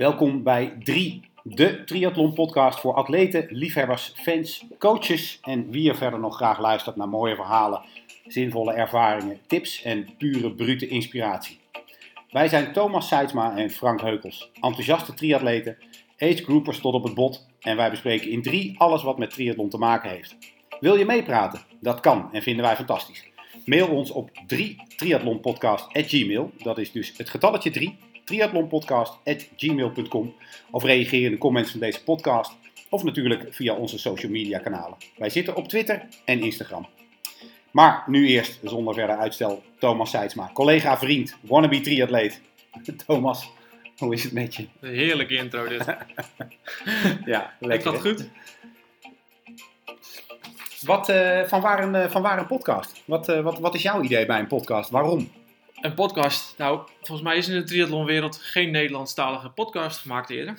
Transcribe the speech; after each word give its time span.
Welkom 0.00 0.42
bij 0.42 0.76
3, 0.82 1.20
de 1.42 1.84
triathlon 1.84 2.32
podcast 2.32 2.80
voor 2.80 2.94
atleten, 2.94 3.46
liefhebbers, 3.50 4.12
fans, 4.16 4.64
coaches 4.78 5.38
en 5.42 5.70
wie 5.70 5.88
er 5.88 5.96
verder 5.96 6.20
nog 6.20 6.36
graag 6.36 6.58
luistert 6.58 6.96
naar 6.96 7.08
mooie 7.08 7.34
verhalen, 7.34 7.82
zinvolle 8.26 8.72
ervaringen, 8.72 9.38
tips 9.46 9.82
en 9.82 10.16
pure 10.18 10.52
brute 10.52 10.88
inspiratie. 10.88 11.58
Wij 12.30 12.48
zijn 12.48 12.72
Thomas 12.72 13.08
Seidsma 13.08 13.56
en 13.56 13.70
Frank 13.70 14.00
Heukels, 14.00 14.50
enthousiaste 14.60 15.14
triatleten, 15.14 15.76
age 16.18 16.44
groupers 16.44 16.80
tot 16.80 16.94
op 16.94 17.04
het 17.04 17.14
bot 17.14 17.48
en 17.60 17.76
wij 17.76 17.90
bespreken 17.90 18.30
in 18.30 18.42
3 18.42 18.74
alles 18.78 19.02
wat 19.02 19.18
met 19.18 19.30
triathlon 19.30 19.68
te 19.68 19.78
maken 19.78 20.10
heeft. 20.10 20.36
Wil 20.80 20.96
je 20.96 21.04
meepraten? 21.04 21.60
Dat 21.80 22.00
kan 22.00 22.28
en 22.32 22.42
vinden 22.42 22.64
wij 22.64 22.76
fantastisch. 22.76 23.28
Mail 23.64 23.88
ons 23.88 24.10
op 24.10 24.30
3 24.46 24.82
triathlonpodcast@gmail. 24.96 26.52
Dat 26.58 26.78
is 26.78 26.92
dus 26.92 27.14
het 27.16 27.30
getalletje 27.30 27.70
3 27.70 27.98
triathlonpodcast.gmail.com 28.24 30.34
of 30.70 30.84
reageer 30.84 31.24
in 31.24 31.30
de 31.30 31.38
comments 31.38 31.70
van 31.70 31.80
deze 31.80 32.02
podcast 32.02 32.52
of 32.88 33.02
natuurlijk 33.02 33.46
via 33.50 33.74
onze 33.74 33.98
social 33.98 34.32
media 34.32 34.58
kanalen. 34.58 34.96
Wij 35.16 35.30
zitten 35.30 35.56
op 35.56 35.68
Twitter 35.68 36.06
en 36.24 36.40
Instagram. 36.40 36.86
Maar 37.70 38.04
nu 38.06 38.28
eerst, 38.28 38.60
zonder 38.62 38.94
verder 38.94 39.16
uitstel, 39.16 39.62
Thomas 39.78 40.10
Seidsma, 40.10 40.50
collega, 40.52 40.98
vriend, 40.98 41.36
wannabe 41.40 41.80
triatleet. 41.80 42.40
Thomas, 43.06 43.50
hoe 44.04 44.14
is 44.14 44.22
het 44.24 44.32
met 44.32 44.54
je? 44.54 44.66
Een 44.80 44.94
heerlijke 44.94 45.34
intro 45.34 45.68
dit. 45.68 45.84
Ja, 47.24 47.56
Ik 47.60 47.66
lekker. 47.66 47.92
had 47.92 48.02
hè? 48.02 48.10
goed. 48.10 48.28
Wat, 50.80 51.08
eh, 51.08 51.44
van, 51.44 51.60
waar 51.60 51.82
een, 51.82 51.94
eh, 51.94 52.10
van 52.10 52.22
waar 52.22 52.38
een 52.38 52.46
podcast? 52.46 53.02
Wat, 53.04 53.28
eh, 53.28 53.40
wat, 53.40 53.58
wat 53.58 53.74
is 53.74 53.82
jouw 53.82 54.02
idee 54.02 54.26
bij 54.26 54.38
een 54.38 54.46
podcast? 54.46 54.90
Waarom? 54.90 55.32
Een 55.80 55.94
podcast. 55.94 56.54
Nou, 56.58 56.80
volgens 56.98 57.22
mij 57.22 57.36
is 57.36 57.48
in 57.48 57.54
de 57.54 57.64
triathlonwereld 57.64 58.36
geen 58.36 58.70
Nederlandstalige 58.70 59.48
podcast 59.48 59.98
gemaakt 59.98 60.30
eerder. 60.30 60.58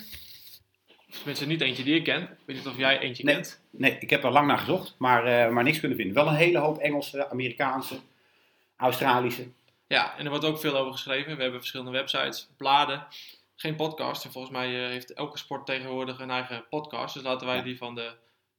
Tenminste, 1.10 1.46
niet 1.46 1.60
eentje 1.60 1.82
die 1.84 1.94
ik 1.94 2.04
ken. 2.04 2.22
Ik 2.22 2.28
weet 2.46 2.56
niet 2.56 2.66
of 2.66 2.76
jij 2.76 2.98
eentje 2.98 3.24
Nee. 3.24 3.34
kent. 3.34 3.60
Nee, 3.70 3.96
ik 4.00 4.10
heb 4.10 4.24
er 4.24 4.30
lang 4.30 4.46
naar 4.46 4.58
gezocht, 4.58 4.94
maar, 4.98 5.24
eh, 5.24 5.50
maar 5.52 5.64
niks 5.64 5.80
kunnen 5.80 5.96
vinden. 5.98 6.14
Wel 6.14 6.28
een 6.28 6.34
hele 6.34 6.58
hoop 6.58 6.78
Engelse, 6.78 7.30
Amerikaanse, 7.30 7.94
Australische. 8.76 9.46
Ja, 9.92 10.18
en 10.18 10.24
er 10.24 10.30
wordt 10.30 10.44
ook 10.44 10.58
veel 10.58 10.76
over 10.76 10.92
geschreven. 10.92 11.36
We 11.36 11.42
hebben 11.42 11.60
verschillende 11.60 11.92
websites, 11.92 12.48
bladen. 12.56 13.06
Geen 13.54 13.76
podcast. 13.76 14.24
En 14.24 14.32
volgens 14.32 14.52
mij 14.52 14.84
eh, 14.84 14.90
heeft 14.90 15.12
elke 15.12 15.38
sport 15.38 15.66
tegenwoordig 15.66 16.18
een 16.18 16.30
eigen 16.30 16.64
podcast. 16.68 17.14
Dus 17.14 17.22
laten 17.22 17.46
wij 17.46 17.62
die 17.62 17.76
van 17.76 17.94
de 17.94 18.12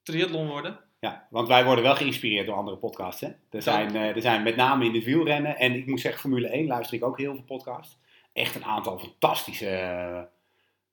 triathlon 0.03 0.47
worden. 0.47 0.79
Ja, 0.99 1.27
want 1.29 1.47
wij 1.47 1.65
worden 1.65 1.83
wel 1.83 1.95
geïnspireerd 1.95 2.45
door 2.45 2.55
andere 2.55 2.77
podcasts. 2.77 3.21
Hè? 3.21 3.27
Er, 3.49 3.61
zijn, 3.61 3.95
eh, 3.95 4.15
er 4.15 4.21
zijn 4.21 4.43
met 4.43 4.55
name 4.55 4.85
in 4.85 4.93
het 4.93 5.03
wielrennen 5.03 5.57
en 5.57 5.73
ik 5.73 5.85
moet 5.85 5.99
zeggen, 5.99 6.21
Formule 6.21 6.47
1 6.47 6.67
luister 6.67 6.97
ik 6.97 7.03
ook 7.03 7.17
heel 7.17 7.33
veel 7.33 7.43
podcasts. 7.43 7.97
Echt 8.33 8.55
een 8.55 8.65
aantal 8.65 8.99
fantastische, 8.99 9.69
eh 9.69 10.21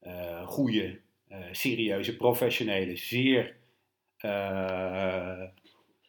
eh, 0.00 0.46
goede, 0.46 1.00
serieuze, 1.52 2.16
professionele, 2.16 2.96
zeer 2.96 3.56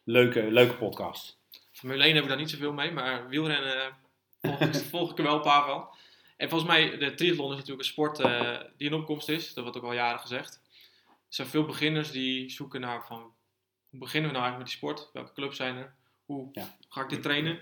leuke, 0.04 0.50
leuke 0.50 0.76
podcasts. 0.78 1.38
Formule 1.72 2.04
1 2.04 2.14
heb 2.14 2.22
ik 2.22 2.28
daar 2.28 2.38
niet 2.38 2.50
zoveel 2.50 2.72
mee, 2.72 2.90
maar 2.90 3.28
wielrennen 3.28 4.00
eh, 4.42 4.72
volg, 4.90 5.10
ik- 5.10 5.18
er 5.18 5.24
wel 5.24 5.34
een 5.34 5.40
paar 5.42 5.64
van. 5.64 5.88
En 6.36 6.48
volgens 6.48 6.70
mij, 6.70 6.98
de 6.98 7.14
triathlon 7.14 7.50
is 7.50 7.56
natuurlijk 7.56 7.80
een 7.80 7.92
sport 7.92 8.18
eh, 8.20 8.58
die 8.76 8.88
in 8.88 8.94
opkomst 8.94 9.28
is. 9.28 9.54
Dat 9.54 9.62
wordt 9.64 9.78
ook 9.78 9.84
al 9.84 9.92
jaren 9.92 10.20
gezegd. 10.20 10.60
Er 11.08 11.12
zijn 11.38 11.48
veel 11.48 11.64
beginners 11.64 12.10
die 12.10 12.50
zoeken 12.50 12.80
naar 12.80 13.04
van, 13.06 13.34
hoe 13.90 13.98
beginnen 14.00 14.30
we 14.30 14.36
nou 14.36 14.44
eigenlijk 14.48 14.58
met 14.58 14.66
die 14.66 14.76
sport? 14.76 15.10
Welke 15.12 15.32
clubs 15.32 15.56
zijn 15.56 15.76
er? 15.76 15.94
Hoe 16.24 16.48
Ja. 16.52 16.76
ga 16.88 17.02
ik 17.02 17.08
dit 17.08 17.22
trainen? 17.22 17.60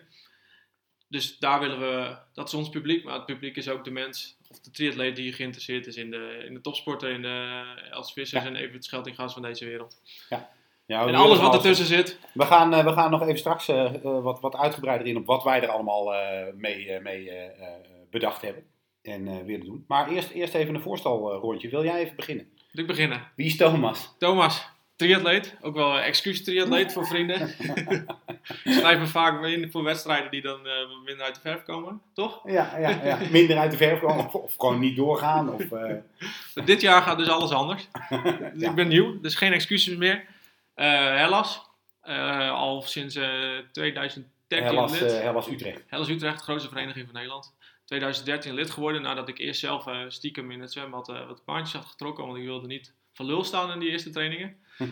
Dus 1.08 1.39
daar 1.39 1.61
willen 1.61 1.80
we, 1.80 2.17
dat 2.33 2.46
is 2.48 2.55
ons 2.55 2.69
publiek, 2.69 3.05
maar 3.05 3.14
het 3.14 3.27
publiek 3.27 3.57
is 3.57 3.69
ook 3.69 3.85
de 3.85 3.90
mens 3.90 4.36
of 4.48 4.61
de 4.61 4.70
triatleet 4.70 5.17
die 5.17 5.33
geïnteresseerd 5.33 5.86
is 5.86 5.96
in 5.96 6.11
de, 6.11 6.42
in 6.46 6.55
de 6.55 6.61
topsporten, 6.61 7.11
in 7.13 7.23
de 7.23 7.64
Els 7.90 8.13
Vissers 8.13 8.42
Ja. 8.42 8.48
en 8.48 8.57
Evert 8.57 8.85
Scheltinga's 8.85 9.33
van 9.33 9.42
deze 9.42 9.64
wereld. 9.64 10.01
Ja, 10.29 10.51
En 10.90 11.14
alles 11.14 11.39
wat 11.39 11.55
ertussen 11.55 11.86
zit, 11.86 12.18
We 12.33 12.45
gaan, 12.45 12.74
eh, 12.74 12.84
we 12.84 12.92
gaan 12.92 13.11
nog 13.11 13.23
even 13.23 13.39
straks 13.39 13.68
eh, 13.68 13.84
eh, 13.84 14.23
wat, 14.23 14.40
wat 14.40 14.56
uitgebreider 14.56 15.06
in 15.06 15.17
op 15.17 15.27
wat 15.27 15.42
wij 15.42 15.62
er 15.62 15.68
allemaal 15.68 16.14
mee, 16.55 17.01
mee 17.01 17.30
bedacht 18.11 18.42
hebben 18.42 18.62
en 19.02 19.45
willen 19.46 19.67
doen. 19.67 19.84
Maar 19.89 20.08
eerst, 20.08 20.30
eerst 20.30 20.55
even 20.55 20.74
een 20.74 20.80
voorstelrondje. 20.80 21.68
Wil 21.68 21.84
jij 21.84 22.01
even 22.01 22.17
beginnen? 22.17 22.48
moet 22.70 22.80
ik 22.80 22.86
beginnen. 22.86 23.23
Wie 23.36 23.46
is 23.46 23.56
Thomas? 23.56 24.14
Thomas, 24.18 24.68
triatleet. 24.96 25.56
Ook 25.61 25.74
wel 25.74 25.96
een 25.96 26.02
excuus 26.02 26.45
triatleet 26.45 26.92
voor 26.92 27.07
vrienden. 27.07 27.40
Ik 28.64 28.72
schrijf 28.72 28.98
me 28.98 29.07
vaak 29.07 29.45
in 29.45 29.70
voor 29.70 29.83
wedstrijden 29.83 30.30
die 30.30 30.42
dan 30.42 30.61
minder 31.05 31.24
uit 31.24 31.34
de 31.34 31.40
verf 31.40 31.62
komen, 31.62 32.01
toch? 32.14 32.40
Ja, 32.45 32.78
ja, 32.78 33.01
ja. 33.05 33.18
minder 33.30 33.58
uit 33.58 33.70
de 33.70 33.77
verf 33.77 34.01
komen 34.01 34.27
of, 34.27 34.34
of 34.34 34.55
gewoon 34.57 34.78
niet 34.78 34.96
doorgaan. 34.96 35.52
Of, 35.52 35.62
Dit 36.64 36.80
jaar 36.80 37.02
gaat 37.02 37.18
dus 37.18 37.28
alles 37.28 37.51
anders. 37.51 37.89
Dus 38.08 38.62
Ja. 38.62 38.68
Ik 38.68 38.74
ben 38.74 38.89
nieuw, 38.89 39.20
dus 39.20 39.34
geen 39.34 39.52
excuses 39.52 39.96
meer. 39.96 40.24
Eh 40.80 41.17
Hellas, 41.17 41.61
eh, 42.02 42.51
al 42.51 42.83
sinds 42.83 43.14
eh 43.14 43.58
2013 43.73 44.29
Hellas, 44.48 45.01
lid. 45.01 45.13
eh, 45.13 45.20
Hellas 45.20 45.48
Utrecht. 45.48 45.83
Hellas 45.86 46.08
Utrecht, 46.08 46.42
grootste 46.42 46.68
vereniging 46.68 47.05
van 47.07 47.14
Nederland. 47.14 47.55
2013 47.85 48.55
lid 48.55 48.70
geworden 48.70 49.02
nadat 49.02 49.29
ik 49.29 49.39
eerst 49.39 49.61
zelf 49.61 49.86
eh, 49.86 50.05
stiekem 50.08 50.51
in 50.51 50.61
het 50.61 50.73
zwembad 50.73 51.08
eh, 51.08 51.27
wat 51.27 51.45
baantjes 51.45 51.80
had 51.80 51.90
getrokken, 51.90 52.24
want 52.27 52.39
ik 52.39 52.45
wilde 52.45 52.67
niet 52.67 52.95
van 53.13 53.27
lul 53.27 53.45
staan 53.45 53.73
in 53.73 53.79
die 53.79 53.90
eerste 53.90 54.11
trainingen. 54.11 54.57
Hm. 54.77 54.85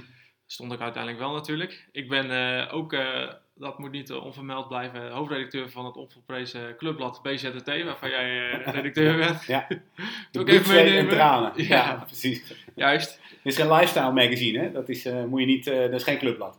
Stond 0.46 0.72
ik 0.72 0.80
uiteindelijk 0.80 1.22
wel 1.22 1.32
natuurlijk. 1.32 1.88
Ik 1.92 2.08
ben 2.08 2.30
eh, 2.30 2.74
ook, 2.74 2.92
eh, 2.92 3.32
dat 3.58 3.78
moet 3.78 3.90
niet 3.90 4.10
eh, 4.10 4.24
onvermeld 4.24 4.68
blijven, 4.68 5.10
hoofdredacteur 5.10 5.70
van 5.70 5.84
het 5.84 5.96
onvolprezen 5.96 6.76
clubblad 6.76 7.22
BZT, 7.22 7.66
waarvan 7.84 8.10
jij 8.10 8.50
eh, 8.50 8.66
redacteur 8.74 9.16
bent. 9.16 9.44
Ja. 9.44 9.66
De 10.32 10.44
even 10.44 10.64
zweet 10.64 10.78
en 10.78 10.84
meenemen. 10.84 11.14
tranen. 11.14 11.52
Ja, 11.62 11.64
Ja. 11.76 12.04
precies. 12.06 12.54
Juist. 12.74 13.20
Dit 13.42 13.52
is 13.52 13.56
geen 13.56 13.72
lifestyle 13.72 14.12
magazine, 14.12 14.58
hè? 14.58 14.72
Dat 14.72 14.88
is, 14.88 15.04
eh, 15.06 15.24
moet 15.24 15.40
je 15.40 15.46
niet, 15.46 15.64
dat 15.64 15.92
is 15.92 16.02
geen 16.02 16.18
clubblad. 16.18 16.52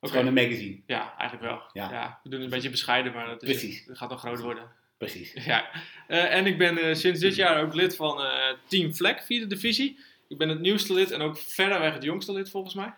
Dat 0.00 0.10
is 0.12 0.18
gewoon 0.18 0.26
een 0.36 0.44
magazine. 0.44 0.80
Ja, 0.86 1.14
eigenlijk 1.18 1.50
wel. 1.50 1.62
Ja. 1.72 1.90
Ja. 1.92 2.20
we 2.22 2.28
doen 2.28 2.38
het 2.40 2.48
een 2.48 2.54
beetje 2.54 2.70
bescheiden, 2.70 3.12
maar 3.12 3.26
dat, 3.26 3.42
is, 3.42 3.48
Precies. 3.48 3.86
dat 3.86 3.98
gaat 3.98 4.10
nog 4.10 4.20
groot 4.20 4.40
worden. 4.40 4.70
Precies. 4.98 5.32
Ja, 5.44 5.70
en 6.08 6.46
ik 6.46 6.58
ben 6.58 6.96
sinds 6.96 7.20
dit 7.20 7.34
jaar 7.34 7.62
ook 7.62 7.74
lid 7.74 7.96
van 7.96 8.20
Team 8.66 8.94
Vlek, 8.94 9.22
vierde 9.22 9.46
divisie. 9.46 9.98
Ik 10.28 10.38
ben 10.38 10.48
het 10.48 10.60
nieuwste 10.60 10.92
lid 10.94 11.10
en 11.10 11.20
ook 11.20 11.38
verreweg 11.38 11.94
het 11.94 12.02
jongste 12.02 12.32
lid 12.32 12.50
volgens 12.50 12.74
mij. 12.74 12.92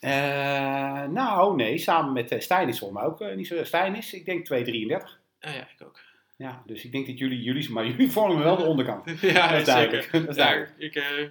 Eh, 0.00 1.02
nou, 1.04 1.56
nee, 1.56 1.78
samen 1.78 2.12
met 2.12 2.32
uh, 2.32 2.40
Stijn 2.40 2.68
is 2.68 2.78
volgens 2.78 3.00
mij 3.00 3.08
ook 3.10 3.20
eh, 3.20 3.36
niet 3.36 3.46
zo. 3.46 3.64
Stijn 3.64 3.94
is, 3.96 4.12
ik 4.12 4.24
denk 4.24 4.44
233. 4.44 5.20
Ah 5.40 5.54
ja, 5.54 5.60
ik 5.60 5.86
ook. 5.86 6.00
Ja, 6.36 6.62
dus 6.66 6.84
ik 6.84 6.92
denk 6.92 7.06
dat 7.06 7.18
jullie, 7.18 7.42
jullie, 7.42 7.70
maar 7.70 7.86
jullie 7.86 8.10
vormen 8.18 8.38
wel 8.42 8.56
de 8.56 8.62
onderkant. 8.64 9.04
ja, 9.20 9.48
Dat 9.48 9.58
is 9.60 9.64
duidelijk. 9.66 10.02
zeker. 10.02 10.20
Dat 10.26 10.28
is 10.30 10.36
Ja, 10.36 10.44
duidelijk. 10.44 10.74
ik, 10.78 10.94
eh, 10.94 11.30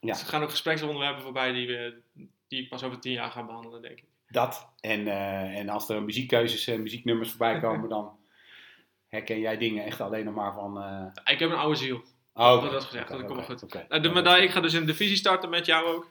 Ja. 0.00 0.10
Er 0.18 0.26
gaan 0.26 0.42
ook 0.42 0.50
gespreksonderwerpen 0.50 1.22
voorbij 1.22 1.52
die, 1.52 1.66
we, 1.66 1.94
die 2.48 2.62
ik 2.62 2.68
pas 2.68 2.82
over 2.82 3.00
tien 3.00 3.12
jaar 3.12 3.30
ga 3.30 3.44
behandelen, 3.44 3.82
denk 3.82 3.98
ik. 3.98 4.04
Dat. 4.28 4.68
En, 4.80 5.06
eh, 5.08 5.58
en 5.58 5.68
als 5.68 5.88
er 5.88 6.02
muziekkeuzes 6.02 6.66
en 6.66 6.82
muzieknummers 6.82 7.28
voorbij 7.30 7.60
komen, 7.60 7.88
dan 7.88 8.16
herken 9.08 9.40
jij 9.40 9.56
dingen 9.58 9.84
echt 9.84 10.00
alleen 10.00 10.24
nog 10.24 10.34
maar 10.34 10.52
van. 10.54 10.82
eh 10.82 11.32
Ik 11.32 11.38
heb 11.38 11.50
een 11.50 11.56
oude 11.56 11.76
ziel. 11.76 12.02
Oh, 12.34 12.70
Dat 12.72 12.84
gezegd, 12.84 13.08
dat 13.08 13.22
oké, 13.22 13.26
komt 13.32 13.44
goed. 13.44 13.88
Nou, 13.88 14.02
de, 14.02 14.08
maar 14.08 14.22
daar, 14.24 14.42
ik 14.42 14.50
ga 14.50 14.60
dus 14.60 14.72
de 14.72 14.84
divisie 14.84 15.16
starten 15.16 15.50
met 15.50 15.66
jou 15.66 15.86
ook. 15.86 16.10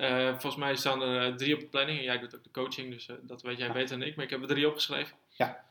Eh, 0.00 0.28
volgens 0.28 0.56
mij 0.56 0.76
staan 0.76 1.02
er 1.02 1.26
eh, 1.26 1.34
drie 1.34 1.54
op 1.54 1.60
de 1.60 1.66
planning. 1.66 1.98
En 1.98 2.04
jij 2.04 2.18
doet 2.18 2.36
ook 2.36 2.44
de 2.44 2.50
coaching, 2.50 2.92
dus 2.92 3.08
eh, 3.08 3.16
dat 3.22 3.42
weet 3.42 3.58
jij 3.58 3.66
Ja. 3.66 3.72
beter 3.72 3.98
dan 3.98 4.08
ik. 4.08 4.16
Maar 4.16 4.24
ik 4.24 4.30
heb 4.30 4.40
er 4.42 4.48
drie 4.48 4.68
opgeschreven. 4.68 5.16
Ja. 5.28 5.64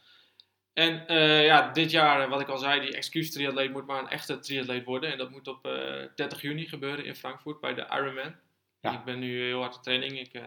En 0.73 1.13
ja, 1.43 1.71
dit 1.71 1.91
jaar, 1.91 2.29
wat 2.29 2.41
ik 2.41 2.47
al 2.47 2.57
zei, 2.57 2.81
die 2.81 2.95
excuus 2.95 3.31
triatleet 3.31 3.71
moet 3.71 3.85
maar 3.85 3.99
een 3.99 4.09
echte 4.09 4.39
triatleet 4.39 4.85
worden. 4.85 5.11
En 5.11 5.17
dat 5.17 5.29
moet 5.29 5.47
op 5.47 5.65
eh 5.65 6.05
30 6.15 6.41
juni 6.41 6.67
gebeuren 6.67 7.05
in 7.05 7.15
Frankfurt 7.15 7.59
bij 7.59 7.73
de 7.73 7.87
Ironman. 7.91 8.35
Ja. 8.81 8.93
Ik 8.93 9.03
ben 9.03 9.19
nu 9.19 9.43
heel 9.43 9.59
hard 9.61 9.75
op 9.75 9.83
training. 9.83 10.19
Ik 10.19 10.41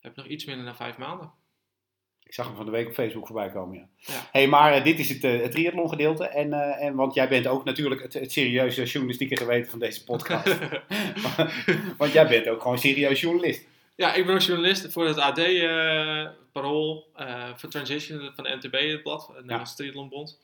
heb 0.00 0.16
nog 0.16 0.26
iets 0.26 0.44
minder 0.44 0.64
dan 0.64 0.76
vijf 0.76 0.96
maanden. 0.96 1.32
Ik 2.28 2.34
zag 2.34 2.46
hem 2.46 2.56
van 2.56 2.64
de 2.64 2.70
week 2.70 2.86
op 2.86 2.94
Facebook 2.94 3.26
voorbij 3.26 3.50
komen, 3.50 3.76
ja. 3.76 3.88
Ja. 3.96 4.28
hey, 4.32 4.46
maar 4.46 4.72
eh, 4.72 4.84
dit 4.84 4.98
is 4.98 5.08
het, 5.08 5.24
eh, 5.24 5.40
het 5.40 5.50
triathlon 5.50 5.88
gedeelte. 5.88 6.24
En, 6.24 6.52
eh, 6.52 6.86
en, 6.86 6.94
want 6.94 7.14
jij 7.14 7.28
bent 7.28 7.46
ook 7.46 7.64
natuurlijk 7.64 8.02
het, 8.02 8.14
het 8.14 8.32
serieuze 8.32 8.84
journalistieke 8.84 9.36
geweten 9.36 9.70
van 9.70 9.78
deze 9.78 10.04
podcast. 10.04 10.58
want 11.98 12.12
jij 12.12 12.28
bent 12.28 12.48
ook 12.48 12.62
gewoon 12.62 12.78
serieus 12.78 13.20
journalist. 13.20 13.66
Ja, 13.94 14.14
ik 14.14 14.26
ben 14.26 14.34
ook 14.34 14.40
journalist 14.40 14.92
voor 14.92 15.06
het 15.06 15.18
AD, 15.18 15.38
eh 15.38 16.26
Parool, 16.52 17.10
voor 17.56 17.68
Transition 17.68 18.30
van 18.34 18.44
de 18.44 18.56
NTB, 18.56 18.72
het 18.72 19.02
blad, 19.02 19.26
het 19.26 19.36
Nederlandse 19.36 19.74
Triathlonbond. 19.74 20.38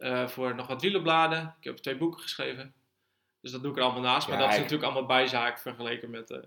Eh, 0.00 0.28
voor 0.28 0.54
nog 0.54 0.66
wat 0.66 0.82
wielerbladen. 0.82 1.54
Ik 1.58 1.64
heb 1.64 1.76
twee 1.76 1.96
boeken 1.96 2.20
geschreven. 2.20 2.74
Dus 3.40 3.50
dat 3.50 3.62
doe 3.62 3.70
ik 3.70 3.76
er 3.76 3.82
allemaal 3.82 4.02
naast. 4.02 4.28
Maar 4.28 4.36
Ja, 4.36 4.42
dat 4.42 4.52
is 4.52 4.58
natuurlijk 4.58 4.84
allemaal 4.84 5.06
bijzaak 5.06 5.58
vergeleken 5.58 6.10
met 6.10 6.40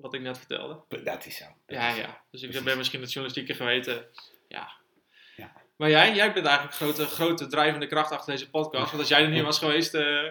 wat 0.00 0.14
ik 0.14 0.20
net 0.20 0.38
vertelde. 0.38 0.76
Dat 1.04 1.26
is 1.26 1.36
zo. 1.36 1.44
Dat 1.66 1.76
Ja, 1.78 1.88
is 1.88 1.94
zo. 1.94 2.00
ja. 2.00 2.20
Dus 2.30 2.42
ik 2.42 2.64
ben 2.64 2.76
misschien 2.76 3.00
het 3.00 3.12
journalistieke 3.12 3.54
geweten. 3.54 4.04
Ja. 4.48 4.68
Ja. 5.36 5.52
Maar 5.76 5.90
jij, 5.90 6.14
jij 6.14 6.32
bent 6.32 6.46
eigenlijk 6.46 6.76
grote, 6.76 7.04
grote 7.04 7.46
drijvende 7.46 7.86
kracht 7.86 8.10
achter 8.12 8.32
deze 8.32 8.50
podcast. 8.50 8.86
Want 8.86 8.98
als 8.98 9.08
jij 9.08 9.22
er 9.22 9.28
niet 9.28 9.42
was 9.42 9.58
geweest, 9.58 9.94
eh, 9.94 10.22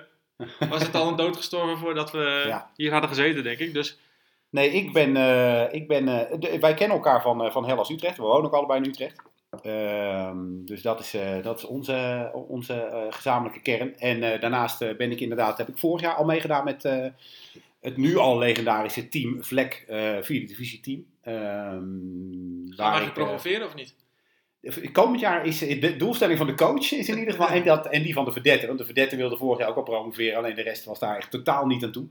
was 0.70 0.82
het 0.84 0.96
al 0.96 1.08
een 1.08 1.16
dood 1.16 1.36
gestorven 1.36 1.78
voordat 1.78 2.12
we 2.12 2.44
Ja. 2.48 2.72
hier 2.76 2.92
hadden 2.92 3.10
gezeten, 3.10 3.44
denk 3.44 3.60
ik. 3.60 3.74
Dus 3.74 3.98
Nee, 4.50 4.70
ik 4.72 4.94
ben. 4.94 5.16
eh, 5.18 5.74
ik 5.74 5.88
ben 5.88 6.08
eh, 6.08 6.40
de- 6.40 6.60
wij 6.60 6.74
kennen 6.74 6.98
elkaar 6.98 7.22
van, 7.22 7.52
van 7.52 7.68
Hellas 7.68 7.90
Utrecht. 7.90 8.18
We 8.18 8.24
wonen 8.24 8.46
ook 8.46 8.54
allebei 8.54 8.82
in 8.82 8.90
Utrecht. 8.90 9.22
Ehm, 9.62 10.66
dus 10.66 10.82
dat 10.82 11.00
is, 11.00 11.16
dat 11.42 11.58
is 11.58 11.64
onze, 11.66 12.30
onze 12.34 13.08
gezamenlijke 13.10 13.62
kern. 13.62 13.98
En 13.98 14.20
daarnaast 14.40 14.80
ben 14.98 15.12
ik 15.12 15.20
inderdaad, 15.20 15.58
heb 15.58 15.68
ik 15.68 15.78
vorig 15.78 16.02
jaar 16.02 16.14
al 16.14 16.26
meegedaan 16.26 16.64
met 16.64 16.90
het 17.88 17.98
nu 17.98 18.18
al 18.18 18.38
legendarische 18.38 19.10
team 19.10 19.44
Vlek, 19.44 19.84
eh 19.88 20.18
vierde 20.22 20.46
divisie 20.48 20.80
team. 20.80 21.06
Ehm, 21.22 22.76
Gaan 22.76 23.02
eh, 23.02 23.14
promoveren 23.14 23.66
of 23.66 23.76
niet? 23.76 23.96
Komend 24.92 25.20
jaar 25.20 25.46
is 25.46 25.60
de 25.60 25.96
doelstelling 25.98 26.38
van 26.38 26.48
de 26.48 26.54
coach 26.54 26.92
is 26.92 27.10
in 27.10 27.18
ieder 27.18 27.34
geval 27.34 27.50
en, 27.58 27.64
dat, 27.64 27.88
en 27.88 28.04
die 28.04 28.14
van 28.14 28.26
de 28.26 28.32
verdette. 28.32 28.68
Want 28.68 28.80
de 28.80 28.86
verdette 28.86 29.16
wilde 29.16 29.38
vorig 29.38 29.60
jaar 29.60 29.70
ook 29.70 29.76
al 29.76 29.84
promoveren, 29.84 30.38
alleen 30.38 30.56
de 30.56 30.62
rest 30.62 30.86
was 30.86 31.00
daar 31.00 31.18
echt 31.18 31.32
totaal 31.32 31.66
niet 31.66 31.84
aan 31.84 31.92
toe. 31.92 32.08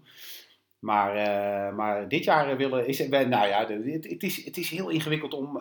Maar, 0.79 1.17
eh, 1.17 1.77
maar 1.77 2.09
dit 2.09 2.25
jaar 2.25 2.57
willen 2.57 2.87
is 2.87 3.09
nou 3.09 3.29
ja, 3.29 3.67
het, 3.67 4.11
het, 4.11 4.23
is, 4.23 4.45
het 4.45 4.57
is 4.57 4.71
heel 4.71 4.89
ingewikkeld 4.89 5.35
om 5.35 5.57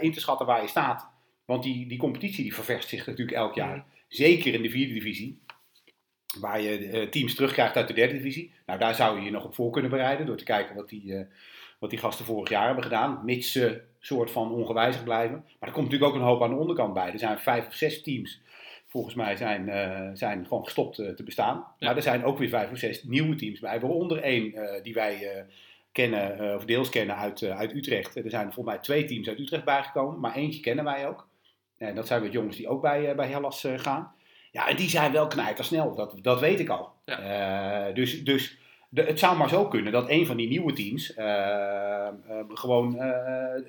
in 0.00 0.12
te 0.12 0.20
schatten 0.20 0.46
waar 0.46 0.62
je 0.62 0.68
staat. 0.68 1.08
Want 1.44 1.62
die, 1.62 1.88
die 1.88 1.98
competitie 1.98 2.42
die 2.42 2.54
ververst 2.54 2.88
zich 2.88 3.06
natuurlijk 3.06 3.36
elk 3.36 3.54
jaar. 3.54 3.76
Mhm. 3.76 3.86
Zeker 4.08 4.54
in 4.54 4.62
de 4.62 4.70
vierde 4.70 4.94
divisie. 4.94 5.40
Waar 6.38 6.60
je 6.60 6.88
eh, 6.88 7.08
teams 7.08 7.34
terugkrijgt 7.34 7.76
uit 7.76 7.88
de 7.88 7.94
derde 7.94 8.14
divisie. 8.14 8.52
Nou, 8.66 8.78
daar 8.78 8.94
zou 8.94 9.18
je 9.18 9.24
je 9.24 9.30
nog 9.30 9.44
op 9.44 9.54
voor 9.54 9.70
kunnen 9.70 9.90
bereiden. 9.90 10.26
Door 10.26 10.36
te 10.36 10.44
kijken 10.44 10.74
wat 10.74 10.88
die, 10.88 11.14
eh, 11.14 11.24
wat 11.78 11.90
die 11.90 11.98
gasten 11.98 12.24
vorig 12.24 12.48
jaar 12.48 12.66
hebben 12.66 12.84
gedaan. 12.84 13.24
Mits 13.24 13.52
ze 13.52 13.80
soort 14.00 14.30
van 14.30 14.52
ongewijzigd 14.52 15.04
blijven. 15.04 15.44
Maar 15.58 15.68
er 15.68 15.74
komt 15.74 15.84
natuurlijk 15.84 16.12
ook 16.12 16.18
een 16.20 16.26
hoop 16.26 16.42
aan 16.42 16.50
de 16.50 16.56
onderkant 16.56 16.94
bij. 16.94 17.12
Er 17.12 17.18
zijn 17.18 17.38
vijf 17.38 17.66
of 17.66 17.74
zes 17.74 18.02
teams. 18.02 18.40
Volgens 18.86 19.14
mij 19.14 19.36
zijn, 19.36 19.68
eh, 19.68 20.10
zijn 20.14 20.46
gewoon 20.46 20.64
gestopt 20.64 20.94
te 20.94 21.22
bestaan. 21.24 21.66
Maar 21.78 21.96
er 21.96 22.02
zijn 22.02 22.24
ook 22.24 22.38
weer 22.38 22.48
vijf 22.48 22.70
of 22.70 22.78
zes 22.78 23.02
nieuwe 23.02 23.34
teams 23.34 23.60
bij. 23.60 23.80
Waaronder 23.80 24.22
één 24.22 24.54
die 24.82 24.94
wij 24.94 25.46
kennen, 25.92 26.54
of 26.56 26.64
deels 26.64 26.88
kennen 26.88 27.16
uit, 27.16 27.42
uit 27.42 27.74
Utrecht. 27.74 28.16
Er 28.16 28.30
zijn 28.30 28.52
volgens 28.52 28.74
mij 28.74 28.78
twee 28.78 29.04
teams 29.04 29.28
uit 29.28 29.38
Utrecht 29.38 29.64
bijgekomen. 29.64 30.20
Maar 30.20 30.34
eentje 30.34 30.60
kennen 30.60 30.84
wij 30.84 31.08
ook. 31.08 31.28
En 31.78 31.94
dat 31.94 32.06
zijn 32.06 32.22
weer 32.22 32.30
jongens 32.30 32.56
die 32.56 32.68
ook 32.68 32.82
bij, 32.82 33.14
bij 33.14 33.28
Hellas 33.28 33.66
gaan. 33.76 34.14
Ja, 34.50 34.68
en 34.68 34.76
die 34.76 34.88
zijn 34.88 35.12
wel 35.12 35.26
knijtersnel. 35.26 35.94
Dat, 35.94 36.14
dat 36.22 36.40
weet 36.40 36.60
ik 36.60 36.68
al. 36.68 36.92
Eh, 37.04 37.94
dus 37.94 38.24
dus 38.24 38.58
de, 38.88 39.02
het 39.02 39.18
zou 39.18 39.36
maar 39.36 39.48
zo 39.48 39.68
kunnen 39.68 39.92
dat 39.92 40.08
een 40.08 40.26
van 40.26 40.36
die 40.36 40.48
nieuwe 40.48 40.72
teams 40.72 41.14
eh, 41.14 42.06
eh, 42.06 42.14
gewoon 42.48 43.02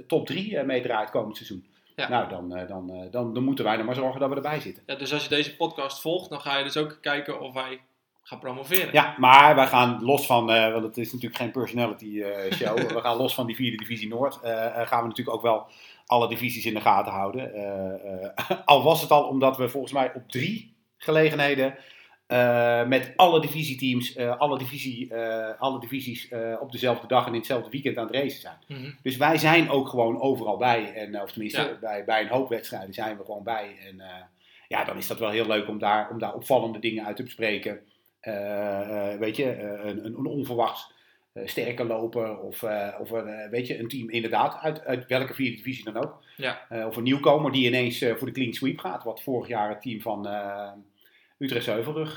top 0.07 0.25
3 0.25 0.63
meedraait 0.63 1.09
komend 1.09 1.35
seizoen. 1.35 1.65
Ja. 1.95 2.09
Nou, 2.09 2.29
dan, 2.29 2.49
dan, 2.67 3.07
dan, 3.11 3.33
dan 3.33 3.43
moeten 3.43 3.65
wij 3.65 3.77
er 3.77 3.85
maar 3.85 3.95
zorgen 3.95 4.19
dat 4.19 4.29
we 4.29 4.35
erbij 4.35 4.59
zitten. 4.59 4.83
Ja, 4.85 4.95
dus 4.95 5.13
als 5.13 5.23
je 5.23 5.29
deze 5.29 5.55
podcast 5.55 6.01
volgt, 6.01 6.29
dan 6.29 6.41
ga 6.41 6.57
je 6.57 6.63
dus 6.63 6.77
ook 6.77 6.97
kijken 7.01 7.39
of 7.39 7.53
wij 7.53 7.79
gaan 8.23 8.39
promoveren. 8.39 8.93
Ja, 8.93 9.15
maar 9.17 9.55
wij 9.55 9.67
gaan 9.67 10.03
los 10.03 10.25
van, 10.25 10.51
eh, 10.51 10.71
want 10.71 10.83
het 10.83 10.97
is 10.97 11.11
natuurlijk 11.11 11.41
geen 11.41 11.51
personality 11.51 12.21
eh, 12.21 12.51
show. 12.51 12.77
we 12.97 13.01
gaan 13.01 13.17
los 13.17 13.33
van 13.33 13.45
die 13.47 13.55
vierde 13.55 13.77
divisie 13.77 14.07
Noord. 14.07 14.39
eh, 14.41 14.87
gaan 14.87 15.01
we 15.01 15.07
natuurlijk 15.07 15.35
ook 15.37 15.41
wel 15.41 15.67
alle 16.05 16.27
divisies 16.27 16.65
in 16.65 16.73
de 16.73 16.81
gaten 16.81 17.11
houden. 17.11 17.51
Al 18.65 18.83
was 18.83 19.01
het 19.01 19.11
al 19.11 19.23
omdat 19.23 19.57
we 19.57 19.69
volgens 19.69 19.93
mij 19.93 20.11
op 20.13 20.29
drie 20.29 20.75
gelegenheden 20.97 21.75
met 22.87 23.13
alle 23.15 23.41
divisieteams, 23.41 24.17
alle, 24.17 24.57
divisie, 24.57 25.15
alle 25.57 25.79
divisies 25.79 26.29
op 26.59 26.71
dezelfde 26.71 27.07
dag 27.07 27.25
en 27.25 27.31
in 27.31 27.37
hetzelfde 27.37 27.69
weekend 27.69 27.97
aan 27.97 28.05
het 28.05 28.15
racen 28.15 28.39
zijn. 28.41 28.57
Mhm. 28.67 28.91
Dus 29.03 29.17
wij 29.17 29.37
zijn 29.37 29.69
ook 29.69 29.87
gewoon 29.87 30.21
overal 30.21 30.57
bij. 30.57 30.93
En, 30.93 31.21
of 31.21 31.31
tenminste, 31.31 31.61
Ja. 31.61 31.77
bij, 31.81 32.05
bij 32.05 32.21
een 32.21 32.27
hoop 32.27 32.49
wedstrijden 32.49 32.93
zijn 32.93 33.17
we 33.17 33.25
gewoon 33.25 33.43
bij. 33.43 33.75
En 33.87 34.01
ja, 34.67 34.83
dan 34.83 34.97
is 34.97 35.07
dat 35.07 35.19
wel 35.19 35.29
heel 35.29 35.47
leuk 35.47 35.67
om 35.67 35.79
daar, 35.79 36.09
om 36.09 36.19
daar 36.19 36.33
opvallende 36.33 36.79
dingen 36.79 37.05
uit 37.05 37.15
te 37.15 37.23
bespreken. 37.23 37.79
Eh, 38.21 39.15
weet 39.15 39.35
je, 39.35 39.51
eh, 39.51 39.85
een, 39.85 40.05
een, 40.05 40.25
onverwachts 40.25 40.93
eh, 41.33 41.47
sterke 41.47 41.83
loper 41.83 42.39
of, 42.39 42.63
of 42.99 43.11
een, 43.11 43.49
weet 43.49 43.67
je, 43.67 43.79
een 43.79 43.87
team 43.87 44.09
inderdaad 44.09 44.57
uit, 44.61 44.85
uit 44.85 45.07
welke 45.07 45.33
vierde 45.33 45.55
divisie 45.55 45.83
dan 45.83 46.03
ook. 46.03 46.23
Ja. 46.37 46.67
Of 46.87 46.95
een 46.95 47.03
nieuwkomer 47.03 47.51
die 47.51 47.67
ineens 47.67 47.97
voor 47.99 48.27
de 48.27 48.31
clean 48.33 48.53
sweep 48.53 48.79
gaat. 48.79 49.03
Wat 49.03 49.23
vorig 49.23 49.47
jaar 49.47 49.69
het 49.69 49.81
team 49.81 50.01
van 50.01 50.27
Utrecht 51.37 51.65
Heuvelrug 51.65 52.13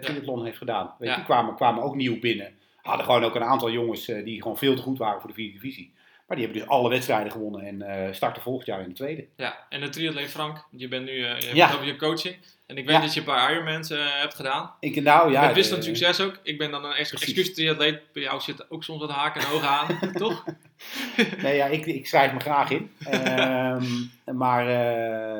triathlon 0.00 0.44
heeft 0.44 0.58
gedaan. 0.58 0.94
Weet 0.98 1.10
je, 1.10 1.16
Ja. 1.16 1.22
kwamen, 1.24 1.54
kwamen 1.54 1.82
ook 1.82 1.94
nieuw 1.94 2.20
binnen. 2.20 2.54
Hadden 2.82 3.04
gewoon 3.04 3.24
ook 3.24 3.34
een 3.34 3.44
aantal 3.44 3.70
jongens 3.70 4.04
die 4.04 4.42
gewoon 4.42 4.58
veel 4.58 4.74
te 4.76 4.82
goed 4.82 4.98
waren 4.98 5.20
voor 5.20 5.28
de 5.28 5.34
vierde 5.36 5.52
divisie. 5.52 5.92
Maar 6.26 6.36
die 6.36 6.46
hebben 6.46 6.62
dus 6.64 6.72
alle 6.72 6.88
wedstrijden 6.88 7.32
gewonnen 7.32 7.60
en 7.62 7.82
eh, 7.82 8.12
starten 8.12 8.42
volgend 8.42 8.66
jaar 8.66 8.80
in 8.80 8.88
de 8.88 8.94
tweede. 8.94 9.26
Ja, 9.36 9.66
en 9.68 9.80
de 9.80 9.88
triatleet 9.88 10.28
Frank, 10.30 10.66
je 10.70 10.88
bent 10.88 11.04
nu 11.04 11.10
eh, 11.12 11.18
je 11.20 11.26
hebt 11.26 11.56
Ja. 11.56 11.66
het 11.66 11.74
over 11.74 11.86
je 11.86 11.96
coaching. 11.96 12.36
En 12.66 12.76
ik 12.76 12.84
weet 12.86 12.94
Ja. 12.94 13.00
dat 13.00 13.14
je 13.14 13.20
een 13.20 13.26
paar 13.26 13.52
Ironmans 13.52 13.90
eh, 13.90 13.98
hebt 14.20 14.34
gedaan. 14.34 14.70
Ik, 14.80 15.02
nou 15.02 15.30
ja, 15.32 15.46
Met 15.46 15.54
wisselend 15.54 15.82
eh, 15.86 15.88
succes 15.94 16.20
ook. 16.20 16.38
Ik 16.42 16.58
ben 16.58 16.70
dan 16.70 16.84
een 16.84 16.92
ex 16.92 17.12
excuus 17.12 17.54
triatleet. 17.54 18.00
Bij 18.12 18.22
jou 18.22 18.40
zit 18.40 18.70
ook 18.70 18.84
soms 18.84 19.00
wat 19.00 19.10
haken 19.10 19.40
en 19.40 19.46
ogen 19.52 19.68
aan, 19.68 19.98
toch? 20.12 20.44
Nee, 21.42 21.56
ja, 21.56 21.66
ik, 21.66 21.86
ik 21.86 22.06
schrijf 22.06 22.32
me 22.32 22.40
graag 22.40 22.70
in. 22.70 22.90
Ehm, 23.04 23.84
maar 24.42 24.64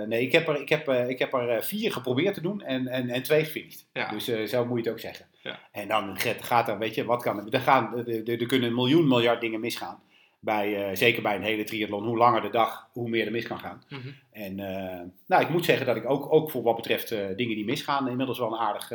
nee, 0.09 0.23
ik 0.23 0.33
heb 0.33 0.49
er, 0.49 0.61
ik 0.61 0.69
heb, 0.69 0.89
ik 0.89 1.19
heb 1.19 1.33
er 1.33 1.65
vier 1.65 1.93
geprobeerd 1.93 2.35
te 2.35 2.41
doen 2.41 2.63
en, 2.63 2.87
en, 2.89 3.09
en 3.09 3.23
twee 3.23 3.45
gefinished. 3.45 3.85
Ja. 3.93 4.09
Dus 4.11 4.25
zo 4.51 4.65
moet 4.65 4.79
je 4.79 4.83
het 4.85 4.93
ook 4.93 5.01
zeggen. 5.01 5.27
Ja. 5.43 5.59
En 5.73 5.89
dan 5.89 6.19
gaat- 6.41 6.69
er, 6.69 6.79
weet 6.79 6.95
je, 6.95 7.05
wat 7.05 7.23
kan 7.23 7.49
gaan, 7.53 7.97
er, 7.99 8.29
er- 8.29 8.41
er 8.41 8.47
kunnen 8.47 8.69
een 8.69 8.75
miljoen 8.75 9.09
miljard 9.09 9.41
dingen 9.41 9.61
misgaan. 9.61 10.01
Bij, 10.47 10.89
eh, 10.89 10.97
zeker 10.97 11.23
bij 11.23 11.37
een 11.37 11.43
hele 11.43 11.65
triathlon. 11.65 12.07
Hoe 12.07 12.17
langer 12.17 12.43
de 12.43 12.51
dag, 12.51 12.89
hoe 12.93 13.09
meer 13.09 13.27
er 13.27 13.33
mis 13.33 13.47
kan 13.47 13.59
gaan. 13.59 13.83
Mhm. 13.89 14.09
En 14.31 14.61
eh, 14.61 15.01
nou, 15.27 15.43
ik 15.43 15.49
moet 15.49 15.65
zeggen 15.65 15.87
dat 15.87 15.97
ik 15.97 16.11
ook, 16.11 16.33
ook 16.33 16.51
voor 16.51 16.63
wat 16.63 16.77
betreft 16.77 17.11
eh, 17.11 17.27
dingen 17.37 17.57
die 17.57 17.65
misgaan, 17.65 18.09
inmiddels 18.09 18.39
wel 18.39 18.53
een 18.53 18.59
aardig 18.59 18.93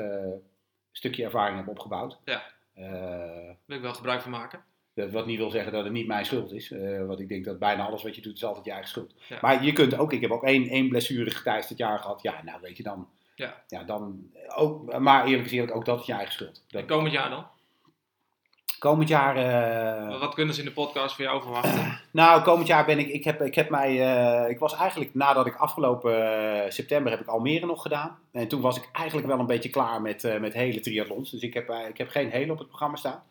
stukje 0.92 1.24
ervaring 1.24 1.58
heb 1.58 1.68
opgebouwd. 1.68 2.20
Ja. 2.26 2.44
Daar 2.76 3.58
wil 3.66 3.76
ik 3.78 3.82
wel 3.82 3.94
gebruik 3.94 4.22
van 4.22 4.32
maken. 4.32 4.64
dat, 4.94 5.12
wat 5.12 5.26
niet 5.26 5.38
wil 5.38 5.50
zeggen 5.50 5.72
dat 5.72 5.84
het 5.84 5.94
niet 5.94 6.08
mijn 6.08 6.26
schuld 6.26 6.52
is. 6.52 6.74
want 7.08 7.20
ik 7.20 7.30
denk 7.30 7.46
dat 7.46 7.60
bijna 7.60 7.86
alles 7.86 8.04
wat 8.04 8.16
je 8.16 8.22
doet 8.22 8.36
is 8.36 8.44
altijd 8.44 8.66
je 8.66 8.72
eigen 8.72 8.90
schuld. 8.90 9.16
Ja. 9.30 9.38
Maar 9.42 9.64
je 9.64 9.74
kunt 9.74 9.98
ook, 9.98 10.14
ik 10.14 10.22
heb 10.22 10.32
ook 10.32 10.44
één, 10.44 10.68
één 10.68 10.90
blessure 10.90 11.42
tijdens 11.44 11.70
het 11.70 11.78
jaar 11.78 12.00
gehad. 12.00 12.22
Ja, 12.22 12.42
nou 12.44 12.62
weet 12.62 12.78
je 12.78 12.84
dan. 12.84 13.10
Ja. 13.36 13.64
ja 13.68 13.84
dan 13.84 14.32
ook, 14.56 15.00
maar 15.00 15.26
eerlijk 15.26 15.52
eerlijk, 15.52 15.76
ook 15.76 15.86
dat 15.86 16.00
is 16.00 16.06
je 16.06 16.14
eigen 16.14 16.34
schuld. 16.34 16.64
Dat, 16.68 16.82
En 16.82 16.88
komend 16.88 17.14
jaar 17.14 17.30
dan? 17.30 17.46
Komend 18.82 19.10
jaar. 19.10 19.36
eh, 19.36 20.20
Wat 20.20 20.34
kunnen 20.34 20.54
ze 20.54 20.60
in 20.62 20.66
de 20.68 20.74
podcast 20.74 21.16
van 21.16 21.26
jou 21.26 21.42
verwachten? 21.42 22.00
nou, 22.12 22.42
komend 22.42 22.68
jaar 22.68 22.86
ben 22.86 23.00
ik. 23.00 23.08
Ik 23.08 23.24
heb, 23.24 23.42
ik 23.42 23.56
heb 23.56 23.70
mij. 23.70 24.02
eh, 24.02 24.50
ik 24.50 24.60
was 24.60 24.76
eigenlijk 24.76 25.14
nadat 25.14 25.46
ik 25.46 25.56
afgelopen 25.56 26.14
eh, 26.64 26.70
september 26.72 27.12
heb 27.12 27.22
ik 27.22 27.28
Almere 27.28 27.66
nog 27.66 27.82
gedaan. 27.82 28.18
En 28.32 28.48
toen 28.48 28.62
was 28.62 28.78
ik 28.78 28.90
eigenlijk 28.94 29.28
wel 29.28 29.40
een 29.40 29.46
beetje 29.46 29.70
klaar 29.70 30.02
met, 30.02 30.38
met 30.40 30.54
hele 30.54 30.80
triathlons. 30.80 31.32
Dus 31.32 31.42
ik 31.42 31.54
heb, 31.54 31.70
ik 31.90 31.98
heb 31.98 32.10
geen 32.10 32.30
hele 32.30 32.52
op 32.52 32.58
het 32.58 32.68
programma 32.68 32.96
staan. 32.98 33.24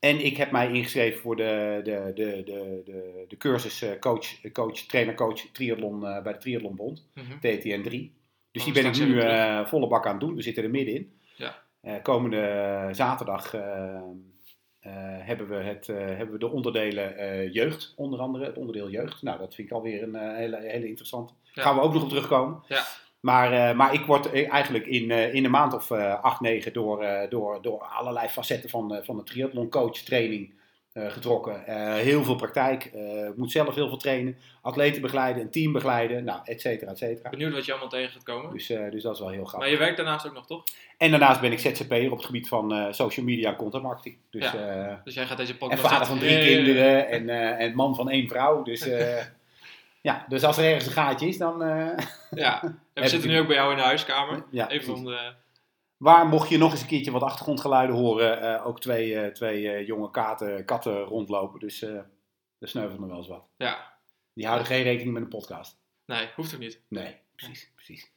En 0.00 0.24
ik 0.24 0.36
heb 0.36 0.50
mij 0.50 0.70
ingeschreven 0.70 1.20
voor 1.20 1.36
de, 1.36 1.80
de, 1.84 2.12
de, 2.14 2.42
de, 2.44 2.82
de, 2.84 3.24
de 3.28 3.36
cursus 3.36 3.84
coach, 4.00 4.50
coach, 4.52 4.78
trainer, 4.78 5.14
coach 5.14 5.40
triathlon 5.52 6.00
bij 6.00 6.32
de 6.32 6.36
Triathlonbond. 6.38 7.06
Mhm. 7.14 7.38
TTN 7.38 7.82
3. 7.82 8.12
Dus 8.52 8.62
Oh, 8.66 8.72
die 8.72 8.82
ben 8.82 8.92
ik 8.92 8.98
nu 9.06 9.22
volle 9.68 9.86
bak 9.88 10.04
aan 10.06 10.10
het 10.12 10.20
doen. 10.20 10.34
We 10.34 10.42
zitten 10.42 10.64
er 10.64 10.70
middenin. 10.70 11.12
Ja. 11.36 11.62
Komende 12.02 12.88
zaterdag 12.92 13.54
hebben, 15.18 15.48
we 15.48 15.54
het, 15.54 15.88
eh, 15.88 15.96
hebben 15.96 16.32
we 16.32 16.38
de 16.38 16.50
onderdelen 16.50 17.16
eh, 17.18 17.52
jeugd, 17.52 17.92
onder 17.96 18.20
andere 18.20 18.44
het 18.44 18.56
onderdeel 18.56 18.90
jeugd. 18.90 19.22
Nou, 19.22 19.38
dat 19.38 19.54
vind 19.54 19.68
ik 19.68 19.74
alweer 19.74 20.02
een 20.02 20.14
eh, 20.14 20.36
hele, 20.36 20.60
hele 20.60 20.88
interessante. 20.88 21.32
Ja. 21.52 21.62
Gaan 21.62 21.74
we 21.74 21.80
ook 21.80 21.92
nog 21.92 22.02
op 22.02 22.08
terugkomen. 22.08 22.62
Ja. 22.68 22.84
Maar, 23.24 23.52
eh, 23.52 23.76
maar 23.76 23.94
ik 23.94 24.04
word 24.04 24.30
eh, 24.30 24.52
eigenlijk 24.52 24.86
in, 24.86 25.10
eh, 25.10 25.34
in 25.34 25.44
een 25.44 25.50
maand 25.50 25.74
of 25.74 25.90
eh, 25.90 26.22
acht, 26.22 26.40
negen 26.40 26.72
door, 26.72 27.02
eh, 27.02 27.30
door, 27.30 27.62
door 27.62 27.78
allerlei 27.78 28.28
facetten 28.28 28.70
van, 28.70 28.94
eh, 28.94 29.04
van 29.04 29.16
de 29.16 29.22
triathlon 29.22 29.68
coach 29.68 29.98
training 29.98 30.50
eh, 30.50 30.56
getrokken. 30.94 31.66
Eh, 31.66 31.94
heel 31.94 32.24
veel 32.24 32.34
praktijk. 32.34 32.84
eh, 32.84 33.28
moet 33.36 33.50
zelf 33.50 33.74
heel 33.74 33.88
veel 33.88 33.96
trainen. 33.96 34.36
Atleten 34.62 35.02
begeleiden, 35.02 35.42
een 35.42 35.50
team 35.50 35.72
begeleiden. 35.72 36.24
Nou, 36.24 36.40
et 36.44 36.60
cetera, 36.60 36.90
et 36.90 36.98
cetera. 36.98 37.30
Benieuwd 37.30 37.52
wat 37.52 37.64
je 37.64 37.70
allemaal 37.70 37.88
tegen 37.90 38.10
gaat 38.12 38.22
komen. 38.22 38.52
Dus, 38.52 38.70
eh, 38.70 38.90
dus 38.90 39.02
dat 39.02 39.14
is 39.14 39.20
wel 39.20 39.28
heel 39.28 39.38
grappig. 39.44 39.58
Maar 39.58 39.68
je 39.70 39.76
werkt 39.76 39.96
daarnaast 39.96 40.26
ook 40.26 40.32
nog, 40.34 40.46
toch? 40.46 40.62
En 40.98 41.10
daarnaast 41.10 41.40
ben 41.40 41.52
ik 41.52 41.58
ZZP'er 41.58 42.10
op 42.10 42.16
het 42.16 42.26
gebied 42.26 42.48
van 42.48 42.72
eh, 42.74 42.86
social 42.92 43.26
media 43.26 43.48
en 43.50 43.56
content 43.56 43.82
marketing. 43.82 44.16
Dus, 44.30 44.50
Ja. 44.52 44.86
eh, 44.88 44.94
Dus 45.04 45.14
jij 45.14 45.26
gaat 45.26 45.36
deze 45.36 45.52
en 45.52 45.58
podcast... 45.58 45.80
vader 45.82 46.06
van 46.06 46.18
drie. 46.18 46.36
Eh, 46.38 46.46
kinderen 46.46 47.08
en, 47.08 47.28
eh, 47.28 47.64
en 47.66 47.74
man 47.74 47.94
van 47.94 48.10
één 48.10 48.28
vrouw. 48.28 48.62
Dus, 48.62 48.80
eh, 48.80 49.22
ja, 50.08 50.24
dus 50.28 50.42
als 50.44 50.58
er 50.58 50.64
ergens 50.64 50.86
een 50.86 50.92
gaatje 50.92 51.28
is, 51.28 51.38
dan... 51.38 51.62
eh, 51.62 51.98
Ja, 52.30 52.62
en 52.94 53.02
we 53.02 53.08
zitten 53.08 53.30
nu 53.30 53.38
ook 53.40 53.46
bij 53.46 53.56
jou 53.56 53.70
in 53.70 53.76
de 53.76 53.82
huiskamer. 53.82 54.44
ja, 54.50 54.70
Even 54.70 54.94
om 54.94 55.04
de... 55.04 55.32
Waar 55.96 56.26
mocht 56.26 56.48
je 56.48 56.58
nog 56.58 56.70
eens 56.70 56.80
een 56.80 56.86
keertje 56.86 57.10
wat 57.10 57.22
achtergrondgeluiden 57.22 57.96
horen, 57.96 58.40
eh, 58.40 58.66
ook 58.66 58.80
twee, 58.80 59.20
eh, 59.20 59.32
twee 59.32 59.70
eh, 59.70 59.86
jonge 59.86 60.10
katen, 60.10 60.64
katten 60.64 61.02
rondlopen. 61.02 61.60
Dus 61.60 61.82
er 61.82 62.06
sneuvelt 62.60 63.00
nog 63.00 63.08
wel 63.08 63.18
eens 63.18 63.28
wat. 63.28 63.48
Ja, 63.56 63.92
Die 64.34 64.46
houden 64.46 64.66
geen 64.66 64.82
rekening 64.82 65.12
met 65.12 65.22
een 65.22 65.28
podcast. 65.28 65.78
nee, 66.06 66.28
hoeft 66.36 66.54
ook 66.54 66.60
niet. 66.60 66.80
Nee, 66.88 67.16
precies, 67.36 67.70
precies. 67.74 68.10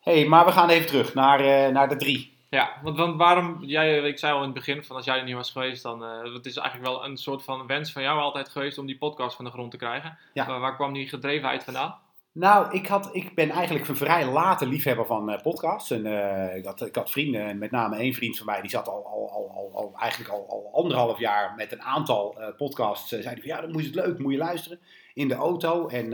hey, 0.00 0.26
maar 0.26 0.44
we 0.44 0.52
gaan 0.52 0.68
even 0.68 0.86
terug 0.86 1.14
naar, 1.14 1.72
naar 1.72 1.88
de 1.88 1.96
drie. 1.96 2.36
Ja, 2.50 2.80
want, 2.82 2.96
want 2.96 3.16
waarom, 3.16 3.64
jij, 3.64 3.98
ik 3.98 4.18
zei 4.18 4.32
al 4.32 4.38
in 4.38 4.44
het 4.44 4.54
begin 4.54 4.84
van 4.84 4.96
als 4.96 5.04
jij 5.04 5.18
er 5.18 5.24
niet 5.24 5.34
was 5.34 5.50
geweest, 5.50 5.82
dan 5.82 6.02
uh, 6.02 6.34
het 6.34 6.46
is 6.46 6.56
eigenlijk 6.56 6.88
wel 6.90 7.04
een 7.04 7.16
soort 7.16 7.42
van 7.42 7.66
wens 7.66 7.92
van 7.92 8.02
jou 8.02 8.20
altijd 8.20 8.48
geweest 8.48 8.78
om 8.78 8.86
die 8.86 8.98
podcast 8.98 9.36
van 9.36 9.44
de 9.44 9.50
grond 9.50 9.70
te 9.70 9.76
krijgen. 9.76 10.18
Ja. 10.32 10.46
Maar 10.46 10.60
waar 10.60 10.74
kwam 10.74 10.92
die 10.92 11.08
gedrevenheid 11.08 11.64
vandaan? 11.64 11.98
Nou, 12.32 12.74
ik, 12.76 12.86
had, 12.86 13.08
ik 13.12 13.34
ben 13.34 13.50
eigenlijk 13.50 13.88
een 13.88 13.96
vrij 13.96 14.26
late 14.26 14.66
liefhebber 14.66 15.06
van 15.06 15.30
uh, 15.30 15.40
podcasts. 15.42 15.90
En, 15.90 16.06
uh, 16.06 16.56
ik, 16.56 16.64
had, 16.64 16.86
ik 16.86 16.94
had 16.94 17.10
vrienden, 17.10 17.40
en 17.46 17.58
met 17.58 17.70
name 17.70 17.96
één 17.96 18.14
vriend 18.14 18.36
van 18.36 18.46
mij, 18.46 18.60
die 18.60 18.70
zat 18.70 18.88
al, 18.88 19.06
al, 19.06 19.30
al, 19.30 19.70
al, 19.74 19.92
eigenlijk 20.00 20.30
al, 20.30 20.46
al 20.48 20.70
anderhalf 20.82 21.18
jaar 21.18 21.54
met 21.56 21.72
een 21.72 21.82
aantal 21.82 22.36
uh, 22.38 22.46
podcasts. 22.56 23.08
zei 23.08 23.22
van 23.22 23.40
ja, 23.42 23.60
dan 23.60 23.70
moet 23.72 23.80
je 23.80 23.86
het 23.86 23.96
leuk, 24.06 24.18
moet 24.18 24.32
je 24.32 24.38
luisteren 24.38 24.80
in 25.14 25.28
de 25.28 25.34
auto. 25.34 25.86
En 25.88 26.08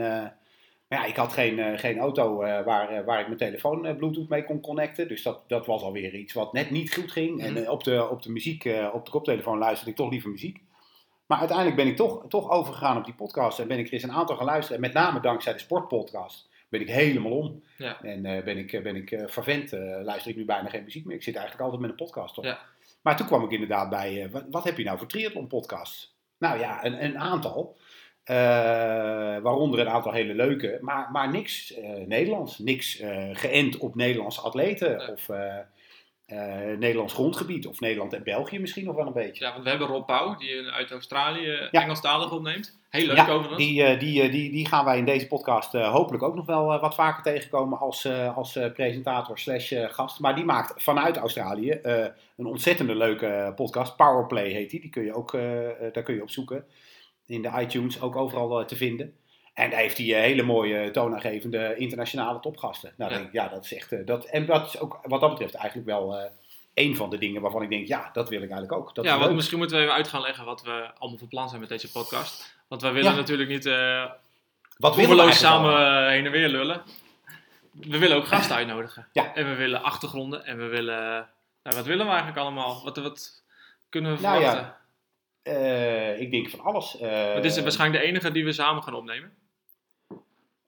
maar 0.89 0.99
ja, 0.99 1.05
ik 1.05 1.15
had 1.15 1.33
geen, 1.33 1.79
geen 1.79 1.99
auto 1.99 2.35
waar, 2.35 3.03
waar 3.05 3.19
ik 3.19 3.25
mijn 3.25 3.37
telefoon 3.37 3.95
Bluetooth 3.97 4.29
mee 4.29 4.43
kon 4.43 4.61
connecten. 4.61 5.07
Dus 5.07 5.23
dat, 5.23 5.43
dat 5.47 5.65
was 5.65 5.81
alweer 5.81 6.15
iets 6.15 6.33
wat 6.33 6.53
net 6.53 6.69
niet 6.69 6.93
goed 6.93 7.11
ging. 7.11 7.41
En 7.41 7.53
Mhm. 7.53 7.69
op, 7.69 7.83
de, 7.83 8.09
op 8.09 8.21
de 8.21 8.31
muziek, 8.31 8.69
op 8.93 9.05
de 9.05 9.11
koptelefoon 9.11 9.57
luisterde 9.57 9.91
ik 9.91 9.97
toch 9.97 10.09
liever 10.11 10.29
muziek. 10.29 10.61
Maar 11.25 11.37
uiteindelijk 11.37 11.77
ben 11.77 11.87
ik 11.87 11.95
toch, 11.95 12.25
toch 12.27 12.49
overgegaan 12.49 12.97
op 12.97 13.05
die 13.05 13.13
podcast 13.13 13.59
en 13.59 13.67
ben 13.67 13.79
ik 13.79 13.87
er 13.87 13.93
eens 13.93 14.03
een 14.03 14.11
aantal 14.11 14.35
gaan 14.35 14.45
luisteren. 14.45 14.75
En 14.75 14.81
met 14.81 14.93
name 14.93 15.19
dankzij 15.19 15.53
de 15.53 15.59
sportpodcast 15.59 16.49
ben 16.69 16.81
ik 16.81 16.89
helemaal 16.89 17.31
om. 17.31 17.63
Ja. 17.77 18.01
En 18.01 18.25
eh, 18.25 18.43
ben 18.43 18.57
ik, 18.57 18.73
eh, 18.73 18.81
ben 18.81 18.95
ik 18.95 19.23
vervent, 19.25 19.73
eh, 19.73 19.99
luister 20.03 20.31
ik 20.31 20.37
nu 20.37 20.45
bijna 20.45 20.69
geen 20.69 20.83
muziek 20.83 21.05
meer. 21.05 21.15
Ik 21.15 21.23
zit 21.23 21.35
eigenlijk 21.35 21.63
altijd 21.65 21.81
met 21.81 21.89
een 21.89 22.05
podcast 22.05 22.37
op. 22.37 22.43
Ja. 22.43 22.59
Maar 23.01 23.17
toen 23.17 23.27
kwam 23.27 23.43
ik 23.43 23.51
inderdaad 23.51 23.89
bij, 23.89 24.29
wat, 24.31 24.43
wat 24.49 24.63
heb 24.63 24.77
je 24.77 24.83
nou 24.83 24.97
voor 24.97 25.07
triathlon 25.07 25.47
podcasts? 25.47 26.15
Nou 26.37 26.59
ja, 26.59 26.85
een, 26.85 27.03
een 27.03 27.19
aantal. 27.19 27.77
Waaronder 29.41 29.79
een 29.79 29.89
aantal 29.89 30.11
hele 30.11 30.33
leuke, 30.33 30.77
maar, 30.81 31.11
maar 31.11 31.31
niks 31.31 31.73
Nederlands. 32.05 32.59
Niks 32.59 33.03
geënt 33.31 33.77
op 33.77 33.95
Nederlandse 33.95 34.41
atleten 34.41 34.97
Nee. 34.97 35.11
of 35.11 35.29
eh, 36.25 36.71
eh, 36.71 36.77
Nederlands 36.79 37.13
grondgebied. 37.13 37.67
Of 37.67 37.79
Nederland 37.79 38.13
en 38.13 38.23
België 38.23 38.59
misschien 38.59 38.85
nog 38.85 38.95
wel 38.95 39.07
een 39.07 39.13
beetje. 39.13 39.43
Ja, 39.45 39.51
want 39.51 39.63
we 39.63 39.69
hebben 39.69 39.87
Rob 39.87 40.05
Pauw, 40.05 40.35
die 40.37 40.61
uit 40.71 40.91
Australië 40.91 41.47
Ja. 41.71 41.81
Engelstalig 41.81 42.31
opneemt. 42.31 42.77
Heel 42.89 43.07
leuk 43.07 43.15
Ja, 43.15 43.27
overigens. 43.29 43.57
die, 43.65 43.83
eh, 43.83 43.99
die, 43.99 44.21
eh, 44.21 44.31
die, 44.31 44.51
die 44.51 44.67
gaan 44.67 44.85
wij 44.85 44.97
in 44.97 45.05
deze 45.05 45.27
podcast 45.27 45.73
eh, 45.73 45.91
hopelijk 45.91 46.23
ook 46.23 46.35
nog 46.35 46.45
wel 46.45 46.73
eh, 46.73 46.81
wat 46.81 46.95
vaker 46.95 47.23
tegenkomen 47.23 47.79
als, 47.79 48.05
eh, 48.05 48.37
als 48.37 48.55
eh, 48.55 48.71
presentator 48.71 49.39
slash 49.39 49.71
eh, 49.71 49.89
gast. 49.89 50.19
Maar 50.19 50.35
die 50.35 50.45
maakt 50.45 50.83
vanuit 50.83 51.17
Australië 51.17 51.69
eh, 51.69 52.05
een 52.37 52.45
ontzettende 52.45 52.95
leuke 52.95 53.53
podcast. 53.55 53.95
Powerplay 53.95 54.49
heet 54.49 54.69
die. 54.69 54.81
Die 54.81 54.89
kun 54.89 55.03
je 55.03 55.13
ook, 55.13 55.33
eh, 55.33 55.69
eh, 55.69 55.93
daar 55.93 56.03
kun 56.03 56.15
je 56.15 56.21
op 56.21 56.29
zoeken. 56.29 56.65
In 57.25 57.41
de 57.41 57.51
iTunes 57.59 58.01
ook 58.01 58.15
overal 58.15 58.59
eh, 58.59 58.65
te 58.65 58.75
vinden. 58.75 59.13
En 59.55 59.69
daar 59.69 59.79
heeft 59.79 59.97
hij 59.97 60.05
eh, 60.15 60.21
hele 60.21 60.43
mooie 60.43 60.91
toonaangevende 60.91 61.75
internationale 61.77 62.39
topgasten. 62.39 62.93
Nou, 62.97 63.11
Ja. 63.11 63.17
denk 63.17 63.27
ik, 63.29 63.33
ja, 63.33 63.47
dat 63.47 63.63
is 63.65 63.73
echt. 63.73 63.91
eh, 63.91 64.05
dat, 64.05 64.25
en 64.25 64.45
dat 64.45 64.67
is 64.67 64.79
ook 64.79 64.99
wat 65.03 65.21
dat 65.21 65.29
betreft 65.29 65.53
eigenlijk 65.55 65.87
wel 65.87 66.17
eh 66.17 66.29
een 66.73 66.95
van 66.95 67.09
de 67.09 67.17
dingen 67.17 67.41
waarvan 67.41 67.61
ik 67.61 67.69
denk, 67.69 67.87
ja, 67.87 68.09
dat 68.13 68.29
wil 68.29 68.41
ik 68.41 68.49
eigenlijk 68.49 68.81
ook. 68.81 68.95
Dat 68.95 69.05
ja, 69.05 69.19
want 69.19 69.35
misschien 69.35 69.57
moeten 69.57 69.77
we 69.77 69.83
even 69.83 69.95
uit 69.95 70.07
gaan 70.07 70.21
leggen 70.21 70.45
wat 70.45 70.63
we 70.63 70.89
allemaal 70.97 71.19
van 71.19 71.27
plan 71.27 71.47
zijn 71.49 71.59
met 71.59 71.69
deze 71.69 71.91
podcast. 71.91 72.57
Want 72.67 72.81
wij 72.81 72.93
willen 72.93 73.11
Ja. 73.11 73.17
natuurlijk 73.17 73.49
niet 73.49 73.65
eh 73.65 74.05
Wat 74.77 74.95
samen 75.33 75.77
eh, 75.77 76.07
heen 76.09 76.25
en 76.25 76.31
weer 76.31 76.47
lullen. 76.47 76.81
We 77.71 77.97
willen 77.97 78.17
ook 78.17 78.25
gasten 78.27 78.55
uitnodigen. 78.65 79.07
Ja. 79.11 79.33
En 79.35 79.49
we 79.49 79.55
willen 79.55 79.83
achtergronden. 79.83 80.45
En 80.45 80.57
we 80.57 80.65
willen... 80.65 80.99
Nou, 81.63 81.75
wat 81.75 81.85
willen 81.85 82.05
we 82.05 82.11
eigenlijk 82.11 82.39
allemaal? 82.41 82.83
Wat, 82.83 82.97
wat 82.97 83.43
kunnen 83.89 84.15
we 84.15 84.21
Nou 84.21 84.41
ja, 84.41 84.49
verwachten? 84.49 84.75
Eh, 85.41 86.19
ik 86.21 86.31
denk 86.31 86.49
van 86.49 86.59
alles. 86.59 86.97
Eh, 86.99 87.11
Maar 87.11 87.41
dit 87.41 87.45
is 87.57 87.61
waarschijnlijk 87.61 88.01
de 88.03 88.09
enige 88.09 88.31
die 88.31 88.45
we 88.45 88.51
samen 88.53 88.83
gaan 88.83 88.93
opnemen. 88.93 89.33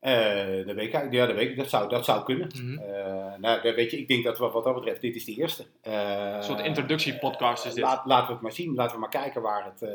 Eh, 0.07 0.65
dat 0.65 0.75
weet 0.75 0.93
ik, 0.93 1.11
ja, 1.11 1.25
dat, 1.25 1.35
weet 1.35 1.49
ik, 1.49 1.57
dat, 1.57 1.69
zou, 1.69 1.89
dat 1.89 2.05
zou 2.05 2.23
kunnen. 2.23 2.47
Mhm. 2.61 2.77
Eh, 2.77 3.33
nou, 3.37 3.61
weet 3.75 3.91
je, 3.91 3.97
ik 3.97 4.07
denk 4.07 4.23
dat 4.23 4.37
we, 4.37 4.49
wat 4.49 4.63
dat 4.63 4.73
betreft, 4.73 5.01
dit 5.01 5.15
is 5.15 5.25
de 5.25 5.33
eerste. 5.35 5.65
Eh, 5.81 6.33
Een 6.35 6.43
soort 6.43 6.59
introductiepodcast 6.65 7.65
is 7.65 7.73
dit. 7.73 7.83
Laat, 7.83 8.05
laten 8.05 8.27
we 8.27 8.33
het 8.33 8.41
maar 8.41 8.51
zien, 8.51 8.75
laten 8.75 8.93
we 8.95 8.99
maar 9.01 9.09
kijken 9.09 9.41
waar 9.41 9.65
het, 9.65 9.89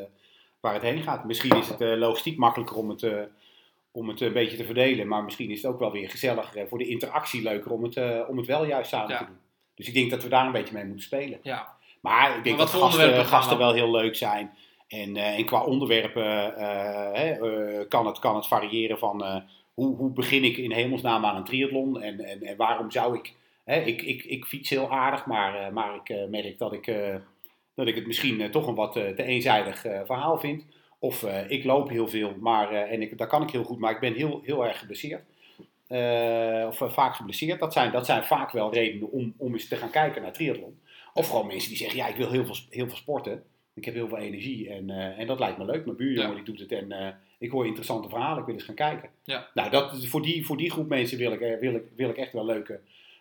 waar 0.61 0.73
het 0.75 0.83
heen 0.83 1.03
gaat. 1.03 1.25
Misschien 1.25 1.57
is 1.59 1.69
het 1.69 1.81
logistiek 1.99 2.39
makkelijker 2.39 2.77
om 2.77 2.89
het, 2.89 3.07
om 3.93 4.09
het 4.09 4.21
een 4.21 4.33
beetje 4.33 4.57
te 4.57 4.65
verdelen, 4.65 5.09
maar 5.09 5.25
misschien 5.25 5.51
is 5.51 5.63
het 5.63 5.73
ook 5.73 5.79
wel 5.79 5.93
weer 5.93 6.11
gezelliger 6.11 6.69
voor 6.69 6.79
de 6.79 6.89
interactie 6.89 7.43
leuker 7.43 7.71
om 7.73 7.83
het, 7.83 8.27
om 8.29 8.37
het 8.37 8.47
wel 8.47 8.65
juist 8.65 8.91
samen 8.91 9.09
Ja. 9.11 9.19
te 9.19 9.25
doen. 9.25 9.39
Dus 9.75 9.89
ik 9.89 9.95
denk 9.95 10.11
dat 10.11 10.23
we 10.23 10.29
daar 10.29 10.47
een 10.47 10.53
beetje 10.53 10.75
mee 10.75 10.85
moeten 10.85 11.05
spelen. 11.05 11.39
Ja. 11.43 11.69
Maar 12.01 12.37
ik 12.37 12.45
denk 12.45 12.57
Maar 12.57 12.67
dat 12.67 12.75
gasten, 12.75 13.27
gasten 13.27 13.57
we- 13.57 13.63
wel 13.63 13.73
heel 13.73 13.91
leuk 13.91 14.17
zijn. 14.17 14.51
En, 14.89 15.17
en 15.17 15.45
qua 15.45 15.65
onderwerpen 15.65 16.55
kan, 17.89 18.07
het, 18.07 18.19
kan 18.19 18.37
het 18.37 18.47
variëren 18.47 18.99
van 18.99 19.45
hoe, 19.75 19.97
hoe 19.97 20.11
begin 20.11 20.45
ik 20.45 20.57
in 20.57 20.73
hemelsnaam 20.73 21.25
aan 21.25 21.37
een 21.37 21.45
triathlon 21.45 22.03
en, 22.03 22.21
en, 22.21 22.43
en 22.43 22.57
waarom 22.57 22.91
zou 22.91 23.17
ik... 23.17 23.35
Hè, 23.65 23.81
ik, 23.81 24.03
ik, 24.03 24.25
ik 24.25 24.45
fiets 24.45 24.71
heel 24.71 24.91
aardig, 24.91 25.27
maar, 25.27 25.55
eh, 25.55 25.73
maar 25.73 25.95
ik 25.95 26.09
eh, 26.09 26.27
merk 26.29 26.59
dat 26.59 26.73
ik, 26.73 26.87
eh, 26.87 27.15
dat 27.75 27.87
ik 27.87 27.95
het 27.95 28.07
misschien 28.07 28.51
toch 28.51 28.67
een 28.67 28.75
wat 28.75 28.93
te 28.93 29.23
eenzijdig 29.23 29.81
verhaal 29.81 30.39
vind. 30.39 30.65
Of 30.99 31.27
ik 31.49 31.65
loop 31.65 31.89
heel 31.89 32.09
veel, 32.09 32.37
maar, 32.41 32.73
en 32.73 33.03
ik, 33.03 33.19
dat 33.19 33.29
kan 33.29 33.43
ik 33.43 33.51
heel 33.51 33.65
goed, 33.65 33.79
maar 33.79 33.93
ik 33.93 34.01
ben 34.01 34.15
heel, 34.15 34.41
heel 34.45 34.67
erg 34.67 34.79
geblesseerd. 34.79 35.23
Of 36.69 36.93
vaak 36.93 37.15
geblesseerd. 37.15 37.61
Dat 37.61 37.73
zijn, 37.73 37.93
dat 37.93 38.07
zijn 38.07 38.25
vaak 38.25 38.51
wel 38.51 38.73
redenen 38.73 39.11
om, 39.11 39.35
om 39.37 39.53
eens 39.53 39.69
te 39.69 39.77
gaan 39.77 39.91
kijken 39.91 40.23
naar 40.23 40.33
triathlon. 40.33 40.81
Of 41.15 41.29
gewoon 41.29 41.47
mensen 41.47 41.69
die 41.69 41.79
zeggen, 41.79 41.97
ja, 41.97 42.07
ik 42.07 42.17
wil 42.17 42.31
heel 42.31 42.45
veel, 42.45 42.57
heel 42.71 42.87
veel 42.89 42.97
sporten. 42.97 43.43
Ik 43.75 43.85
heb 43.85 43.95
heel 43.95 44.09
veel 44.09 44.19
energie 44.19 44.71
en, 44.71 44.91
en 44.91 45.27
dat 45.27 45.39
lijkt 45.39 45.59
me 45.59 45.65
leuk. 45.65 45.85
Mijn 45.85 45.97
buurjongen 45.97 46.31
Ja. 46.31 46.37
die 46.37 46.45
doet 46.45 46.61
het 46.61 46.73
en 46.73 47.17
ik 47.43 47.51
hoor 47.51 47.67
interessante 47.67 48.09
verhalen. 48.09 48.39
Ik 48.39 48.45
wil 48.45 48.55
eens 48.55 48.65
gaan 48.65 48.75
kijken. 48.75 49.11
Ja. 49.25 49.49
Nou, 49.55 49.71
dat, 49.71 50.07
voor, 50.07 50.23
die, 50.23 50.47
voor 50.47 50.57
die 50.57 50.71
groep 50.71 50.89
mensen 50.89 51.19
wil 51.19 51.33
ik, 51.33 51.41
eh, 51.41 51.59
wil 51.59 51.75
ik, 51.75 51.83
wil 51.97 52.09
ik 52.09 52.17
echt 52.17 52.33
wel 52.33 52.45
leuke, 52.45 52.81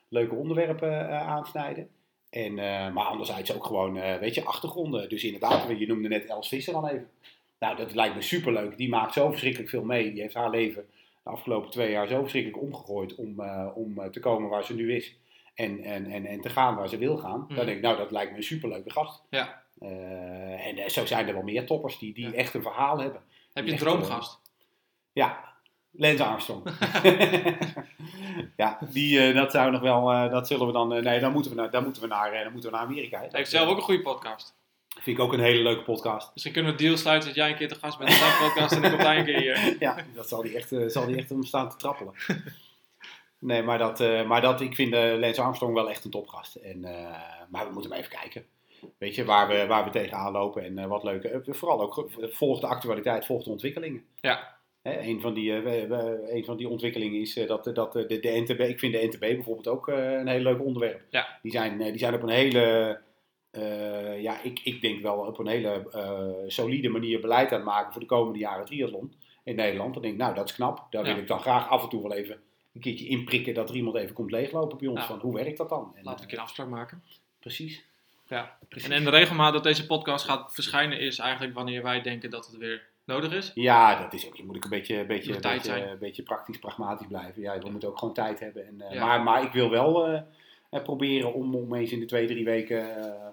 leuke 0.09 0.35
onderwerpen 0.35 1.09
eh, 1.09 1.27
aansnijden. 1.27 1.89
En, 2.29 2.59
eh, 2.59 2.93
maar 2.93 3.05
anderzijds 3.05 3.55
ook 3.55 3.65
gewoon, 3.65 3.97
eh, 3.97 4.17
weet 4.19 4.35
je, 4.35 4.43
achtergronden. 4.45 5.09
Dus 5.09 5.23
inderdaad, 5.23 5.79
je 5.79 5.87
noemde 5.87 6.07
net 6.07 6.25
Els 6.25 6.47
Visser 6.47 6.73
dan 6.73 6.87
even. 6.87 7.09
Nou, 7.59 7.75
dat 7.77 7.95
lijkt 7.95 8.15
me 8.15 8.21
superleuk. 8.21 8.77
Die 8.77 8.89
maakt 8.89 9.13
zo 9.13 9.29
verschrikkelijk 9.29 9.69
veel 9.69 9.83
mee. 9.83 10.11
Die 10.11 10.21
heeft 10.21 10.33
haar 10.33 10.49
leven 10.49 10.85
de 11.23 11.29
afgelopen 11.29 11.69
twee 11.71 11.91
jaar 11.91 12.07
zo 12.07 12.19
verschrikkelijk 12.21 12.61
omgegooid 12.61 13.15
om, 13.15 13.41
om 13.73 14.11
te 14.11 14.19
komen 14.19 14.49
waar 14.49 14.63
ze 14.63 14.75
nu 14.75 14.95
is. 14.95 15.15
En, 15.55 15.83
en, 15.83 16.05
en, 16.05 16.25
en 16.25 16.41
te 16.41 16.49
gaan 16.49 16.75
waar 16.75 16.89
ze 16.89 16.97
wil 16.97 17.17
gaan. 17.17 17.39
Mhm. 17.39 17.55
Dan 17.55 17.65
denk 17.65 17.77
ik, 17.77 17.83
nou, 17.83 17.97
dat 17.97 18.11
lijkt 18.11 18.31
me 18.31 18.37
een 18.37 18.43
superleuke 18.43 18.91
gast. 18.91 19.23
Ja. 19.29 19.63
En 20.57 20.91
zo 20.91 21.05
zijn 21.05 21.27
er 21.27 21.33
wel 21.33 21.43
meer 21.43 21.65
toppers 21.65 21.97
die, 21.99 22.13
die 22.13 22.25
Ja. 22.25 22.33
echt 22.33 22.53
een 22.53 22.61
verhaal 22.61 22.99
hebben. 22.99 23.21
Heb 23.53 23.65
je 23.65 23.71
een 23.71 23.77
droomgast? 23.77 24.39
Ja, 25.13 25.51
Lance 25.91 26.23
Armstrong. 26.23 26.63
ja, 28.57 28.79
die, 28.91 29.19
eh, 29.19 29.35
dat 29.35 29.51
zou 29.51 29.71
nog 29.71 29.81
wel, 29.81 30.11
eh, 30.11 30.31
dat 30.31 30.47
zullen 30.47 30.67
we 30.67 30.73
dan, 30.73 30.93
eh, 30.93 31.03
nee, 31.03 31.19
dan 31.19 31.31
moeten 31.31 31.51
we 31.51 31.57
naar, 31.57 31.71
dan 31.71 31.83
moeten 31.83 32.01
we 32.01 32.07
naar, 32.07 32.43
dan 32.43 32.51
moeten 32.51 32.71
we 32.71 32.75
naar 32.75 32.85
Amerika. 32.85 33.19
Hij 33.19 33.29
heeft 33.31 33.49
zelf 33.49 33.69
ook 33.69 33.77
een 33.77 33.83
goede 33.83 34.01
podcast. 34.01 34.55
Vind 34.99 35.17
ik 35.17 35.23
ook 35.23 35.33
een 35.33 35.39
hele 35.39 35.63
leuke 35.63 35.83
podcast. 35.83 36.29
Misschien 36.33 36.53
kunnen 36.53 36.71
we 36.71 36.77
deal 36.77 36.97
sluiten 36.97 37.27
dat 37.27 37.37
jij 37.37 37.49
een 37.49 37.55
keer 37.55 37.67
te 37.67 37.75
gast 37.75 37.97
bent 37.97 38.09
in 38.09 38.15
zijn 38.15 38.37
podcast 38.37 38.71
en 38.71 38.83
ik 38.83 38.93
op 38.93 38.99
een 38.99 39.25
keer 39.25 39.39
hier. 39.39 39.75
ja, 39.79 40.05
dat 40.13 40.27
zal 40.27 40.41
die 40.41 40.55
echt, 40.55 40.73
zal 40.87 41.05
die 41.05 41.15
echt 41.15 41.31
om 41.31 41.43
staan 41.43 41.69
te 41.69 41.75
trappelen. 41.75 42.13
Nee, 43.39 43.63
maar, 43.63 43.77
dat, 43.77 43.99
maar 44.25 44.41
dat, 44.41 44.61
ik 44.61 44.75
vind 44.75 44.93
Lance 44.93 45.41
Armstrong 45.41 45.73
wel 45.73 45.89
echt 45.89 46.05
een 46.05 46.11
topgast. 46.11 46.55
En, 46.55 46.81
maar 47.49 47.67
we 47.67 47.73
moeten 47.73 47.89
maar 47.89 47.99
even 47.99 48.19
kijken. 48.19 48.45
Weet 48.97 49.15
je, 49.15 49.25
waar 49.25 49.47
we, 49.47 49.65
waar 49.67 49.83
we 49.83 49.89
tegenaan 49.89 50.31
lopen 50.31 50.63
en 50.63 50.77
eh, 50.77 50.85
wat 50.87 51.03
leuke. 51.03 51.27
eh, 51.29 51.53
vooral 51.53 51.81
ook, 51.81 52.09
volg 52.19 52.59
de 52.59 52.67
actualiteit, 52.67 53.25
volg 53.25 53.43
de 53.43 53.49
ontwikkelingen. 53.49 54.03
Ja. 54.19 54.59
Hè, 54.81 54.99
een, 55.01 55.21
van 55.21 55.33
die, 55.33 55.53
eh, 55.61 56.35
een 56.35 56.45
van 56.45 56.57
die 56.57 56.69
ontwikkelingen 56.69 57.19
is 57.21 57.33
dat, 57.33 57.63
dat 57.75 57.93
de, 57.93 58.05
de 58.19 58.43
NTB, 58.47 58.59
ik 58.59 58.79
vind 58.79 58.93
de 58.93 59.05
NTB 59.07 59.19
bijvoorbeeld 59.19 59.67
ook 59.67 59.87
een 59.87 60.27
heel 60.27 60.39
leuk 60.39 60.61
onderwerp. 60.61 61.01
Ja. 61.09 61.39
Die, 61.41 61.51
zijn, 61.51 61.77
die 61.77 61.97
zijn 61.97 62.13
op 62.13 62.21
een 62.23 62.29
hele, 62.29 62.99
ja, 64.19 64.41
ik, 64.41 64.59
ik 64.63 64.81
denk 64.81 65.01
wel 65.01 65.17
op 65.17 65.39
een 65.39 65.47
hele 65.47 65.85
solide 66.47 66.89
manier 66.89 67.19
beleid 67.21 67.49
aan 67.51 67.55
het 67.57 67.65
maken 67.67 67.91
voor 67.91 68.01
de 68.01 68.07
komende 68.07 68.39
jaren 68.39 68.65
triathlon 68.65 69.13
in 69.43 69.55
Nederland. 69.55 69.93
Dan 69.93 70.01
denk 70.01 70.13
ik, 70.13 70.19
nou 70.19 70.35
dat 70.35 70.49
is 70.49 70.55
knap. 70.55 70.87
Daar 70.89 71.05
Ja. 71.05 71.13
wil 71.13 71.21
ik 71.21 71.27
dan 71.27 71.39
graag 71.39 71.69
af 71.69 71.83
en 71.83 71.89
toe 71.89 72.01
wel 72.01 72.13
even 72.13 72.41
een 72.73 72.81
keertje 72.81 73.07
inprikken 73.07 73.53
dat 73.53 73.69
er 73.69 73.75
iemand 73.75 73.95
even 73.95 74.13
komt 74.13 74.31
leeglopen 74.31 74.77
bij 74.77 74.87
ons. 74.87 75.05
Van 75.05 75.19
hoe 75.19 75.33
werkt 75.33 75.57
dat 75.57 75.69
dan? 75.69 75.91
En, 75.95 76.03
Laten 76.03 76.15
we 76.15 76.21
een 76.21 76.27
keer 76.29 76.37
een 76.37 76.43
afspraak 76.43 76.67
maken. 76.69 77.03
precies. 77.39 77.85
Ja. 78.31 78.57
precies. 78.69 78.89
En, 78.89 78.95
en 78.95 79.03
de 79.03 79.09
regelmaat 79.09 79.53
dat 79.53 79.63
deze 79.63 79.85
podcast 79.85 80.25
gaat 80.25 80.53
verschijnen 80.53 80.99
is 80.99 81.19
eigenlijk 81.19 81.53
wanneer 81.53 81.83
wij 81.83 82.01
denken 82.01 82.29
dat 82.29 82.45
het 82.45 82.57
weer 82.57 82.87
nodig 83.05 83.31
is. 83.33 83.51
Ja, 83.55 84.01
dat 84.01 84.13
is 84.13 84.27
ook. 84.27 84.35
Je 84.35 84.43
moet 84.43 84.55
ook 84.55 84.63
een 84.63 84.69
beetje, 84.69 84.95
een 84.97 85.07
beetje, 85.07 85.33
Moet 85.33 85.45
een 85.45 85.51
beetje, 85.51 85.65
zijn. 85.71 85.89
een 85.89 85.99
beetje 85.99 86.23
praktisch, 86.23 86.59
pragmatisch 86.59 87.07
blijven. 87.07 87.41
Ja, 87.41 87.59
we 87.59 87.69
moeten 87.69 87.89
ook 87.89 87.97
gewoon 87.97 88.13
tijd 88.13 88.39
hebben. 88.39 88.67
En, 88.67 88.81
eh, 88.81 88.93
Ja. 88.93 89.05
maar, 89.05 89.21
maar 89.21 89.43
ik 89.43 89.51
wil 89.51 89.69
wel 89.69 90.07
eh, 90.07 90.21
eh, 90.69 90.81
proberen 90.83 91.33
om, 91.33 91.55
om 91.55 91.75
eens 91.75 91.91
in 91.91 91.99
de 91.99 92.05
twee, 92.05 92.27
drie 92.27 92.45
weken 92.45 92.95
eh, 93.05 93.27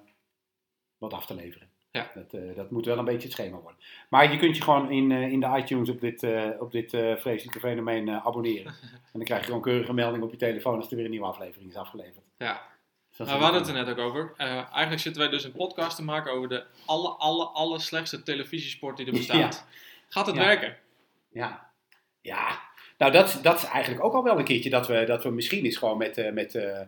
wat 0.99 1.13
af 1.13 1.27
te 1.27 1.35
leveren. 1.35 1.69
Ja. 1.91 2.11
Dat, 2.15 2.33
eh, 2.33 2.57
dat 2.57 2.71
moet 2.71 2.87
wel 2.87 2.99
een 2.99 3.05
beetje 3.05 3.23
het 3.29 3.33
schema 3.33 3.57
worden. 3.57 3.81
Maar 4.09 4.33
je 4.33 4.39
kunt 4.39 4.57
je 4.57 4.63
gewoon 4.63 4.91
in, 4.91 5.13
eh, 5.13 5.33
in 5.33 5.41
de 5.41 5.55
iTunes 5.57 5.89
op 5.89 6.01
dit, 6.01 6.23
eh, 6.23 6.49
op 6.59 6.73
dit 6.73 6.95
eh, 6.95 7.17
vreselijke 7.17 7.61
fenomeen 7.61 8.09
eh, 8.09 8.27
abonneren. 8.27 8.67
en 9.13 9.13
dan 9.13 9.23
krijg 9.25 9.41
je 9.41 9.47
gewoon 9.47 9.63
keurige 9.63 9.93
melding 9.93 10.23
op 10.23 10.31
je 10.31 10.37
telefoon 10.37 10.77
als 10.77 10.91
er 10.91 10.97
weer 10.97 11.05
een 11.05 11.11
nieuwe 11.11 11.27
aflevering 11.27 11.71
is 11.71 11.77
afgeleverd. 11.77 12.25
Ja. 12.39 12.63
Nou, 13.27 13.39
we 13.39 13.45
hadden 13.45 13.61
het 13.61 13.71
er 13.71 13.77
net 13.85 13.89
ook 13.89 13.99
over. 13.99 14.33
Eh, 14.37 14.47
eigenlijk 14.73 15.01
zitten 15.01 15.23
wij 15.23 15.31
dus 15.31 15.45
een 15.45 15.53
podcast 15.53 15.97
te 15.97 16.05
maken 16.05 16.33
over 16.33 16.49
de 16.49 16.65
alle, 16.87 17.09
alle, 17.09 17.45
alle 17.45 17.79
slechtste 17.79 18.23
televisiesport 18.23 18.97
die 18.97 19.07
er 19.07 19.13
bestaat. 19.23 19.67
Gaat 20.09 20.27
het 20.27 20.37
Ja. 20.37 20.45
werken? 20.45 20.77
Ja, 21.31 21.71
ja. 22.21 22.61
Nou, 22.99 23.13
dat, 23.13 23.29
is- 23.29 23.41
dat 23.41 23.57
is 23.57 23.65
eigenlijk 23.65 24.05
ook 24.05 24.15
al 24.15 24.23
wel 24.23 24.39
een 24.39 24.45
keertje 24.45 24.71
dat 24.71 24.87
we, 24.87 25.05
dat 25.07 25.23
we 25.23 25.31
misschien 25.31 25.65
eens 25.65 25.77
gewoon 25.77 25.99
met, 25.99 26.19
eh, 26.19 26.33
met, 26.33 26.55
eh, 26.55 26.81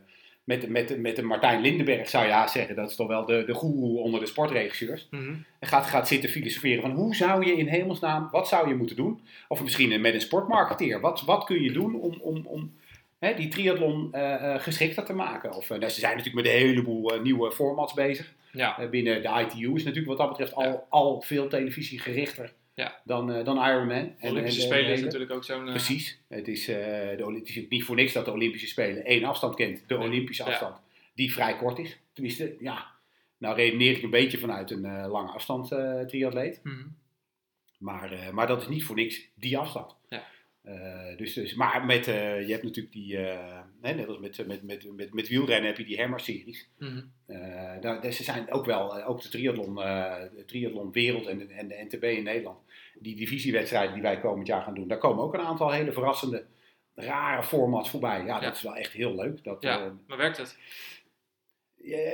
met, 0.44 0.68
met, 0.68 0.98
met 0.98 1.16
de 1.16 1.22
Martijn 1.22 1.60
Lindenberg 1.60 2.08
zou 2.08 2.26
je 2.26 2.32
haast 2.32 2.52
zeggen, 2.52 2.74
dat 2.76 2.90
is 2.90 2.96
toch 2.96 3.06
wel 3.08 3.24
de, 3.26 3.44
de 3.46 3.54
goeroe 3.54 3.98
onder 4.00 4.20
de 4.20 4.26
sportregisseurs. 4.26 5.06
Mhm. 5.10 5.34
En 5.58 5.68
gaat, 5.68 5.86
gaat 5.86 6.08
zitten 6.08 6.30
filosoferen 6.30 6.82
van 6.82 6.90
hoe 6.90 7.14
zou 7.14 7.46
je 7.46 7.56
in 7.56 7.66
hemelsnaam, 7.68 8.28
wat 8.30 8.48
zou 8.48 8.68
je 8.68 8.74
moeten 8.74 8.96
doen? 8.96 9.20
Of 9.48 9.62
misschien 9.62 10.00
met 10.00 10.14
een 10.14 10.20
sportmarketeer, 10.20 11.00
wat, 11.00 11.22
wat 11.22 11.44
kun 11.44 11.62
je 11.62 11.72
doen 11.72 12.00
om, 12.00 12.18
om, 12.20 12.46
om 12.46 12.74
hè, 13.20 13.34
die 13.34 13.48
triathlon 13.48 14.12
eh, 14.12 14.54
eh, 14.54 14.60
geschikter 14.62 15.04
te 15.04 15.12
maken? 15.12 15.52
Of, 15.54 15.70
eh, 15.70 15.78
nou, 15.78 15.90
ze 15.90 16.00
zijn 16.00 16.16
natuurlijk 16.16 16.44
met 16.44 16.54
een 16.54 16.58
heleboel 16.60 17.20
nieuwe 17.20 17.52
formats 17.52 17.94
bezig. 17.94 18.34
Ja, 18.52 18.88
binnen 18.88 19.22
de 19.22 19.28
ITU 19.28 19.74
is 19.74 19.82
natuurlijk 19.84 20.06
wat 20.08 20.18
dat 20.18 20.28
betreft 20.28 20.54
al, 20.54 20.62
Ja. 20.62 20.84
al 20.88 21.20
veel 21.20 21.48
televisie 21.48 21.98
gerichter 22.00 22.52
Ja. 22.74 23.00
dan, 23.04 23.32
eh, 23.32 23.44
dan 23.44 23.56
Ironman. 23.68 24.14
De 24.20 24.28
Olympische 24.28 24.60
en 24.60 24.66
Spelen 24.66 24.92
is 24.92 25.00
natuurlijk 25.00 25.30
ook 25.30 25.44
zo'n... 25.44 25.64
Precies. 25.64 26.20
Het 26.28 26.48
is, 26.48 26.64
de, 26.64 27.66
niet 27.68 27.84
voor 27.84 27.96
niks 27.96 28.12
dat 28.12 28.24
de 28.24 28.32
Olympische 28.32 28.66
Spelen 28.66 29.04
één 29.04 29.24
afstand 29.24 29.54
kent. 29.54 29.84
De 29.88 29.96
Nee. 29.98 30.06
Olympische 30.06 30.42
Ja. 30.44 30.48
afstand. 30.48 30.76
Die 31.14 31.32
vrij 31.32 31.56
kort 31.56 31.78
is. 31.78 31.98
Tenminste, 32.12 32.56
ja. 32.60 32.86
Nou 33.38 33.56
redeneer 33.56 33.96
ik 33.96 34.02
een 34.02 34.10
beetje 34.10 34.38
vanuit 34.38 34.70
een 34.70 35.06
lange 35.06 35.30
afstand 35.32 35.68
triatleet. 36.08 36.60
mhm. 36.62 36.86
Maar, 37.78 38.28
maar 38.32 38.46
dat 38.46 38.60
is 38.60 38.68
niet 38.68 38.84
voor 38.84 38.96
niks 38.96 39.20
die 39.34 39.58
afstand. 39.58 39.96
Eh, 40.70 41.16
dus, 41.16 41.32
dus, 41.34 41.54
maar 41.54 41.84
met, 41.86 42.08
eh, 42.08 42.46
je 42.46 42.52
hebt 42.52 42.62
natuurlijk 42.64 42.94
die, 42.94 43.16
eh, 43.16 43.60
hè, 43.80 43.94
net 43.94 44.08
als 44.08 44.18
met, 44.18 44.46
met, 44.46 44.62
met, 44.62 44.92
met, 44.96 45.12
met 45.14 45.28
wielrennen 45.28 45.66
heb 45.68 45.78
je 45.78 45.84
die 45.84 45.98
Hammer-series. 46.00 46.68
Eh, 47.26 47.80
daar, 47.80 48.12
ze 48.12 48.22
zijn 48.22 48.52
ook 48.52 48.64
wel, 48.64 49.04
ook 49.04 49.22
de 49.22 49.28
triathlon, 49.28 49.74
de 49.74 50.42
triathlon 50.46 50.92
wereld 50.92 51.26
en, 51.26 51.38
de- 51.38 51.54
en 51.54 51.68
de 51.68 51.86
NTB 51.88 52.04
in 52.04 52.22
Nederland, 52.22 52.58
die 52.98 53.16
divisiewedstrijden 53.16 53.92
die 53.92 54.02
wij 54.02 54.20
komend 54.20 54.46
jaar 54.46 54.62
gaan 54.62 54.74
doen, 54.74 54.88
daar 54.88 54.98
komen 54.98 55.24
ook 55.24 55.34
een 55.34 55.40
aantal 55.40 55.70
hele 55.70 55.92
verrassende, 55.92 56.46
rare 56.94 57.42
formats 57.42 57.90
voorbij. 57.90 58.18
Ja, 58.18 58.24
Ja. 58.26 58.40
dat 58.40 58.56
is 58.56 58.62
wel 58.62 58.76
echt 58.76 58.92
heel 58.92 59.14
leuk. 59.14 59.44
Dat, 59.44 59.62
Ja, 59.62 59.92
maar 60.06 60.16
werkt 60.16 60.36
het? 60.36 60.58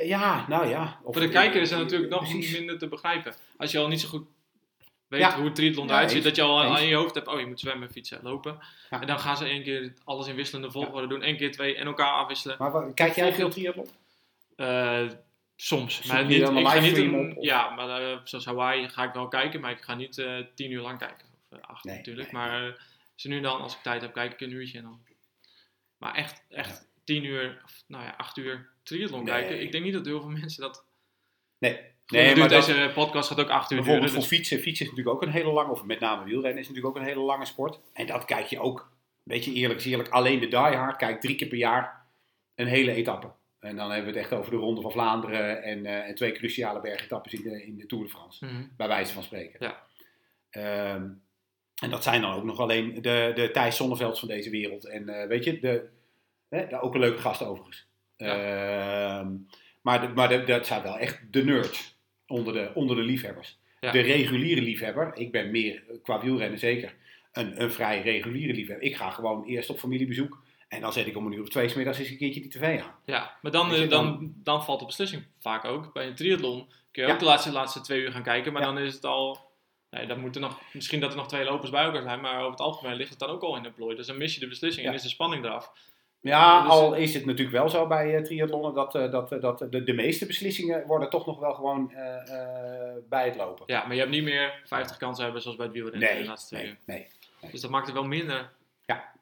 ja, 0.04 0.48
nou 0.48 0.68
ja. 0.68 1.00
Of- 1.02 1.14
Voor 1.14 1.22
de 1.22 1.28
kijker 1.32 1.60
is 1.60 1.70
het 1.70 1.78
natuurlijk 1.80 2.10
nog 2.10 2.34
minder 2.52 2.78
te 2.78 2.88
begrijpen. 2.88 3.34
Als 3.56 3.70
je 3.72 3.78
al 3.78 3.88
niet 3.88 4.00
zo 4.00 4.08
goed 4.08 4.26
weet 5.08 5.20
Ja. 5.20 5.36
hoe 5.36 5.44
het 5.44 5.54
triathlon 5.54 5.86
Ja, 5.86 5.92
eruit 5.92 6.10
ziet, 6.10 6.22
dat 6.24 6.36
je 6.36 6.42
al 6.42 6.62
aan 6.62 6.86
je 6.86 6.94
hoofd 6.94 7.14
hebt, 7.14 7.26
oh 7.28 7.40
je 7.40 7.46
moet 7.46 7.60
zwemmen, 7.60 7.90
fietsen, 7.90 8.18
lopen. 8.22 8.58
Ja. 8.90 9.00
En 9.00 9.06
dan 9.06 9.18
gaan 9.20 9.36
ze 9.36 9.44
één 9.44 9.62
keer 9.62 9.92
alles 10.04 10.26
in 10.26 10.34
wisselende 10.34 10.70
volgorde 10.70 11.06
doen, 11.06 11.22
één 11.22 11.36
keer 11.36 11.52
twee 11.52 11.76
en 11.76 11.86
elkaar 11.86 12.12
afwisselen. 12.12 12.56
Maar 12.58 12.92
kijk 12.94 13.14
jij 13.14 13.32
veel 13.34 13.48
triathlon? 13.50 13.88
Eh, 14.56 15.06
soms. 15.56 16.02
Maar 16.02 16.24
niet, 16.24 16.40
ik 16.40 16.66
ga 16.66 16.80
niet 16.80 16.96
een- 16.96 17.36
op? 17.36 17.42
Ja, 17.44 17.70
maar 17.70 18.02
eh, 18.02 18.18
zoals 18.24 18.44
Hawaii 18.44 18.88
ga 18.88 19.04
ik 19.04 19.12
wel 19.12 19.28
kijken, 19.28 19.60
maar 19.60 19.70
ik 19.70 19.80
ga 19.82 19.94
niet 19.94 20.18
eh, 20.18 20.38
tien 20.54 20.70
uur 20.70 20.80
lang 20.82 20.98
kijken. 20.98 21.26
Of 21.50 21.60
acht 21.60 21.84
Nee, 21.84 21.96
natuurlijk. 21.96 22.32
nee, 22.32 22.42
maar 22.42 22.86
zo 23.14 23.28
nu 23.28 23.40
dan, 23.40 23.60
als 23.60 23.74
ik 23.74 23.82
tijd 23.82 24.02
heb, 24.02 24.12
kijk 24.12 24.32
ik 24.32 24.40
een 24.40 24.52
uurtje 24.52 24.78
en 24.78 24.84
dan. 24.84 25.00
Maar 25.98 26.14
echt, 26.14 26.42
echt 26.48 26.88
tien 27.04 27.24
uur, 27.24 27.60
of 27.64 27.82
nou 27.86 28.04
ja, 28.04 28.14
acht 28.16 28.36
uur 28.36 28.68
triathlon 28.82 29.24
Nee. 29.24 29.32
kijken. 29.34 29.60
Ik 29.62 29.72
denk 29.72 29.84
niet 29.84 29.92
dat 29.92 30.06
heel 30.06 30.20
veel 30.20 30.30
mensen 30.30 30.62
dat 30.62 30.84
Nee. 31.58 31.80
Nee, 32.06 32.36
maar 32.36 32.48
dat, 32.48 32.66
deze 32.66 32.90
podcast 32.94 33.28
gaat 33.28 33.40
ook 33.40 33.48
acht 33.48 33.70
uur 33.70 33.78
duren. 33.78 33.84
bijvoorbeeld 33.84 34.10
voor 34.10 34.20
Dus, 34.20 34.38
fietsen. 34.38 34.58
Fietsen 34.60 34.84
is 34.86 34.90
natuurlijk 34.90 35.16
ook 35.16 35.22
een 35.22 35.34
hele 35.34 35.52
lange, 35.52 35.70
of 35.70 35.84
met 35.84 36.00
name 36.00 36.24
wielrennen 36.24 36.60
is 36.62 36.68
natuurlijk 36.68 36.96
ook 36.96 37.02
een 37.02 37.08
hele 37.08 37.20
lange 37.24 37.44
sport. 37.44 37.80
En 37.92 38.06
dat 38.06 38.24
kijk 38.24 38.46
je 38.46 38.60
ook, 38.60 38.90
weet 39.22 39.44
je 39.44 39.52
eerlijk 39.52 39.78
is 39.80 39.86
eerlijk, 39.86 40.08
alleen 40.08 40.40
de 40.40 40.48
diehard 40.48 40.96
kijkt 40.96 41.20
drie 41.20 41.36
keer 41.36 41.48
per 41.48 41.58
jaar 41.58 42.04
een 42.54 42.66
hele 42.66 42.92
etappe. 42.92 43.30
En 43.60 43.76
dan 43.76 43.90
hebben 43.90 44.12
we 44.12 44.18
het 44.18 44.28
echt 44.30 44.38
over 44.40 44.50
de 44.50 44.56
Ronde 44.56 44.80
van 44.80 44.92
Vlaanderen 44.92 45.62
en, 45.62 45.86
eh, 45.86 46.08
en 46.08 46.14
twee 46.14 46.32
cruciale 46.32 46.80
bergetappes 46.80 47.32
in 47.32 47.42
de, 47.42 47.64
in 47.66 47.76
de 47.76 47.86
Tour 47.86 48.04
de 48.04 48.10
France. 48.10 48.44
Mhm. 48.44 48.62
Bij 48.76 48.88
wijze 48.88 49.12
van 49.12 49.22
spreken. 49.22 49.56
Ja. 49.66 49.82
Ehm, 50.50 51.08
en 51.82 51.90
dat 51.90 52.02
zijn 52.02 52.20
dan 52.20 52.32
ook 52.32 52.44
nog 52.44 52.58
alleen 52.60 52.94
de, 52.94 53.32
de 53.34 53.50
Thijs 53.52 53.76
Zonnevelds 53.76 54.18
van 54.20 54.28
deze 54.28 54.50
wereld. 54.50 54.84
En 54.86 55.08
eh, 55.08 55.28
weet 55.28 55.44
je, 55.44 55.60
de, 55.60 55.88
hè, 56.48 56.66
de- 56.66 56.80
ook 56.80 56.94
een 56.94 57.00
leuke 57.00 57.20
gast 57.20 57.42
overigens. 57.42 57.86
Ehm, 58.16 59.28
maar 59.82 60.00
de, 60.00 60.08
maar 60.14 60.46
dat 60.46 60.66
zijn 60.66 60.82
wel 60.82 60.98
echt 60.98 61.20
de 61.30 61.44
nerds 61.44 61.95
onder 62.26 62.52
de, 62.52 62.70
onder 62.74 62.96
de 62.96 63.02
liefhebbers. 63.02 63.58
Ja. 63.80 63.90
De 63.92 64.00
reguliere 64.00 64.60
liefhebber, 64.62 65.12
ik 65.14 65.32
ben 65.32 65.50
meer 65.50 65.82
eh, 65.88 65.96
qua 66.02 66.20
wielrennen 66.20 66.58
zeker 66.58 66.94
een, 67.32 67.62
een 67.62 67.70
vrij 67.72 68.02
reguliere 68.02 68.52
liefhebber. 68.52 68.86
Ik 68.86 68.96
ga 68.96 69.10
gewoon 69.10 69.44
eerst 69.44 69.70
op 69.70 69.78
familiebezoek 69.78 70.42
en 70.68 70.80
dan 70.80 70.92
zet 70.92 71.06
ik 71.06 71.16
om 71.16 71.26
een 71.26 71.32
uur 71.32 71.42
of 71.42 71.48
twee 71.48 71.68
's 71.68 71.74
middags 71.74 71.98
eens 71.98 72.08
een 72.10 72.16
keertje 72.16 72.40
die 72.40 72.50
tv 72.50 72.80
aan. 72.80 72.94
Ja, 73.04 73.36
maar 73.42 73.52
dan, 73.52 73.74
eh, 73.74 73.88
dan, 73.88 74.32
dan 74.42 74.64
valt 74.64 74.80
de 74.80 74.86
beslissing 74.86 75.24
vaak 75.40 75.64
ook. 75.64 75.92
Bij 75.92 76.06
een 76.06 76.14
triathlon 76.14 76.66
kun 76.90 77.02
je 77.02 77.08
Ja. 77.08 77.14
ook 77.14 77.18
de 77.20 77.24
laatste, 77.24 77.52
laatste 77.52 77.80
twee 77.80 78.00
uur 78.00 78.12
gaan 78.12 78.22
kijken, 78.22 78.52
maar 78.52 78.62
Ja. 78.62 78.68
dan 78.72 78.78
is 78.78 78.94
het 78.94 79.04
al... 79.04 79.44
Nee, 79.90 80.06
dan 80.06 80.20
moeten 80.20 80.40
nog, 80.40 80.60
misschien 80.72 81.00
dat 81.00 81.10
er 81.10 81.16
nog 81.16 81.28
twee 81.28 81.44
lopers 81.44 81.70
bij 81.70 81.84
elkaar 81.84 82.02
zijn, 82.02 82.20
maar 82.20 82.38
over 82.38 82.50
het 82.50 82.60
algemeen 82.60 82.96
ligt 82.96 83.10
het 83.10 83.18
dan 83.18 83.28
ook 83.28 83.42
al 83.42 83.56
in 83.56 83.62
de 83.62 83.70
plooi. 83.70 83.96
Dus 83.96 84.06
dan 84.06 84.16
mis 84.18 84.34
je 84.34 84.40
de 84.40 84.48
beslissing 84.48 84.86
en 84.86 84.94
is 84.94 85.02
de 85.02 85.08
spanning 85.08 85.44
eraf. 85.44 85.72
Ja, 86.26 86.62
Dus, 86.62 86.70
al 86.70 86.94
is 86.94 87.14
het 87.14 87.24
natuurlijk 87.24 87.56
wel 87.56 87.68
zo 87.68 87.86
bij 87.86 88.18
uh, 88.18 88.24
triathlonnen 88.24 88.74
dat, 88.74 88.94
eh, 88.94 89.10
dat, 89.10 89.32
eh, 89.32 89.40
dat 89.40 89.58
de, 89.58 89.84
de 89.84 89.92
meeste 89.92 90.26
beslissingen 90.26 90.86
worden 90.86 91.10
toch 91.10 91.26
nog 91.26 91.38
wel 91.38 91.54
gewoon 91.54 91.92
eh, 91.92 92.14
eh, 92.16 92.96
bij 93.08 93.24
het 93.24 93.36
lopen. 93.36 93.64
Ja, 93.66 93.82
maar 93.84 93.92
je 93.94 94.00
hebt 94.00 94.12
niet 94.12 94.24
meer 94.24 94.60
50 94.64 94.96
kansen 94.96 95.24
hebben 95.24 95.42
zoals 95.42 95.56
bij 95.56 95.66
het 95.66 95.74
wielrennen 95.74 96.16
de 96.16 96.24
laatste 96.24 96.54
twee 96.54 96.76
nee, 96.86 97.06
nee. 97.40 97.50
Dus 97.50 97.60
dat 97.60 97.70
maakt 97.70 97.86
het 97.86 97.94
wel 97.94 98.04
minder. 98.04 98.50
Ja. 98.84 99.12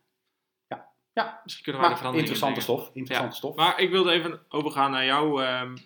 Ja. 0.68 0.88
Ja. 1.12 1.40
Misschien 1.44 1.64
kunnen 1.64 1.82
de 1.94 2.02
Maar 2.02 2.14
interessante 2.14 2.60
stof, 2.60 2.90
interessante 2.92 3.36
stof. 3.36 3.56
Maar 3.56 3.80
ik 3.80 3.90
wilde 3.90 4.12
even 4.12 4.40
overgaan 4.48 4.90
naar 4.90 5.04
jouw 5.04 5.40
ehm, 5.40 5.76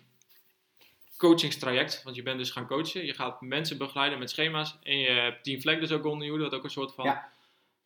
coachingstraject. 1.17 2.03
Want 2.03 2.15
je 2.15 2.23
bent 2.23 2.37
dus 2.37 2.51
gaan 2.51 2.67
coachen. 2.67 3.05
Je 3.05 3.13
gaat 3.13 3.41
mensen 3.41 3.77
begeleiden 3.77 4.19
met 4.19 4.29
schema's. 4.29 4.77
En 4.83 4.97
je 4.97 5.09
hebt 5.09 5.43
Team 5.43 5.59
Flag 5.61 5.79
dus 5.79 5.91
ook 5.91 6.05
onder 6.05 6.23
je 6.23 6.29
hoede. 6.29 6.43
Wat 6.45 6.53
ook 6.53 6.63
een 6.63 6.69
soort 6.69 6.93
van 6.93 7.05
Ja. 7.05 7.31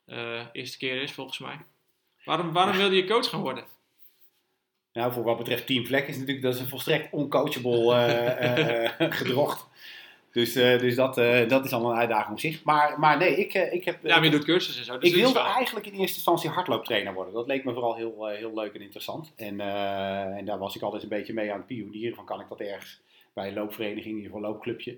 eh, 0.06 0.46
eerste 0.52 0.78
keer 0.78 1.02
is 1.02 1.12
volgens 1.12 1.40
mij. 1.40 1.58
Waarom, 2.26 2.54
waarom 2.54 2.76
wilde 2.78 2.96
je 2.96 3.06
coach 3.08 3.30
gaan 3.30 3.42
worden? 3.42 3.64
Nou, 4.94 5.14
voor 5.14 5.24
wat 5.24 5.38
betreft 5.38 5.68
Team 5.68 5.86
Vlek 5.86 6.08
is 6.08 6.16
natuurlijk 6.18 6.42
dat 6.44 6.54
is 6.54 6.60
een 6.60 6.68
volstrekt 6.68 7.14
oncoachable 7.14 7.94
eh, 7.96 8.90
eh, 9.00 9.12
gedrocht. 9.12 9.68
Dus, 10.32 10.56
eh, 10.56 10.80
dus 10.80 10.96
dat, 10.96 11.18
eh, 11.18 11.48
dat 11.48 11.66
is 11.66 11.74
al 11.74 11.92
een 11.92 11.98
uitdaging 11.98 12.32
op 12.32 12.40
zich. 12.40 12.64
Maar, 12.64 13.00
maar 13.00 13.18
nee, 13.18 13.36
ik, 13.38 13.54
eh, 13.54 13.74
ik 13.74 13.86
heb... 13.86 14.00
Ja, 14.04 14.16
maar 14.16 14.26
je 14.26 14.32
doet 14.32 14.44
cursussen 14.44 14.80
en 14.80 14.86
zo. 14.94 14.98
Dus 14.98 15.10
ik 15.10 15.16
wilde 15.16 15.34
wel- 15.34 15.54
eigenlijk 15.54 15.86
in 15.86 15.92
eerste 15.92 16.16
instantie 16.16 16.50
hardlooptrainer 16.50 17.14
worden. 17.14 17.34
Dat 17.34 17.48
leek 17.48 17.64
me 17.64 17.74
vooral 17.74 17.96
heel, 17.96 18.30
eh, 18.30 18.38
heel 18.38 18.54
leuk 18.54 18.74
en 18.74 18.82
interessant. 18.82 19.34
En, 19.36 19.60
eh, 19.60 20.38
en 20.38 20.46
daar 20.46 20.58
was 20.58 20.76
ik 20.76 20.82
altijd 20.82 21.04
een 21.04 21.10
beetje 21.10 21.34
mee 21.34 21.52
aan 21.52 21.58
het 21.58 21.68
pionieren. 21.68 22.16
Van 22.16 22.26
kan 22.26 22.40
ik 22.40 22.46
dat 22.50 22.60
ergens 22.60 23.02
bij 23.34 23.48
een 23.48 23.54
loopvereniging, 23.54 24.06
in 24.06 24.16
ieder 24.16 24.32
geval 24.32 24.44
een 24.46 24.50
loopclubje. 24.52 24.98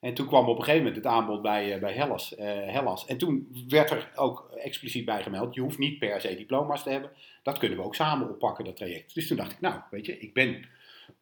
En 0.00 0.14
toen 0.14 0.26
kwam 0.26 0.48
op 0.48 0.56
een 0.58 0.64
gegeven 0.64 0.84
moment 0.84 1.04
het 1.04 1.12
aanbod 1.12 1.42
bij, 1.42 1.74
eh, 1.74 1.80
bij 1.80 1.92
Hellas, 1.92 2.34
eh, 2.34 2.46
Hellas. 2.46 3.06
En 3.06 3.18
toen 3.18 3.64
werd 3.68 3.90
er 3.90 4.10
ook 4.14 4.50
expliciet 4.56 5.04
bij 5.04 5.22
gemeld. 5.22 5.54
Je 5.54 5.60
hoeft 5.60 5.78
niet 5.78 5.98
per 5.98 6.20
se 6.20 6.36
diploma's 6.36 6.82
te 6.82 6.90
hebben. 6.90 7.10
Dat 7.42 7.58
kunnen 7.58 7.78
we 7.78 7.84
ook 7.84 7.94
samen 7.94 8.28
oppakken, 8.30 8.64
dat 8.64 8.76
traject. 8.76 9.14
Dus 9.14 9.26
toen 9.26 9.36
dacht 9.36 9.52
ik, 9.52 9.60
nou, 9.60 9.80
weet 9.90 10.06
je, 10.06 10.18
ik 10.18 10.34
ben 10.34 10.64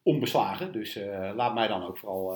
onbeslagen. 0.03 0.71
Dus 0.71 0.95
eh, 0.95 1.31
laat 1.35 1.53
mij 1.53 1.67
dan 1.67 1.83
ook 1.83 1.97
vooral... 1.97 2.27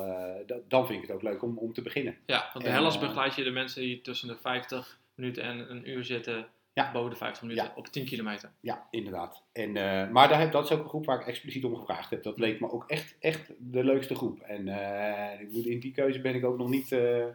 da- 0.46 0.60
dan 0.68 0.86
vind 0.88 1.02
ik 1.02 1.08
het 1.08 1.16
ook 1.16 1.24
leuk 1.24 1.44
om, 1.44 1.58
om 1.58 1.74
te 1.74 1.82
beginnen. 1.82 2.18
Ja, 2.26 2.40
want 2.54 2.64
bij 2.66 2.74
En, 2.74 2.78
Hellas 2.78 3.00
begeleid 3.00 3.36
je 3.36 3.44
de 3.44 3.52
mensen 3.52 3.82
die 3.82 4.02
tussen 4.02 4.28
de 4.28 4.38
50 4.42 5.00
minuten 5.16 5.44
en 5.44 5.72
een 5.72 5.90
uur 5.90 6.04
zitten. 6.06 6.48
Ja. 6.74 6.92
Boven 6.92 7.10
de 7.10 7.16
50 7.16 7.42
minuten 7.42 7.64
Ja. 7.66 7.72
op 7.76 7.88
10 7.88 8.06
kilometer. 8.06 8.52
Ja, 8.60 8.88
inderdaad. 8.92 9.44
En, 9.52 9.78
eh, 9.78 10.10
maar 10.10 10.28
daar 10.30 10.40
heb, 10.40 10.52
dat 10.52 10.64
is 10.66 10.72
ook 10.72 10.84
een 10.84 10.90
groep 10.90 11.06
waar 11.06 11.20
ik 11.20 11.28
expliciet 11.28 11.64
om 11.66 11.76
gevraagd 11.76 12.10
heb. 12.10 12.24
Dat 12.24 12.40
leek 12.40 12.60
me 12.60 12.72
ook 12.72 12.84
echt, 12.88 13.16
echt 13.20 13.52
de 13.60 13.84
leukste 13.84 14.16
groep. 14.16 14.40
En 14.40 14.68
eh, 14.68 15.42
ik 15.42 15.52
moet- 15.52 15.66
in 15.66 15.80
die 15.80 15.92
keuze 15.92 16.22
ben 16.22 16.36
ik 16.36 16.46
ook 16.46 16.58
nog 16.58 16.70
niet, 16.70 16.92
eh, 16.92 17.26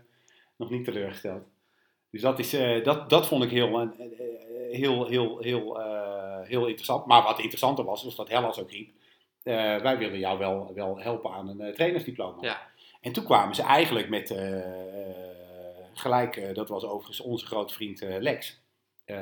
nog 0.56 0.70
niet 0.70 0.84
teleurgesteld. 0.84 1.42
Dus 2.10 2.20
dat, 2.20 2.38
is, 2.38 2.50
dat, 2.82 3.10
dat 3.10 3.26
vond 3.28 3.44
ik 3.44 3.50
heel, 3.50 3.90
heel, 4.70 5.06
heel, 5.06 5.38
heel, 5.38 5.80
heel 6.42 6.66
interessant. 6.66 7.06
Maar 7.06 7.22
wat 7.22 7.38
interessanter 7.38 7.84
was, 7.84 8.04
was 8.04 8.16
dat 8.16 8.28
Hellas 8.28 8.60
ook 8.60 8.70
riep. 8.70 8.90
wij 9.82 9.98
willen 9.98 10.18
jou 10.18 10.38
wel, 10.38 10.72
wel 10.74 10.98
helpen 11.00 11.30
aan 11.32 11.48
een 11.60 11.74
trainersdiploma. 11.74 12.38
Ja. 12.42 12.62
En 13.00 13.12
toen 13.12 13.24
kwamen 13.24 13.54
ze 13.54 13.62
eigenlijk 13.62 14.08
met 14.08 14.34
gelijk, 15.94 16.54
dat 16.54 16.68
was 16.68 16.84
overigens 16.84 17.20
onze 17.20 17.46
grote 17.46 17.74
vriend 17.74 18.00
Lex. 18.00 18.60
Eh, 19.06 19.16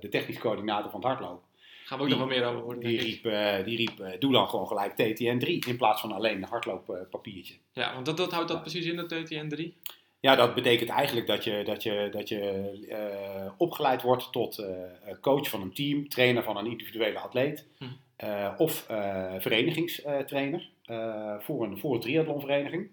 de 0.00 0.08
technisch 0.10 0.38
coördinator 0.38 0.90
van 0.90 1.00
het 1.00 1.08
hardlopen. 1.08 1.46
Gaan 1.84 1.98
we 1.98 2.04
ook 2.04 2.10
Die- 2.10 2.18
nog 2.18 2.28
wel 2.28 2.38
meer 2.38 2.46
over 2.48 2.60
horen. 2.62 2.80
Die 2.80 3.00
riep, 3.00 3.24
eh, 3.26 3.64
die 3.64 3.76
riep 3.76 4.00
eh, 4.00 4.20
doe 4.20 4.32
dan 4.32 4.48
gewoon 4.48 4.66
gelijk 4.66 4.94
TTN 4.94 5.38
3 5.38 5.64
in 5.66 5.76
plaats 5.76 6.00
van 6.00 6.12
alleen 6.12 6.36
een 6.36 6.48
hardlooppapiertje. 6.48 7.54
Ja, 7.72 7.94
want 7.94 8.06
dat, 8.06 8.16
dat 8.16 8.32
houdt 8.32 8.48
dat 8.48 8.60
precies 8.60 8.84
in, 8.86 8.96
de 8.96 9.06
TTN 9.06 9.48
3. 9.48 9.74
ja, 10.20 10.34
dat 10.36 10.54
betekent 10.54 10.90
eigenlijk 10.90 11.26
dat 11.26 11.44
je, 11.44 11.62
dat 11.64 11.82
je, 11.82 12.08
dat 12.12 12.28
je 12.28 12.40
eh, 12.88 13.50
opgeleid 13.56 14.02
wordt 14.02 14.32
tot 14.32 14.58
eh, 14.58 14.74
coach 15.20 15.48
van 15.48 15.60
een 15.62 15.72
team, 15.72 16.08
trainer 16.08 16.42
van 16.42 16.56
een 16.56 16.66
individuele 16.66 17.18
atleet 17.18 17.66
Hm. 17.78 17.84
eh, 18.16 18.54
of 18.56 18.88
eh, 18.88 19.34
verenigingstrainer 19.38 20.68
eh, 20.84 21.34
voor, 21.40 21.64
een, 21.64 21.78
voor 21.78 21.94
een 21.94 22.00
triathlonvereniging. 22.00 22.90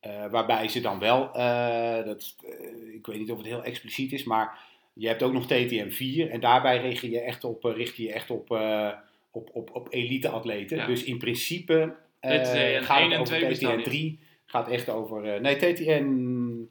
Eh, 0.00 0.26
waarbij 0.30 0.68
ze 0.68 0.80
dan 0.80 0.98
wel, 0.98 1.34
eh, 1.34 2.04
dat, 2.04 2.36
eh, 2.44 2.94
ik 2.94 3.06
weet 3.06 3.18
niet 3.18 3.30
of 3.30 3.36
het 3.36 3.46
heel 3.46 3.64
expliciet 3.64 4.12
is, 4.12 4.24
maar 4.24 4.58
je 4.92 5.06
hebt 5.06 5.22
ook 5.22 5.32
nog 5.32 5.46
TTM 5.46 5.90
4 5.90 6.30
en 6.30 6.40
daarbij 6.40 6.80
richt 6.80 7.00
je 7.00 7.20
echt 7.20 7.44
op, 7.44 7.64
richt 7.64 7.96
je 7.96 8.12
echt 8.12 8.30
op, 8.30 8.50
op, 9.30 9.50
op, 9.52 9.70
op 9.74 9.86
elite-atleten. 9.90 10.76
Ja. 10.76 10.86
Dus 10.86 11.04
in 11.04 11.18
principe 11.18 11.94
TTN 12.20 12.80
gaat 12.82 13.00
1 13.00 13.04
het 13.04 13.12
en 13.12 13.20
over 13.20 13.36
2 13.36 13.48
bestaan 13.48 13.70
TTN 13.70 13.76
niet. 13.76 13.84
3, 13.84 14.18
gaat 14.44 14.68
echt 14.68 14.88
over, 14.88 15.40
nee 15.40 15.56
TTN 15.56 16.70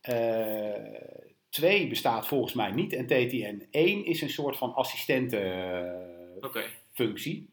eh 0.00 1.14
2 1.48 1.86
bestaat 1.86 2.26
volgens 2.26 2.52
mij 2.52 2.70
niet 2.70 2.92
en 2.92 3.06
TTN 3.06 3.66
1 3.70 4.04
is 4.04 4.20
een 4.20 4.30
soort 4.30 4.56
van 4.56 4.74
assistenten, 4.74 5.46
Oké. 6.40 6.62
functie. 6.92 7.48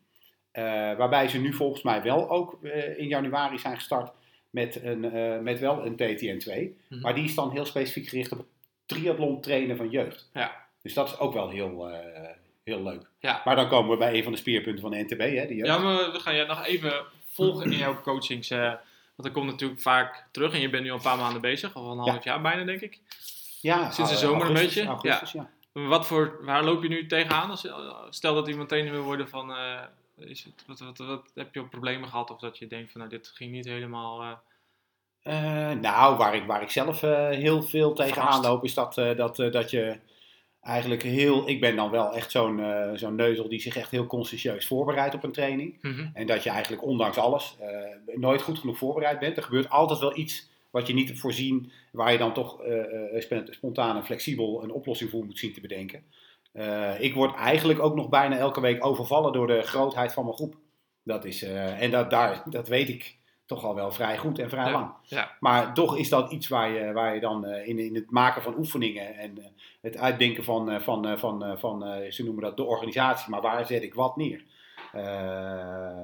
Eh, 0.52 0.64
waarbij 0.96 1.28
ze 1.28 1.38
nu 1.38 1.54
volgens 1.54 1.84
mij 1.84 2.02
wel 2.02 2.30
ook 2.30 2.60
in 2.98 3.08
januari 3.08 3.60
zijn 3.60 3.76
gestart 3.76 4.12
met, 4.52 4.84
een, 4.84 5.12
eh, 5.12 5.40
met 5.40 5.60
wel 5.60 5.86
een 5.86 5.96
TTN2. 5.96 6.78
Mhm. 6.90 7.02
Maar 7.02 7.16
die 7.16 7.24
is 7.24 7.36
dan 7.36 7.52
heel 7.52 7.66
specifiek 7.66 8.08
gericht 8.08 8.32
op 8.32 8.38
het 8.38 8.48
triathlon 8.86 9.42
trainen 9.42 9.78
van 9.78 9.90
jeugd. 9.90 10.30
Ja. 10.34 10.56
Dus 10.82 10.94
dat 10.94 11.08
is 11.08 11.20
ook 11.20 11.34
wel 11.34 11.50
heel, 11.50 11.90
eh, 11.90 12.30
heel 12.64 12.84
leuk. 12.84 13.06
Ja. 13.20 13.42
Maar 13.46 13.56
dan 13.56 13.68
komen 13.68 13.92
we 13.92 13.98
bij 13.98 14.14
een 14.14 14.24
van 14.24 14.32
de 14.32 14.38
speerpunten 14.38 14.82
van 14.82 14.92
de 14.92 14.98
NTB, 14.98 15.20
hè, 15.20 15.26
jeugd. 15.26 15.68
Ja, 15.68 15.78
maar 15.78 16.12
we 16.12 16.20
gaan 16.20 16.36
je 16.36 16.46
nog 16.46 16.66
even 16.66 17.04
volgen 17.28 17.72
in 17.72 17.78
jouw 17.78 18.02
coachings. 18.02 18.50
eh, 18.50 18.60
want 19.16 19.30
dat 19.30 19.32
komt 19.32 19.52
natuurlijk 19.52 19.82
vaak 19.82 20.26
terug. 20.32 20.54
En 20.54 20.60
je 20.60 20.70
bent 20.70 20.84
nu 20.84 20.90
al 20.90 20.96
een 20.96 21.02
paar 21.02 21.18
maanden 21.18 21.42
bezig. 21.42 21.76
Al 21.76 21.92
een 21.92 21.98
half 21.98 22.24
jaar 22.24 22.42
bijna, 22.42 22.64
denk 22.64 22.82
ik. 22.82 23.00
Ja, 23.62 23.92
Sinds 23.92 24.12
de 24.12 24.18
zomer 24.18 24.48
een 24.48 24.54
beetje, 24.54 24.86
Augustus, 24.86 25.32
ja. 25.32 25.50
Wat 25.72 26.08
voor, 26.08 26.40
waar 26.42 26.64
loop 26.64 26.84
je 26.84 26.90
nu 26.90 27.06
tegenaan? 27.06 27.50
Als, 27.50 27.68
stel 28.10 28.34
dat 28.34 28.48
iemand 28.48 28.70
trainer 28.70 28.92
wil 28.92 29.04
worden 29.04 29.30
van... 29.30 29.54
is 30.28 30.44
het, 30.44 30.64
wat, 30.68 30.80
wat, 30.80 30.98
wat, 30.98 31.32
heb 31.36 31.54
je 31.54 31.60
ook 31.60 31.70
problemen 31.70 32.10
gehad? 32.10 32.30
Of 32.32 32.40
dat 32.40 32.58
je 32.58 32.68
denkt 32.68 32.92
van, 32.92 33.00
nou, 33.02 33.14
dit 33.14 33.28
ging 33.28 33.52
niet 33.52 33.66
helemaal... 33.66 34.22
eh, 34.22 34.32
Eh, 35.22 35.72
nou, 35.80 36.18
waar 36.18 36.36
ik, 36.36 36.46
waar 36.46 36.62
ik 36.62 36.70
zelf 36.70 37.04
eh, 37.04 37.30
heel 37.30 37.64
veel 37.64 37.94
tegenaan 37.94 38.42
loop, 38.42 38.64
is 38.64 38.74
dat, 38.74 38.94
dat, 38.96 39.36
dat 39.36 39.70
je 39.72 40.00
eigenlijk 40.62 41.02
heel. 41.04 41.48
Ik 41.50 41.60
ben 41.60 41.76
dan 41.76 41.90
wel 41.90 42.14
echt 42.16 42.32
zo'n 42.32 42.62
zo'n 42.94 43.16
neuzel 43.16 43.50
die 43.50 43.60
zich 43.60 43.76
echt 43.76 43.92
heel 43.92 44.06
consciëntieus 44.06 44.68
voorbereidt 44.68 45.16
op 45.16 45.24
een 45.24 45.32
training. 45.32 45.78
mhm. 45.82 46.10
En 46.14 46.28
dat 46.28 46.44
je 46.44 46.50
eigenlijk 46.50 46.84
ondanks 46.84 47.18
alles 47.18 47.56
nooit 48.16 48.42
goed 48.42 48.60
genoeg 48.60 48.78
voorbereid 48.78 49.20
bent. 49.20 49.38
Er 49.38 49.44
gebeurt 49.44 49.70
altijd 49.70 50.00
wel 50.00 50.18
iets 50.18 50.50
wat 50.70 50.88
je 50.88 50.94
niet 50.94 51.08
hebt 51.08 51.20
voorzien, 51.20 51.72
waar 51.92 52.12
je 52.12 52.18
dan 52.18 52.34
toch 52.34 52.62
sp- 53.18 53.48
spontaan 53.54 53.96
en 53.96 54.06
flexibel 54.06 54.64
een 54.64 54.72
oplossing 54.72 55.10
voor 55.10 55.26
moet 55.26 55.40
zien 55.40 55.54
te 55.54 55.62
bedenken. 55.62 56.04
Eh, 56.52 57.02
ik 57.02 57.14
word 57.14 57.36
eigenlijk 57.36 57.80
ook 57.80 57.96
nog 57.96 58.10
bijna 58.10 58.38
elke 58.38 58.62
week 58.62 58.86
overvallen 58.86 59.34
door 59.34 59.48
de 59.48 59.62
grootheid 59.62 60.14
van 60.14 60.24
mijn 60.24 60.36
groep. 60.36 60.56
Dat 61.04 61.26
is, 61.26 61.44
eh, 61.44 61.82
en 61.82 61.92
dat, 61.92 62.10
daar, 62.10 62.44
dat 62.50 62.68
weet 62.68 62.90
ik 62.90 63.18
toch 63.46 63.64
al 63.64 63.76
wel 63.76 63.92
vrij 63.92 64.18
goed 64.18 64.40
en 64.40 64.50
vrij 64.50 64.66
Ja, 64.66 64.72
lang. 64.72 64.92
ja. 65.04 65.32
Maar 65.40 65.74
toch 65.74 65.98
is 65.98 66.10
dat 66.10 66.32
iets 66.32 66.48
waar 66.48 66.70
je, 66.70 66.92
waar 66.92 67.14
je 67.14 67.20
dan 67.20 67.46
eh, 67.46 67.68
in, 67.68 67.80
in 67.80 67.96
het 67.96 68.12
maken 68.12 68.42
van 68.42 68.58
oefeningen 68.58 69.16
en 69.16 69.54
het 69.82 69.98
uitdenken 69.98 70.44
van, 70.44 70.82
van, 70.82 71.18
van, 71.20 71.58
van 71.60 71.84
ze 72.10 72.24
noemen 72.24 72.44
dat 72.44 72.58
de 72.58 72.64
organisatie, 72.64 73.30
maar 73.32 73.42
waar 73.42 73.66
zet 73.66 73.84
ik 73.84 73.94
wat 73.94 74.16
neer? 74.18 74.44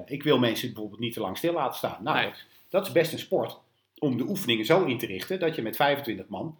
Ik 0.05 0.23
wil 0.23 0.39
mensen 0.39 0.67
bijvoorbeeld 0.73 0.99
niet 1.01 1.13
te 1.13 1.19
lang 1.19 1.37
stil 1.37 1.53
laten 1.53 1.77
staan. 1.77 2.03
Nou, 2.03 2.17
Nee. 2.17 2.25
dat, 2.25 2.45
dat 2.69 2.85
is 2.85 2.91
best 2.91 3.13
een 3.13 3.19
sport 3.19 3.59
om 3.97 4.17
de 4.17 4.23
oefeningen 4.27 4.65
zo 4.65 4.83
in 4.85 4.97
te 4.97 5.05
richten 5.05 5.39
dat 5.39 5.55
je 5.55 5.61
met 5.61 5.75
25 5.75 6.27
man 6.27 6.57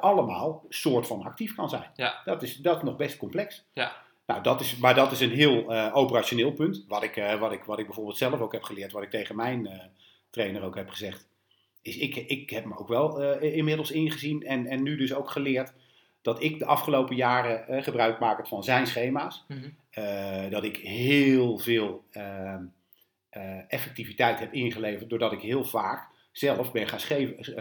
allemaal 0.00 0.64
soort 0.68 1.06
van 1.06 1.22
actief 1.22 1.54
kan 1.54 1.68
zijn. 1.68 1.90
Ja. 1.94 2.20
Dat, 2.24 2.42
is, 2.42 2.56
dat 2.56 2.76
is 2.76 2.82
nog 2.82 2.96
best 2.96 3.16
complex. 3.16 3.64
Ja. 3.72 3.92
Nou, 4.26 4.42
dat 4.42 4.60
is, 4.60 4.76
maar 4.76 4.94
dat 4.94 5.12
is 5.12 5.20
een 5.20 5.30
heel 5.30 5.72
eh, 5.72 5.96
operationeel 5.96 6.52
punt. 6.52 6.84
Wat 6.88 7.02
ik, 7.02 7.16
eh, 7.16 7.40
wat, 7.40 7.52
ik, 7.52 7.64
wat 7.64 7.78
ik 7.78 7.86
bijvoorbeeld 7.86 8.16
zelf 8.16 8.40
ook 8.40 8.52
heb 8.52 8.62
geleerd, 8.62 8.92
wat 8.92 9.02
ik 9.02 9.10
tegen 9.10 9.36
mijn 9.36 9.66
eh, 9.66 9.84
trainer 10.30 10.62
ook 10.62 10.76
heb 10.76 10.88
gezegd. 10.88 11.28
Is 11.82 11.96
ik, 11.96 12.16
ik 12.16 12.50
heb 12.50 12.64
me 12.64 12.78
ook 12.78 12.88
wel 12.88 13.22
eh, 13.22 13.56
inmiddels 13.56 13.90
ingezien 13.90 14.42
en, 14.42 14.66
en 14.66 14.82
nu 14.82 14.96
dus 14.96 15.14
ook 15.14 15.30
geleerd 15.30 15.72
dat 16.22 16.42
ik 16.42 16.58
de 16.58 16.66
afgelopen 16.66 17.16
jaren 17.16 17.68
eh, 17.68 17.82
gebruik 17.82 18.18
maak 18.18 18.46
van 18.46 18.64
zijn 18.64 18.86
schema's. 18.86 19.44
Mhm. 19.48 19.68
Eh, 19.90 20.50
dat 20.50 20.64
ik 20.64 20.76
heel 20.76 21.58
veel 21.58 22.04
eh, 22.10 22.54
effectiviteit 23.68 24.38
heb 24.38 24.52
ingeleverd 24.52 25.10
doordat 25.10 25.32
ik 25.32 25.40
heel 25.40 25.64
vaak 25.64 26.08
zelf 26.38 26.72
ben 26.72 26.88
gaan, 26.88 27.00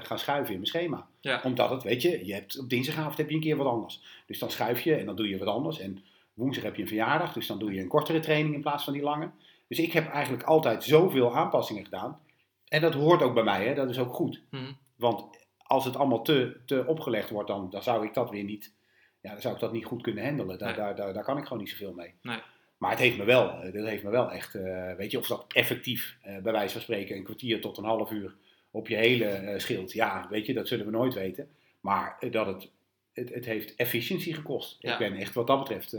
gaan 0.04 0.20
schuiven 0.20 0.54
in 0.54 0.60
mijn 0.60 0.66
schema. 0.66 1.08
Ja. 1.20 1.42
Omdat 1.44 1.70
het, 1.70 1.84
weet 1.84 2.02
je, 2.02 2.26
je 2.26 2.34
hebt, 2.34 2.60
op 2.60 2.70
dinsdagavond 2.70 3.18
heb 3.18 3.30
je 3.30 3.36
een 3.36 3.42
keer 3.42 3.58
wat 3.58 3.68
anders. 3.68 4.02
Dus 4.28 4.40
dan 4.40 4.52
schuif 4.52 4.82
je 4.82 4.96
en 4.96 5.06
dan 5.06 5.16
doe 5.16 5.30
je 5.30 5.38
wat 5.38 5.48
anders. 5.48 5.80
En 5.80 6.04
woensdag 6.34 6.64
heb 6.64 6.76
je 6.76 6.82
een 6.82 6.88
verjaardag, 6.88 7.34
dus 7.34 7.48
dan 7.48 7.60
doe 7.60 7.74
je 7.74 7.82
een 7.82 7.88
kortere 7.88 8.20
training 8.20 8.56
in 8.56 8.62
plaats 8.62 8.84
van 8.84 8.94
die 8.94 9.02
lange. 9.02 9.32
Dus 9.68 9.80
ik 9.80 9.92
heb 9.92 10.10
eigenlijk 10.10 10.44
altijd 10.44 10.84
zoveel 10.84 11.36
aanpassingen 11.36 11.84
gedaan. 11.84 12.20
En 12.68 12.82
dat 12.82 12.94
hoort 12.94 13.22
ook 13.22 13.34
bij 13.34 13.44
mij, 13.44 13.66
hè? 13.68 13.74
dat 13.74 13.90
is 13.90 14.00
ook 14.00 14.14
goed. 14.14 14.42
Mhm. 14.50 14.72
Want 14.96 15.46
als 15.58 15.86
het 15.86 15.96
allemaal 15.96 16.22
te, 16.22 16.58
te 16.66 16.86
opgelegd 16.88 17.30
wordt, 17.30 17.48
dan, 17.48 17.70
dan 17.70 17.84
zou 17.84 18.06
ik 18.06 18.14
dat 18.14 18.30
weer 18.30 18.44
niet, 18.44 18.74
ja, 19.22 19.32
dan 19.32 19.42
zou 19.42 19.54
ik 19.54 19.60
dat 19.60 19.72
niet 19.72 19.86
goed 19.86 20.02
kunnen 20.02 20.26
handelen. 20.26 20.58
Daar, 20.58 20.68
Nee. 20.68 20.78
daar, 20.78 20.96
daar, 20.96 21.14
daar 21.14 21.24
kan 21.24 21.38
ik 21.38 21.44
gewoon 21.44 21.60
niet 21.60 21.70
zoveel 21.72 21.94
mee. 21.94 22.14
Nee. 22.22 22.40
Maar 22.78 22.90
het 22.90 23.00
heeft 23.00 23.18
me 23.18 23.24
wel, 23.24 23.50
eh, 23.50 23.74
dat 23.74 23.86
heeft 23.86 24.04
me 24.04 24.10
wel 24.10 24.32
echt, 24.32 24.56
eh, 24.56 24.94
weet 24.94 25.12
je, 25.12 25.20
of 25.20 25.28
dat 25.28 25.46
effectief, 25.48 26.18
eh, 26.22 26.38
bij 26.38 26.52
wijze 26.52 26.74
van 26.74 26.82
spreken, 26.82 27.16
een 27.16 27.24
kwartier 27.24 27.62
tot 27.62 27.78
een 27.78 27.84
half 27.84 28.12
uur 28.12 28.36
op 28.76 28.88
je 28.88 28.96
hele 28.96 29.26
eh, 29.26 29.60
schild. 29.60 29.92
Ja, 29.92 30.28
weet 30.30 30.46
je, 30.46 30.54
dat 30.54 30.68
zullen 30.68 30.86
we 30.86 30.92
nooit 30.92 31.14
weten. 31.14 31.50
Maar 31.80 32.18
eh, 32.20 32.32
dat 32.32 32.48
het, 32.48 32.70
het, 33.14 33.34
het 33.34 33.46
heeft 33.46 33.76
efficiëntie 33.76 34.34
gekost. 34.34 34.78
Ja. 34.80 34.92
Ik 34.92 34.98
ben 34.98 35.16
echt 35.16 35.34
wat 35.34 35.48
dat 35.48 35.60
betreft 35.60 35.98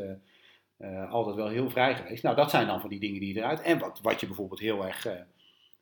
eh, 0.77 1.13
altijd 1.13 1.37
wel 1.37 1.49
heel 1.49 1.71
vrij 1.71 1.97
geweest. 1.97 2.23
Nou, 2.23 2.37
dat 2.37 2.51
zijn 2.51 2.67
dan 2.67 2.81
van 2.81 2.91
die 2.91 3.01
dingen 3.01 3.21
die 3.21 3.37
eruit. 3.37 3.61
En 3.61 3.79
wat, 3.79 4.01
wat 4.03 4.21
je 4.21 4.27
bijvoorbeeld 4.27 4.61
heel 4.61 4.87
erg 4.87 5.07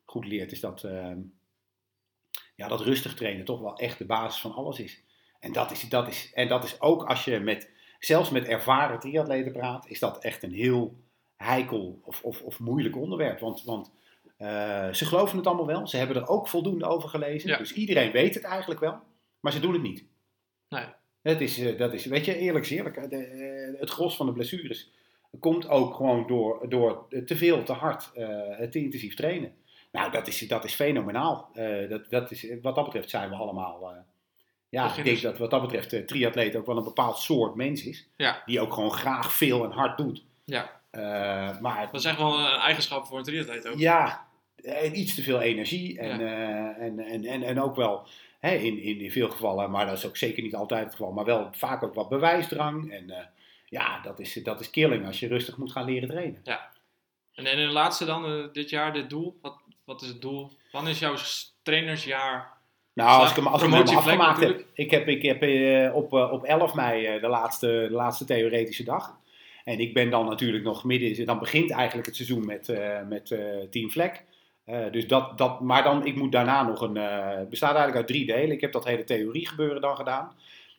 goed 0.05 0.25
leert, 0.25 0.51
is 0.51 0.59
dat, 0.59 0.83
eh, 0.83 1.11
ja, 2.55 2.67
dat 2.67 2.81
rustig 2.81 3.15
trainen 3.15 3.45
toch 3.45 3.59
wel 3.59 3.77
echt 3.77 3.97
de 3.97 4.05
basis 4.05 4.41
van 4.41 4.53
alles 4.53 4.79
is. 4.79 5.03
En 5.39 5.53
dat 5.53 5.71
is, 5.71 5.89
dat 5.89 6.07
is, 6.07 6.31
en 6.33 6.47
dat 6.47 6.63
is 6.63 6.81
ook 6.81 7.03
als 7.03 7.25
je 7.25 7.39
met, 7.39 7.71
zelfs 7.99 8.29
met 8.29 8.47
ervaren 8.47 8.99
triatleten 8.99 9.51
praat, 9.51 9.89
is 9.89 9.99
dat 9.99 10.23
echt 10.23 10.43
een 10.43 10.53
heel 10.53 10.95
heikel 11.35 11.99
of, 12.03 12.23
of, 12.23 12.41
of 12.41 12.59
moeilijk 12.59 12.95
onderwerp. 12.95 13.39
Want, 13.39 13.63
want 13.63 13.91
eh, 14.37 14.93
ze 14.93 15.05
geloven 15.05 15.37
het 15.37 15.47
allemaal 15.47 15.65
wel. 15.65 15.87
Ze 15.87 15.97
hebben 15.97 16.15
er 16.15 16.27
ook 16.27 16.47
voldoende 16.47 16.85
over 16.85 17.09
gelezen. 17.09 17.49
Ja. 17.49 17.57
Dus 17.57 17.73
iedereen 17.73 18.11
weet 18.11 18.33
het 18.35 18.43
eigenlijk 18.43 18.79
wel. 18.79 18.99
Maar 19.39 19.51
ze 19.51 19.59
doen 19.59 19.73
het 19.73 19.81
niet. 19.81 20.03
Nee. 20.69 20.85
Het 21.21 21.41
is, 21.41 21.59
eh, 21.59 21.77
dat 21.77 21.93
is, 21.93 22.05
weet 22.05 22.25
je, 22.25 22.37
eerlijk 22.37 22.65
is 22.65 22.71
eerlijk. 22.71 22.97
eh, 22.97 23.09
de, 23.09 23.75
het 23.79 23.89
gros 23.89 24.15
van 24.15 24.25
de 24.25 24.31
blessures 24.33 24.91
komt 25.39 25.67
ook 25.69 25.95
gewoon 25.95 26.27
door, 26.27 26.69
door 26.69 27.07
te 27.25 27.35
veel, 27.35 27.63
te 27.63 27.73
hard, 27.73 28.11
te 28.13 28.69
intensief 28.71 29.15
trainen. 29.15 29.55
Nou, 29.91 30.11
dat 30.11 30.27
is, 30.27 30.39
dat 30.39 30.63
is 30.63 30.73
fenomenaal. 30.73 31.49
Dat, 31.89 32.09
dat 32.09 32.31
is, 32.31 32.47
wat 32.61 32.75
dat 32.75 32.83
betreft 32.83 33.09
zijn 33.09 33.29
we 33.29 33.35
allemaal... 33.35 33.93
ja, 34.69 34.95
ik 34.97 35.03
denk 35.03 35.21
dat 35.21 35.37
wat 35.37 35.49
dat 35.51 35.61
betreft 35.61 35.89
de 35.89 36.05
triatleet 36.05 36.55
ook 36.55 36.65
wel 36.65 36.77
een 36.77 36.83
bepaald 36.83 37.17
soort 37.17 37.55
mens 37.55 37.83
is. 37.85 38.09
Ja. 38.15 38.41
Die 38.45 38.59
ook 38.61 38.73
gewoon 38.73 38.91
graag 38.91 39.33
veel 39.33 39.63
en 39.63 39.71
hard 39.71 39.97
doet. 39.97 40.23
Ja. 40.45 40.81
Maar 41.61 41.89
Dat 41.91 41.99
is 42.01 42.05
echt 42.05 42.17
wel 42.17 42.39
een 42.39 42.59
eigenschap 42.59 43.05
voor 43.05 43.17
een 43.17 43.23
triatleet 43.23 43.67
ook. 43.67 43.77
ja, 43.77 44.24
en 44.65 44.99
iets 44.99 45.15
te 45.15 45.23
veel 45.23 45.41
energie. 45.41 45.99
En, 45.99 46.19
Ja. 46.19 46.75
eh, 46.77 46.85
en, 46.85 46.99
en, 46.99 47.25
en, 47.25 47.43
en 47.43 47.61
ook 47.61 47.75
wel 47.75 48.07
hè, 48.39 48.55
in, 48.55 48.81
in, 48.81 48.99
in 48.99 49.11
veel 49.11 49.29
gevallen, 49.29 49.71
maar 49.71 49.85
dat 49.85 49.97
is 49.97 50.05
ook 50.05 50.17
zeker 50.17 50.43
niet 50.43 50.55
altijd 50.55 50.83
het 50.83 50.95
geval, 50.95 51.11
maar 51.11 51.25
wel 51.25 51.49
vaak 51.51 51.83
ook 51.83 51.93
wat 51.93 52.09
bewijsdrang. 52.09 52.91
En 52.91 53.09
eh, 53.09 53.25
ja, 53.65 54.01
dat 54.01 54.19
is, 54.19 54.33
dat 54.33 54.59
is 54.59 54.69
killing 54.69 55.05
als 55.05 55.19
je 55.19 55.27
rustig 55.27 55.57
moet 55.57 55.71
gaan 55.71 55.85
leren 55.85 56.09
trainen. 56.09 56.41
En, 57.33 57.45
en 57.45 57.57
de 57.57 57.63
laatste 57.73 58.05
dan, 58.05 58.25
eh, 58.25 58.53
dit 58.53 58.69
jaar, 58.69 58.93
dit 58.93 59.09
doel. 59.09 59.37
Wat, 59.41 59.57
wat 59.85 60.01
is 60.01 60.07
het 60.07 60.21
doel? 60.21 60.51
Wanneer 60.71 60.91
is 60.91 60.99
jouw 60.99 61.15
trainersjaar? 61.63 62.53
Nou, 62.93 63.21
als 63.21 63.29
ik 63.29 63.35
hem, 63.35 63.47
als 63.47 63.63
ik 63.63 63.69
hem 63.69 63.97
afgemaakt 63.97 64.39
heb. 64.39 64.65
Ik 64.73 64.91
heb, 64.91 65.07
ik 65.07 65.21
heb 65.21 65.93
op, 65.93 66.13
op 66.13 66.43
11 66.43 66.73
mei 66.73 67.19
de, 67.19 67.27
laatste, 67.27 67.67
de 67.67 67.95
laatste 67.95 68.25
theoretische 68.25 68.83
dag. 68.83 69.17
En 69.63 69.79
ik 69.79 69.93
ben 69.93 70.09
dan 70.09 70.25
natuurlijk 70.25 70.63
nog 70.63 70.83
midden, 70.83 71.25
dan 71.25 71.39
begint 71.39 71.71
eigenlijk 71.71 72.07
het 72.07 72.15
seizoen 72.15 72.45
met, 72.45 72.79
met 73.09 73.27
Team 73.71 73.91
Vlek. 73.91 74.23
Eh, 74.65 74.91
dus 74.91 75.07
dat, 75.07 75.37
dat, 75.37 75.61
maar 75.61 75.83
dan, 75.83 76.05
ik 76.05 76.15
moet 76.15 76.31
daarna 76.31 76.63
nog 76.63 76.81
een, 76.81 76.97
eh, 76.97 77.37
het 77.37 77.49
bestaat 77.49 77.75
eigenlijk 77.75 77.97
uit 77.97 78.07
drie 78.07 78.25
delen. 78.25 78.51
Ik 78.51 78.61
heb 78.61 78.71
dat 78.71 78.85
hele 78.85 79.03
theorie 79.03 79.47
gebeuren 79.47 79.81
dan 79.81 79.95
gedaan. 79.95 80.31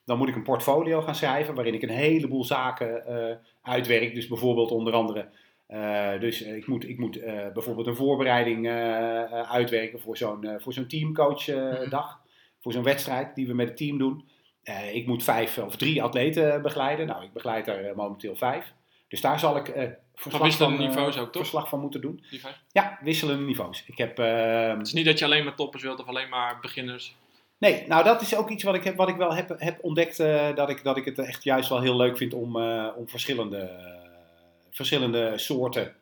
Dan 0.05 0.19
moet 0.19 0.29
ik 0.29 0.35
een 0.35 0.43
portfolio 0.43 1.01
gaan 1.01 1.15
schrijven 1.15 1.55
waarin 1.55 1.75
ik 1.75 1.83
een 1.83 1.89
heleboel 1.89 2.45
zaken 2.45 3.07
eh, 3.07 3.37
uitwerk. 3.63 4.15
Dus 4.15 4.27
bijvoorbeeld 4.29 4.71
onder 4.71 4.93
andere, 4.93 5.29
eh, 5.67 6.21
dus 6.21 6.43
eh, 6.43 6.57
ik 6.57 6.67
moet, 6.67 6.89
ik 6.89 6.99
moet 6.99 7.17
eh, 7.17 7.35
bijvoorbeeld 7.55 7.87
een 7.87 7.97
voorbereiding 7.97 8.67
eh, 8.67 9.23
eh, 9.23 9.51
uitwerken 9.51 10.01
voor 10.01 10.17
zo'n 10.17 10.45
eh, 10.45 10.55
voor 10.59 10.73
zo'n 10.73 10.87
teamcoachdag. 10.87 12.21
voor 12.61 12.73
zo'n 12.73 12.83
wedstrijd 12.83 13.35
die 13.35 13.47
we 13.47 13.55
met 13.55 13.69
het 13.69 13.77
team 13.77 13.99
doen. 13.99 14.25
Eh, 14.63 14.95
ik 14.95 15.07
moet 15.07 15.25
vijf 15.25 15.59
of 15.59 15.77
drie 15.77 16.03
atleten 16.03 16.63
begeleiden. 16.63 17.07
Nou, 17.07 17.25
ik 17.25 17.33
begeleid 17.33 17.67
er 17.69 17.85
eh, 17.89 17.97
momenteel 17.97 18.37
vijf. 18.37 18.75
Dus 19.09 19.21
daar 19.21 19.39
zal 19.39 19.57
ik 19.57 19.69
eh 19.69 19.89
verslag 20.17 20.57
van, 20.57 20.73
eh, 20.73 20.79
niveaus 20.79 21.19
ook, 21.19 21.33
toch? 21.33 21.43
verslag 21.43 21.69
van 21.69 21.81
moeten 21.81 22.01
doen. 22.01 22.25
Ja, 22.73 22.99
wisselende 23.03 23.45
niveaus. 23.45 23.85
Ik 23.87 23.99
heb, 23.99 24.19
ehm, 24.19 24.79
Het 24.79 24.87
is 24.87 24.93
niet 24.93 25.05
dat 25.05 25.19
je 25.19 25.25
alleen 25.25 25.45
maar 25.45 25.55
toppers 25.55 25.83
wilt 25.83 26.01
of 26.01 26.07
alleen 26.07 26.29
maar 26.29 26.61
beginners. 26.61 27.15
Nee, 27.59 27.85
nou 27.87 28.05
dat 28.05 28.21
is 28.21 28.37
ook 28.37 28.51
iets 28.51 28.63
wat 28.63 28.75
ik, 28.75 28.85
heb, 28.85 28.97
wat 28.97 29.09
ik 29.09 29.17
wel 29.17 29.35
heb, 29.35 29.55
heb 29.59 29.79
ontdekt. 29.83 30.21
eh, 30.21 30.55
dat, 30.55 30.71
ik, 30.71 30.83
dat 30.83 30.97
ik 30.97 31.05
het 31.05 31.19
echt 31.19 31.45
juist 31.45 31.69
wel 31.69 31.81
heel 31.81 31.97
leuk 31.97 32.17
vind 32.17 32.35
om, 32.35 32.57
om 32.97 33.09
verschillende, 33.09 33.71
verschillende 34.71 35.39
soorten 35.39 35.95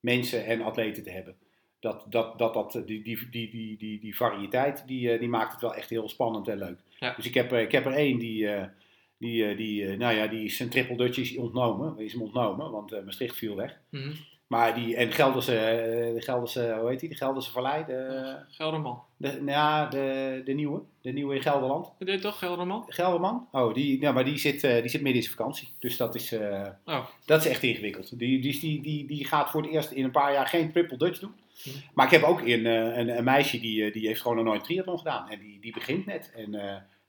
mensen 0.00 0.46
en 0.46 0.62
atleten 0.62 1.02
te 1.02 1.10
hebben. 1.10 1.36
Dat, 1.80 2.04
dat, 2.08 2.38
dat, 2.38 2.54
dat, 2.54 2.72
die, 2.72 3.02
die, 3.02 3.28
die, 3.30 3.50
die, 3.50 3.76
die, 3.76 4.00
die 4.00 4.16
variëteit, 4.16 4.86
die, 4.86 5.18
die 5.18 5.28
maakt 5.28 5.52
het 5.52 5.60
wel 5.60 5.74
echt 5.74 5.90
heel 5.90 6.08
spannend 6.08 6.48
en 6.48 6.58
leuk. 6.58 6.78
Ja. 6.98 7.14
Dus 7.16 7.26
ik 7.26 7.34
heb, 7.34 7.52
ik 7.52 7.72
heb 7.72 7.86
er 7.86 7.92
één 7.92 8.18
die, 8.18 8.48
die, 9.22 9.46
eh, 9.46 9.56
die, 9.56 9.86
eh, 9.86 9.98
nou 9.98 10.14
ja, 10.14 10.26
die 10.26 10.54
een 10.58 10.68
triple 10.68 10.96
Dutch 10.96 11.18
is 11.18 11.36
ontnomen. 11.36 11.98
Is 11.98 12.12
hem 12.12 12.22
ontnomen, 12.22 12.70
want 12.70 12.92
eh, 12.92 13.04
Maastricht 13.04 13.36
viel 13.36 13.56
weg. 13.56 13.78
Mhm. 13.90 14.12
Maar 14.46 14.74
die, 14.74 14.96
en 14.96 15.12
Gelderse, 15.12 15.52
de 16.14 16.20
Gelderse, 16.20 16.76
hoe 16.80 16.88
heet 16.88 17.00
die? 17.00 17.08
De 17.08 17.14
Gelderse 17.14 17.50
Vallei? 17.50 17.84
De, 17.84 18.36
Gelderman. 18.48 19.02
de, 19.16 19.28
nou 19.28 19.50
ja, 19.50 19.86
de, 19.86 20.42
de 20.44 20.52
nieuwe. 20.52 20.82
De 21.02 21.12
nieuwe 21.12 21.34
in 21.34 21.42
Gelderland. 21.42 21.92
Deed 21.98 22.20
toch 22.20 22.38
Gelderman? 22.38 22.84
Gelderman? 22.88 23.48
Oh, 23.52 23.74
die, 23.74 24.00
ja, 24.00 24.12
maar 24.12 24.24
die 24.24 24.38
zit, 24.38 24.60
die 24.60 24.88
zit 24.88 25.02
midden 25.02 25.14
in 25.14 25.22
zijn 25.22 25.36
vakantie. 25.36 25.68
Dus 25.78 25.96
dat 25.96 26.14
is, 26.14 26.32
Oh, 26.84 27.04
dat 27.24 27.44
is 27.44 27.50
echt 27.50 27.62
ingewikkeld. 27.62 28.18
Die, 28.18 28.40
die, 28.40 28.60
die, 28.60 28.82
die, 28.82 29.06
die 29.06 29.24
gaat 29.24 29.50
voor 29.50 29.62
het 29.62 29.70
eerst 29.70 29.90
in 29.90 30.04
een 30.04 30.10
paar 30.10 30.32
jaar 30.32 30.46
geen 30.46 30.72
triple 30.72 30.96
Dutch 30.96 31.18
doen. 31.18 31.34
Hm. 31.62 31.70
Maar 31.94 32.06
ik 32.06 32.12
heb 32.12 32.22
ook 32.22 32.40
een, 32.40 32.64
een, 32.64 33.16
een 33.16 33.24
meisje 33.24 33.60
die, 33.60 33.90
die 33.90 34.06
heeft 34.06 34.20
gewoon 34.20 34.36
nog 34.36 34.46
nooit 34.46 34.64
triathlon 34.64 34.98
gedaan. 34.98 35.28
En 35.30 35.38
die, 35.38 35.60
die 35.60 35.72
begint 35.72 36.06
net. 36.06 36.32
En 36.34 36.54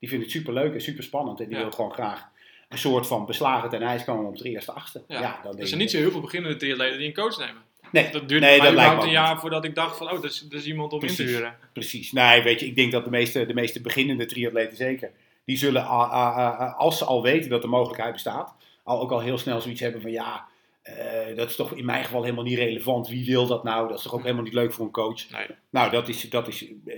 die 0.04 0.12
vindt 0.12 0.26
het 0.28 0.34
super 0.34 0.54
leuk 0.54 0.74
en 0.74 0.82
super 0.82 1.04
spannend. 1.04 1.40
En 1.40 1.48
die 1.48 1.58
wil 1.58 1.72
gewoon 1.72 1.94
graag 1.94 2.28
een 2.70 2.78
soort 2.78 3.08
van 3.08 3.26
beslagen 3.26 3.70
ten 3.70 3.82
ijs 3.82 4.04
komen 4.04 4.26
op 4.26 4.38
de 4.38 4.50
eerste 4.50 4.72
achtste. 4.72 5.02
ja. 5.08 5.20
Ja, 5.20 5.40
dan 5.44 5.58
er 5.60 5.68
ik- 5.68 5.76
niet 5.76 5.92
zo 5.92 5.98
heel 5.98 6.12
veel 6.12 6.22
beginnende 6.22 6.58
triatleten 6.58 6.98
die 6.98 7.08
een 7.08 7.14
coach 7.14 7.38
nemen. 7.38 7.62
Nee, 7.92 8.10
Dat 8.12 8.30
duurde 8.30 8.46
nee, 8.46 8.62
dat 8.62 8.74
lijkt 8.74 8.96
me 8.96 9.02
een 9.04 9.10
jaar 9.10 9.40
voordat 9.40 9.66
ik 9.66 9.76
dacht 9.76 9.98
van, 9.98 10.08
oh, 10.08 10.14
dat 10.14 10.24
is, 10.24 10.40
dat 10.50 10.60
is 10.60 10.66
iemand 10.66 10.94
om 10.94 11.02
in 11.02 11.16
te 11.16 11.24
huren. 11.24 11.56
Precies. 11.74 12.12
Nee, 12.12 12.42
weet 12.42 12.60
je, 12.60 12.66
ik 12.66 12.76
denk 12.76 12.92
dat 12.92 13.04
de 13.04 13.10
meeste, 13.10 13.46
de 13.46 13.54
meeste 13.54 13.82
beginnende 13.82 14.26
triatleten 14.26 14.78
zeker, 14.78 15.12
die 15.46 15.58
zullen, 15.58 15.86
ah, 15.86 16.12
ah, 16.12 16.38
ah, 16.60 16.78
als 16.80 16.98
ze 16.98 17.06
al 17.06 17.22
weten 17.22 17.50
dat 17.50 17.62
de 17.62 17.68
mogelijkheid 17.68 18.14
bestaat, 18.14 18.54
al 18.84 19.02
ook 19.02 19.12
al 19.12 19.20
heel 19.20 19.38
snel 19.38 19.62
zoiets 19.62 19.82
hebben 19.82 20.02
van 20.02 20.12
ja, 20.12 20.46
eh, 20.82 21.36
dat 21.36 21.50
is 21.50 21.56
toch 21.56 21.74
in 21.74 21.86
mijn 21.86 22.04
geval 22.04 22.24
helemaal 22.24 22.44
niet 22.44 22.58
relevant. 22.58 23.08
Wie 23.08 23.26
wil 23.26 23.48
dat 23.48 23.64
nou? 23.64 23.88
Dat 23.88 23.98
is 23.98 24.04
toch 24.04 24.14
ook 24.14 24.22
helemaal 24.22 24.44
niet 24.44 24.54
leuk 24.54 24.74
voor 24.74 24.86
een 24.86 24.92
coach? 24.92 25.30
Nee. 25.32 25.48
Nou, 25.70 25.92
dat 25.92 26.08
is, 26.08 26.22
dat 26.30 26.48
is 26.48 26.66
eh, 26.86 26.96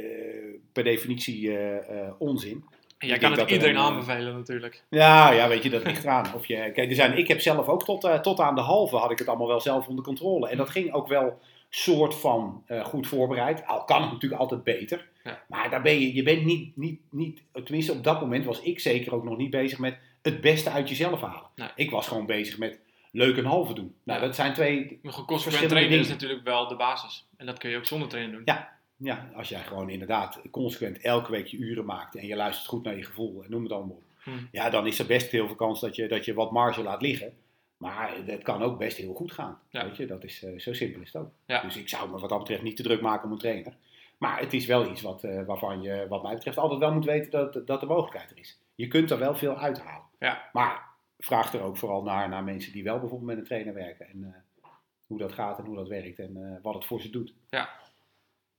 per 0.73 0.83
definitie 0.83 1.57
eh, 1.57 2.11
onzin. 2.17 2.63
En 2.97 3.07
jij 3.07 3.15
Ik 3.15 3.21
kan 3.21 3.31
het 3.31 3.39
er 3.39 3.51
iedereen 3.51 3.75
een, 3.75 3.81
eh, 3.81 3.87
aanbevelen 3.87 4.33
natuurlijk. 4.33 4.83
Ja, 4.89 5.31
ja, 5.31 5.47
weet 5.47 5.63
je, 5.63 5.69
dat 5.69 5.83
ligt 5.83 6.03
eraan. 6.03 6.33
Of 6.33 6.45
je, 6.45 6.55
kijk, 6.55 6.89
er 6.89 6.95
zijn, 6.95 7.17
ik 7.17 7.27
heb 7.27 7.41
zelf 7.41 7.67
ook 7.67 7.85
tot, 7.85 8.03
eh, 8.03 8.19
tot 8.19 8.39
aan 8.39 8.55
de 8.55 8.61
halve 8.61 8.95
had 8.95 9.11
ik 9.11 9.19
het 9.19 9.27
allemaal 9.27 9.47
wel 9.47 9.61
zelf 9.61 9.87
onder 9.87 10.03
controle. 10.03 10.49
En 10.49 10.57
dat 10.57 10.69
ging 10.69 10.93
ook 10.93 11.07
wel 11.07 11.39
soort 11.69 12.15
van 12.15 12.63
eh, 12.65 12.85
goed 12.85 13.07
voorbereid. 13.07 13.67
Al 13.67 13.83
kan 13.83 14.01
het 14.01 14.11
natuurlijk 14.11 14.41
altijd 14.41 14.63
beter. 14.63 15.07
Ja. 15.23 15.43
Maar 15.47 15.69
daar 15.69 15.81
ben 15.81 15.99
je, 15.99 16.13
je 16.15 16.23
bent 16.23 16.45
niet, 16.45 16.77
niet, 16.77 16.99
niet, 17.11 17.41
tenminste 17.63 17.91
op 17.91 18.03
dat 18.03 18.21
moment 18.21 18.45
was 18.45 18.61
ik 18.61 18.79
zeker 18.79 19.13
ook 19.13 19.23
nog 19.23 19.37
niet 19.37 19.49
bezig 19.49 19.79
met 19.79 19.97
het 20.21 20.41
beste 20.41 20.69
uit 20.69 20.89
jezelf 20.89 21.21
halen. 21.21 21.49
Nee. 21.55 21.69
Ik 21.75 21.91
was 21.91 22.07
gewoon 22.07 22.25
bezig 22.25 22.57
met 22.57 22.79
leuk 23.11 23.37
een 23.37 23.45
halve 23.45 23.73
doen. 23.73 23.95
Nou, 24.03 24.19
Ja. 24.19 24.25
dat 24.25 24.35
zijn 24.35 24.53
twee, 24.53 24.99
Maar 25.01 25.13
consequent 25.25 25.69
trainen 25.69 25.99
is 25.99 26.07
natuurlijk 26.07 26.43
wel 26.43 26.67
de 26.67 26.75
basis. 26.75 27.25
En 27.37 27.45
dat 27.45 27.57
kun 27.57 27.69
je 27.69 27.77
ook 27.77 27.85
zonder 27.85 28.07
trainen 28.07 28.33
doen. 28.33 28.41
Ja. 28.45 28.74
Ja, 28.97 29.29
als 29.35 29.49
jij 29.49 29.63
gewoon 29.63 29.89
inderdaad 29.89 30.41
consequent 30.51 31.01
elke 31.01 31.31
week 31.31 31.47
je 31.47 31.57
uren 31.57 31.85
maakt 31.85 32.15
en 32.15 32.27
je 32.27 32.35
luistert 32.35 32.67
goed 32.67 32.83
naar 32.83 32.95
je 32.95 33.03
gevoel 33.03 33.43
en 33.43 33.51
noem 33.51 33.63
het 33.63 33.71
allemaal 33.71 33.95
op. 33.95 34.03
Hm. 34.23 34.31
Ja, 34.51 34.69
dan 34.69 34.87
is 34.87 34.99
er 34.99 35.05
best 35.05 35.31
heel 35.31 35.47
veel 35.47 35.55
kans 35.55 35.79
dat 35.79 35.95
je, 35.95 36.07
dat 36.07 36.25
je 36.25 36.33
wat 36.33 36.51
marge 36.51 36.83
laat 36.83 37.01
liggen. 37.01 37.33
Maar 37.77 38.15
het 38.25 38.43
kan 38.43 38.63
ook 38.63 38.77
best 38.77 38.97
heel 38.97 39.13
goed 39.13 39.31
gaan. 39.31 39.59
Ja. 39.69 39.83
Weet 39.83 39.97
je, 39.97 40.05
dat 40.05 40.23
is, 40.23 40.43
eh, 40.43 40.59
zo 40.59 40.73
simpel 40.73 41.01
is 41.01 41.13
het 41.13 41.21
ook. 41.21 41.31
Ja. 41.45 41.61
Dus 41.61 41.77
ik 41.77 41.89
zou 41.89 42.09
me 42.11 42.19
wat 42.19 42.29
dat 42.29 42.39
betreft 42.39 42.61
niet 42.61 42.75
te 42.75 42.83
druk 42.83 43.01
maken 43.01 43.25
om 43.25 43.31
een 43.31 43.37
trainer. 43.37 43.73
Maar 44.17 44.39
het 44.39 44.53
is 44.53 44.65
wel 44.65 44.91
iets 44.91 45.01
wat, 45.01 45.23
eh, 45.23 45.45
waarvan 45.45 45.81
je, 45.81 46.05
wat 46.09 46.23
mij 46.23 46.33
betreft, 46.33 46.57
altijd 46.57 46.79
wel 46.79 46.93
moet 46.93 47.05
weten 47.05 47.31
dat, 47.31 47.67
dat 47.67 47.79
de 47.79 47.85
mogelijkheid 47.85 48.31
er 48.31 48.37
is. 48.37 48.59
Je 48.75 48.87
kunt 48.87 49.11
er 49.11 49.19
wel 49.19 49.35
veel 49.35 49.57
uithalen. 49.57 50.03
Ja. 50.19 50.49
Maar 50.53 50.89
vraag 51.17 51.53
er 51.53 51.61
ook 51.61 51.77
vooral 51.77 52.03
naar, 52.03 52.29
naar 52.29 52.43
mensen 52.43 52.71
die 52.71 52.83
wel 52.83 52.99
bijvoorbeeld 52.99 53.29
met 53.29 53.37
een 53.37 53.45
trainer 53.45 53.73
werken. 53.73 54.07
En 54.07 54.23
eh, 54.23 54.69
hoe 55.07 55.17
dat 55.17 55.33
gaat 55.33 55.59
en 55.59 55.65
hoe 55.65 55.75
dat 55.75 55.87
werkt 55.87 56.19
en 56.19 56.59
wat 56.61 56.73
het 56.73 56.85
voor 56.85 57.01
ze 57.01 57.09
doet. 57.09 57.33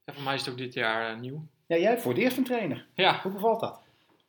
En 0.07 0.13
voor 0.13 0.23
mij 0.23 0.33
is 0.33 0.39
het 0.41 0.49
ook 0.49 0.57
dit 0.57 0.73
jaar 0.73 1.13
eh, 1.13 1.19
nieuw. 1.19 1.47
Ja, 1.65 1.75
jij 1.77 1.89
hebt 1.89 2.01
voor 2.01 2.11
het 2.13 2.21
eerst 2.21 2.37
een 2.37 2.43
trainer. 2.43 2.85
Ja, 2.93 3.19
Hoe 3.21 3.31
bevalt 3.31 3.59
dat? 3.59 3.81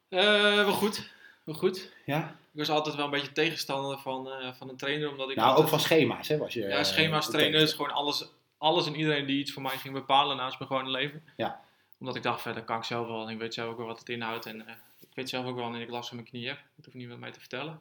eh, 0.08 0.20
wel 0.54 0.72
goed. 0.72 1.10
Wel 1.44 1.54
goed. 1.54 1.92
Ja? 2.06 2.36
Ik 2.52 2.58
was 2.58 2.70
altijd 2.70 2.94
wel 2.94 3.04
een 3.04 3.10
beetje 3.10 3.32
tegenstander 3.32 3.98
van, 3.98 4.30
eh, 4.30 4.52
van 4.52 4.68
een 4.68 4.76
trainer, 4.76 5.10
omdat 5.10 5.30
ik 5.30 5.36
Nou, 5.36 5.48
altijd- 5.48 5.64
ook 5.66 5.70
van 5.72 5.80
schema's, 5.80 6.28
hè? 6.28 6.38
Was 6.38 6.54
je, 6.54 6.60
Ja, 6.62 6.84
schema's 6.84 7.30
tegen- 7.30 7.68
gewoon 7.68 7.90
alles, 7.92 8.28
alles 8.58 8.86
en 8.86 8.94
iedereen 8.96 9.26
die 9.26 9.38
iets 9.38 9.52
voor 9.52 9.62
mij 9.62 9.76
ging 9.76 9.94
bepalen 9.94 10.36
naast 10.36 10.58
mijn 10.58 10.70
gewone 10.70 10.90
leven. 10.90 11.22
Ja. 11.36 11.60
Omdat 11.98 12.16
ik 12.16 12.22
dacht, 12.22 12.40
verder 12.42 12.62
kan 12.64 12.76
ik 12.78 12.84
zelf 12.84 13.06
wel 13.06 13.22
en 13.26 13.32
ik 13.32 13.38
weet 13.38 13.54
zelf 13.54 13.70
ook 13.70 13.76
wel 13.76 13.86
wat 13.86 13.98
het 13.98 14.08
inhoudt. 14.08 14.46
En 14.46 14.60
ik 15.00 15.08
weet 15.14 15.28
zelf 15.28 15.46
ook 15.46 15.54
wel 15.54 15.64
wanneer 15.64 15.80
ik 15.82 15.90
last 15.90 16.08
van 16.08 16.16
mijn 16.16 16.28
knie 16.28 16.46
heb. 16.48 16.56
Dat 16.76 16.84
hoeft 16.84 16.96
niemand 16.96 17.20
mij 17.20 17.32
te 17.32 17.40
vertellen. 17.40 17.80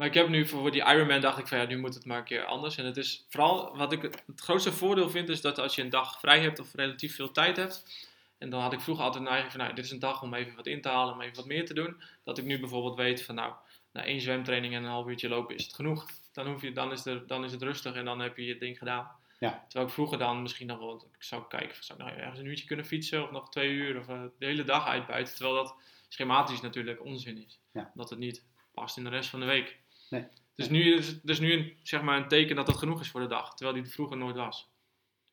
Maar 0.00 0.08
ik 0.08 0.14
heb 0.14 0.28
nu 0.28 0.46
voor 0.46 0.70
die 0.70 0.84
Ironman 0.84 1.20
dacht 1.20 1.38
ik 1.38 1.46
van 1.46 1.58
ja, 1.58 1.64
nu 1.64 1.78
moet 1.78 1.94
het 1.94 2.04
maar 2.04 2.18
een 2.18 2.24
keer 2.24 2.44
anders. 2.44 2.76
En 2.76 2.84
het 2.84 2.96
is 2.96 3.24
vooral, 3.28 3.76
wat 3.76 3.92
ik 3.92 4.02
het 4.02 4.40
grootste 4.40 4.72
voordeel 4.72 5.10
vind, 5.10 5.28
is 5.28 5.40
dat 5.40 5.58
als 5.58 5.74
je 5.74 5.82
een 5.82 5.90
dag 5.90 6.20
vrij 6.20 6.40
hebt 6.40 6.58
of 6.58 6.74
relatief 6.74 7.14
veel 7.14 7.30
tijd 7.30 7.56
hebt. 7.56 8.06
En 8.38 8.50
dan 8.50 8.60
had 8.60 8.72
ik 8.72 8.80
vroeger 8.80 9.04
altijd 9.04 9.24
de 9.24 9.30
neiging 9.30 9.52
van 9.52 9.60
nou, 9.60 9.74
dit 9.74 9.84
is 9.84 9.90
een 9.90 9.98
dag 9.98 10.22
om 10.22 10.34
even 10.34 10.56
wat 10.56 10.66
in 10.66 10.80
te 10.80 10.88
halen, 10.88 11.14
om 11.14 11.20
even 11.20 11.36
wat 11.36 11.46
meer 11.46 11.66
te 11.66 11.74
doen. 11.74 12.02
Dat 12.24 12.38
ik 12.38 12.44
nu 12.44 12.60
bijvoorbeeld 12.60 12.96
weet 12.96 13.22
van 13.22 13.34
nou, 13.34 13.52
na 13.92 14.04
één 14.04 14.20
zwemtraining 14.20 14.74
en 14.74 14.82
een 14.82 14.90
half 14.90 15.06
uurtje 15.06 15.28
lopen 15.28 15.54
is 15.54 15.64
het 15.64 15.74
genoeg. 15.74 16.06
Dan, 16.32 16.46
hoef 16.46 16.62
je, 16.62 16.72
dan, 16.72 16.92
is, 16.92 17.06
er, 17.06 17.26
dan 17.26 17.44
is 17.44 17.52
het 17.52 17.62
rustig 17.62 17.94
en 17.94 18.04
dan 18.04 18.20
heb 18.20 18.36
je 18.36 18.44
je 18.44 18.58
ding 18.58 18.78
gedaan. 18.78 19.10
Ja. 19.38 19.64
Terwijl 19.68 19.86
ik 19.86 19.94
vroeger 19.94 20.18
dan 20.18 20.42
misschien 20.42 20.66
nog 20.66 20.78
wel, 20.78 21.08
ik 21.16 21.22
zou 21.22 21.42
kijken, 21.48 21.84
zou 21.84 21.98
ik 21.98 22.06
nog 22.06 22.14
ergens 22.14 22.38
een 22.38 22.46
uurtje 22.46 22.66
kunnen 22.66 22.86
fietsen 22.86 23.22
of 23.22 23.30
nog 23.30 23.50
twee 23.50 23.70
uur 23.70 23.98
of 23.98 24.08
eh, 24.08 24.22
de 24.38 24.46
hele 24.46 24.64
dag 24.64 24.86
uitbuiten. 24.86 25.34
Terwijl 25.34 25.54
dat 25.54 25.74
schematisch 26.08 26.60
natuurlijk 26.60 27.04
onzin 27.04 27.44
is. 27.46 27.58
Ja. 27.72 27.90
Dat 27.94 28.10
het 28.10 28.18
niet 28.18 28.44
past 28.74 28.96
in 28.96 29.04
de 29.04 29.10
rest 29.10 29.30
van 29.30 29.40
de 29.40 29.46
week. 29.46 29.78
Nee. 30.10 30.26
Dus 30.54 30.68
nu 30.68 30.94
is 30.94 31.06
het 31.06 31.20
dus 31.22 31.38
nu 31.40 31.52
een, 31.52 31.76
zeg 31.82 32.02
maar 32.02 32.16
een 32.16 32.28
teken 32.28 32.56
dat 32.56 32.66
dat 32.66 32.76
genoeg 32.76 33.00
is 33.00 33.10
voor 33.10 33.20
de 33.20 33.26
dag. 33.26 33.48
Terwijl 33.54 33.72
die 33.72 33.82
het 33.82 33.92
vroeger 33.92 34.16
nooit 34.16 34.36
was. 34.36 34.68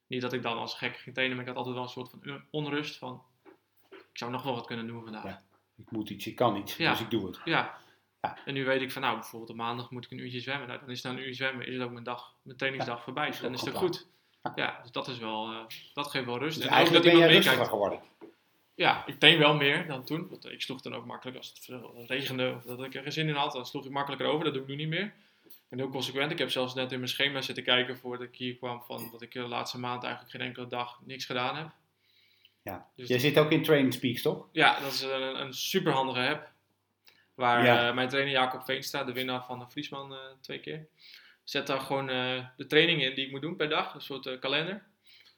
Niet 0.07 0.21
dat 0.21 0.33
ik 0.33 0.41
dan 0.41 0.57
als 0.57 0.73
gek 0.73 0.97
ging 0.97 1.15
trainen, 1.15 1.37
maar 1.37 1.47
ik 1.47 1.55
had 1.55 1.65
altijd 1.65 1.75
wel 1.75 1.83
een 1.85 2.05
soort 2.05 2.09
van 2.09 2.41
onrust 2.51 2.97
van... 2.97 3.23
Ik 3.89 4.23
zou 4.23 4.31
nog 4.31 4.43
wel 4.43 4.53
wat 4.55 4.65
kunnen 4.65 4.87
doen 4.87 5.03
vandaag. 5.03 5.23
Ja. 5.23 5.43
Ik 5.77 5.91
moet 5.91 6.09
iets, 6.09 6.27
ik 6.27 6.35
kan 6.35 6.55
iets, 6.55 6.77
Ja. 6.77 6.91
dus 6.91 6.99
ik 6.99 7.09
doe 7.09 7.25
het. 7.25 7.39
Ja. 7.43 7.77
Ja. 8.21 8.37
En 8.45 8.53
nu 8.53 8.65
weet 8.65 8.81
ik 8.81 8.91
van, 8.91 9.01
nou, 9.01 9.15
bijvoorbeeld 9.15 9.51
op 9.51 9.55
maandag 9.57 9.91
moet 9.91 10.05
ik 10.05 10.11
een 10.11 10.17
uurtje 10.17 10.39
zwemmen. 10.39 10.67
Nou, 10.67 10.79
dan 10.79 10.89
is 10.89 11.01
dan 11.01 11.15
een 11.15 11.27
uur 11.27 11.33
zwemmen, 11.33 11.67
is 11.67 11.73
het 11.73 11.83
ook 11.83 11.91
mijn 11.91 12.03
dag, 12.03 12.35
mijn 12.41 12.57
trainingsdag 12.57 13.03
voorbij. 13.03 13.27
is 13.29 13.39
Dan 13.39 13.53
is 13.53 13.61
het 13.61 13.75
goed. 13.75 14.07
Ja, 14.55 14.79
dus 14.81 14.91
dat 14.91 15.07
is 15.07 15.17
wel, 15.17 15.51
eh, 15.51 15.65
dat 15.93 16.07
geeft 16.07 16.25
wel 16.25 16.37
rust. 16.39 16.57
Dus 16.57 16.65
en 16.65 16.71
eigenlijk 16.71 17.03
dat 17.03 17.13
ben 17.13 17.21
jij 17.21 17.33
rustiger 17.33 17.65
geworden. 17.65 18.01
Ja, 18.77 19.05
ik 19.05 19.19
train 19.19 19.37
wel 19.37 19.55
meer 19.55 19.87
dan 19.87 20.03
toen. 20.05 20.27
Want 20.29 20.45
ik 20.51 20.61
sloeg 20.61 20.81
dan 20.81 20.95
ook 20.95 21.05
makkelijk 21.05 21.37
als 21.37 21.47
het 21.49 21.81
regende 22.07 22.53
of 22.55 22.63
dat 22.63 22.83
ik 22.83 22.95
er 22.95 23.01
geen 23.03 23.11
zin 23.11 23.27
in 23.27 23.35
had. 23.35 23.53
Dan 23.53 23.65
sloeg 23.65 23.85
ik 23.85 23.91
makkelijker 23.91 24.27
over. 24.27 24.43
Dat 24.45 24.53
doe 24.53 24.61
ik 24.61 24.67
nu 24.67 24.75
niet 24.75 24.87
meer. 24.87 25.13
Ben 25.69 25.79
heel 25.79 25.89
consequent. 25.89 26.31
Ik 26.31 26.37
heb 26.37 26.49
zelfs 26.49 26.73
net 26.73 26.91
in 26.91 26.97
mijn 26.97 27.09
schema 27.09 27.41
zitten 27.41 27.63
kijken 27.63 27.97
voordat 27.97 28.27
ik 28.27 28.35
hier 28.35 28.55
kwam. 28.55 28.81
Van 28.83 29.09
dat 29.11 29.21
ik 29.21 29.31
de 29.31 29.39
laatste 29.39 29.79
maand 29.79 30.03
eigenlijk 30.03 30.33
geen 30.35 30.45
enkele 30.47 30.67
dag 30.67 30.99
niks 31.05 31.25
gedaan 31.25 31.55
heb. 31.55 31.69
Ja. 32.61 32.87
Dus 32.95 33.07
Jij 33.07 33.19
zit 33.19 33.37
ook 33.37 33.51
in 33.51 33.63
Training 33.63 33.93
Speaks, 33.93 34.21
toch? 34.21 34.47
Ja, 34.51 34.79
dat 34.79 34.91
is 34.91 35.01
een, 35.01 35.41
een 35.41 35.53
super 35.53 35.91
handige 35.91 36.29
app. 36.29 36.49
Waar 37.33 37.65
Ja. 37.65 37.87
eh, 37.89 37.95
mijn 37.95 38.09
trainer 38.09 38.33
Jacob 38.33 38.63
Veenstra, 38.65 39.03
de 39.03 39.11
winnaar 39.13 39.45
van 39.45 39.59
de 39.59 39.65
Friesman 39.69 40.13
eh, 40.13 40.19
twee 40.41 40.59
keer, 40.59 40.87
zet 41.43 41.67
daar 41.67 41.79
gewoon 41.79 42.09
eh, 42.09 42.45
de 42.57 42.65
training 42.67 43.03
in 43.03 43.15
die 43.15 43.25
ik 43.25 43.31
moet 43.31 43.41
doen 43.41 43.55
per 43.55 43.69
dag. 43.69 43.93
Een 43.93 44.01
soort 44.01 44.39
kalender. 44.39 44.83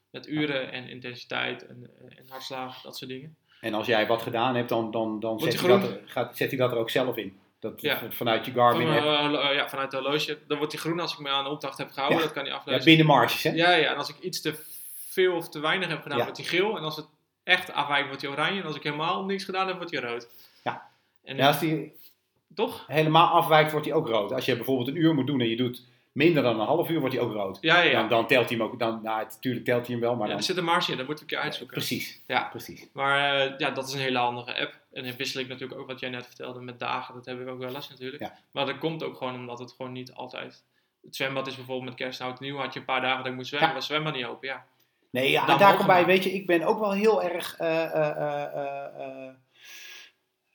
Met 0.10 0.28
uren 0.28 0.72
en 0.72 0.89
intensiteit 0.89 1.67
en, 1.67 1.89
en 2.17 2.26
hartslagen, 2.30 2.84
dat 2.84 2.98
soort 2.98 3.12
dingen. 3.12 3.36
En 3.62 3.74
als 3.74 3.88
jij 3.88 4.08
wat 4.08 4.22
gedaan 4.22 4.56
hebt, 4.56 4.69
dan, 4.69 4.91
dan, 4.91 5.19
dan 5.19 5.39
zet, 5.39 5.60
hij 5.60 5.69
dat 5.69 5.84
er, 5.84 6.02
gaat, 6.06 6.38
zet 6.38 6.50
hij 6.50 6.60
dat 6.60 6.72
er 6.72 6.78
ook 6.78 6.89
zelf 6.89 7.17
in. 7.17 7.39
Dat, 7.60 7.82
Ja. 7.82 8.02
Vanuit 8.10 8.45
je 8.45 8.52
Garmin 8.52 8.88
eh, 8.88 8.98
eh, 8.98 9.56
ja, 9.56 9.69
vanuit 9.69 9.91
de 9.91 9.98
horloge. 9.98 10.38
Dan 10.48 10.58
wordt 10.58 10.72
die 10.72 10.82
groen 10.82 11.00
als 11.00 11.13
ik 11.13 11.19
me 11.19 11.30
aan 11.30 11.43
de 11.43 11.50
opdracht 11.50 11.78
heb 11.78 11.91
gehouden. 11.91 12.17
Ja. 12.17 12.24
Dat 12.24 12.34
kan 12.34 12.43
hij 12.43 12.52
Ja, 12.52 12.58
aflezen. 12.58 12.84
binnen 12.86 13.06
marges, 13.06 13.43
hè? 13.43 13.50
Ja, 13.52 13.72
ja, 13.72 13.89
en 13.91 13.98
als 13.98 14.10
ik 14.10 14.19
iets 14.19 14.41
te 14.41 14.56
veel 14.95 15.36
of 15.36 15.50
te 15.50 15.60
weinig 15.60 15.88
heb 15.88 16.02
gedaan, 16.02 16.17
Ja. 16.17 16.24
wordt 16.24 16.38
hij 16.39 16.48
geel. 16.48 16.78
En 16.78 16.84
als 16.84 16.95
het 16.95 17.06
echt 17.43 17.72
afwijkt, 17.74 18.08
wordt 18.08 18.22
hij 18.22 18.32
oranje. 18.32 18.60
En 18.62 18.67
als 18.67 18.76
ik 18.76 18.84
helemaal 18.84 19.26
niks 19.26 19.43
gedaan 19.43 19.67
heb, 19.67 19.76
wordt 19.76 19.91
hij 19.91 20.02
rood. 20.02 20.28
Ja. 20.63 20.88
En 21.24 21.36
Ja, 21.38 21.48
als 21.48 21.60
die 21.60 21.93
toch? 22.56 22.84
helemaal 22.88 23.28
afwijkt, 23.28 23.72
wordt 23.72 23.86
hij 23.86 23.95
ook 23.95 24.08
rood. 24.08 24.32
Als 24.32 24.45
je 24.45 24.56
bijvoorbeeld 24.56 24.88
een 24.88 24.95
uur 24.95 25.13
moet 25.13 25.28
doen 25.28 25.41
en 25.41 25.50
je 25.50 25.56
doet 25.58 25.84
minder 26.12 26.43
dan 26.43 26.60
een 26.60 26.65
half 26.65 26.89
uur, 26.89 27.00
wordt 27.00 27.15
hij 27.15 27.24
ook 27.24 27.34
rood. 27.34 27.58
Ja, 27.62 27.78
ja, 27.78 27.84
ja. 27.84 28.00
Dan, 28.00 28.10
dan 28.10 28.28
telt 28.28 28.50
hij 28.50 28.58
hem 28.58 28.67
ook. 28.67 28.80
Dan, 28.80 29.00
nou, 29.04 29.24
natuurlijk 29.24 29.65
telt 29.65 29.86
hij 29.88 29.95
hem 29.95 30.04
wel, 30.04 30.15
maar 30.15 30.22
ja 30.22 30.28
dan... 30.30 30.38
er 30.38 30.43
zit 30.43 30.58
een 30.58 30.63
marge 30.63 30.91
in, 30.91 30.98
dat 30.98 31.08
moeten 31.08 31.26
we 31.26 31.32
een 31.32 31.38
keer 31.38 31.45
uitzoeken. 31.50 31.76
Precies, 31.78 32.22
Ja. 32.28 32.43
precies. 32.43 32.88
Maar 32.93 33.39
eh, 33.39 33.58
ja, 33.58 33.69
dat 33.72 33.88
is 33.88 33.93
een 33.93 34.00
hele 34.00 34.17
handige 34.17 34.60
app. 34.60 34.78
En 34.91 35.04
dan 35.04 35.15
wissel 35.15 35.41
ik 35.41 35.48
natuurlijk 35.48 35.80
ook 35.80 35.88
wat 35.88 36.00
jij 36.00 36.10
net 36.10 36.26
vertelde 36.26 36.62
met 36.62 36.80
dagen. 36.80 37.13
Dat 37.13 37.26
heb 37.26 37.39
ik 37.41 37.48
ook 37.48 37.60
wel 37.60 37.76
eens 37.76 37.89
natuurlijk. 37.89 38.32
Maar 38.52 38.65
dat 38.65 38.78
komt 38.78 39.04
ook 39.04 39.17
gewoon 39.17 39.36
omdat 39.36 39.60
het 39.60 39.74
gewoon 39.78 39.91
niet 39.91 40.13
altijd... 40.13 40.63
Het 41.02 41.15
zwembad 41.15 41.48
is 41.48 41.56
bijvoorbeeld 41.56 41.89
met 41.89 41.95
kerst 41.98 42.19
en 42.22 42.36
nieuw. 42.39 42.58
Had 42.58 42.74
je 42.74 42.80
een 42.80 42.86
paar 42.86 43.02
dagen 43.02 43.17
dat 43.17 43.26
ik 43.26 43.34
moest 43.34 43.48
zwemmen. 43.48 43.74
Was 43.74 43.88
het 43.88 43.93
zwembad 43.93 44.13
niet 44.13 44.26
open, 44.26 44.48
ja. 44.48 44.65
Nee, 45.12 45.32
ja, 45.32 45.48
en 45.48 45.58
daar 45.58 45.76
komt 45.76 45.88
bij, 45.88 45.95
maar. 45.98 46.06
weet 46.06 46.24
je, 46.24 46.34
ik 46.34 46.45
ben 46.45 46.63
ook 46.63 46.80
wel 46.80 46.91
heel 46.91 47.24
erg 47.24 47.58
eh, 47.58 47.84
eh, 47.84 49.30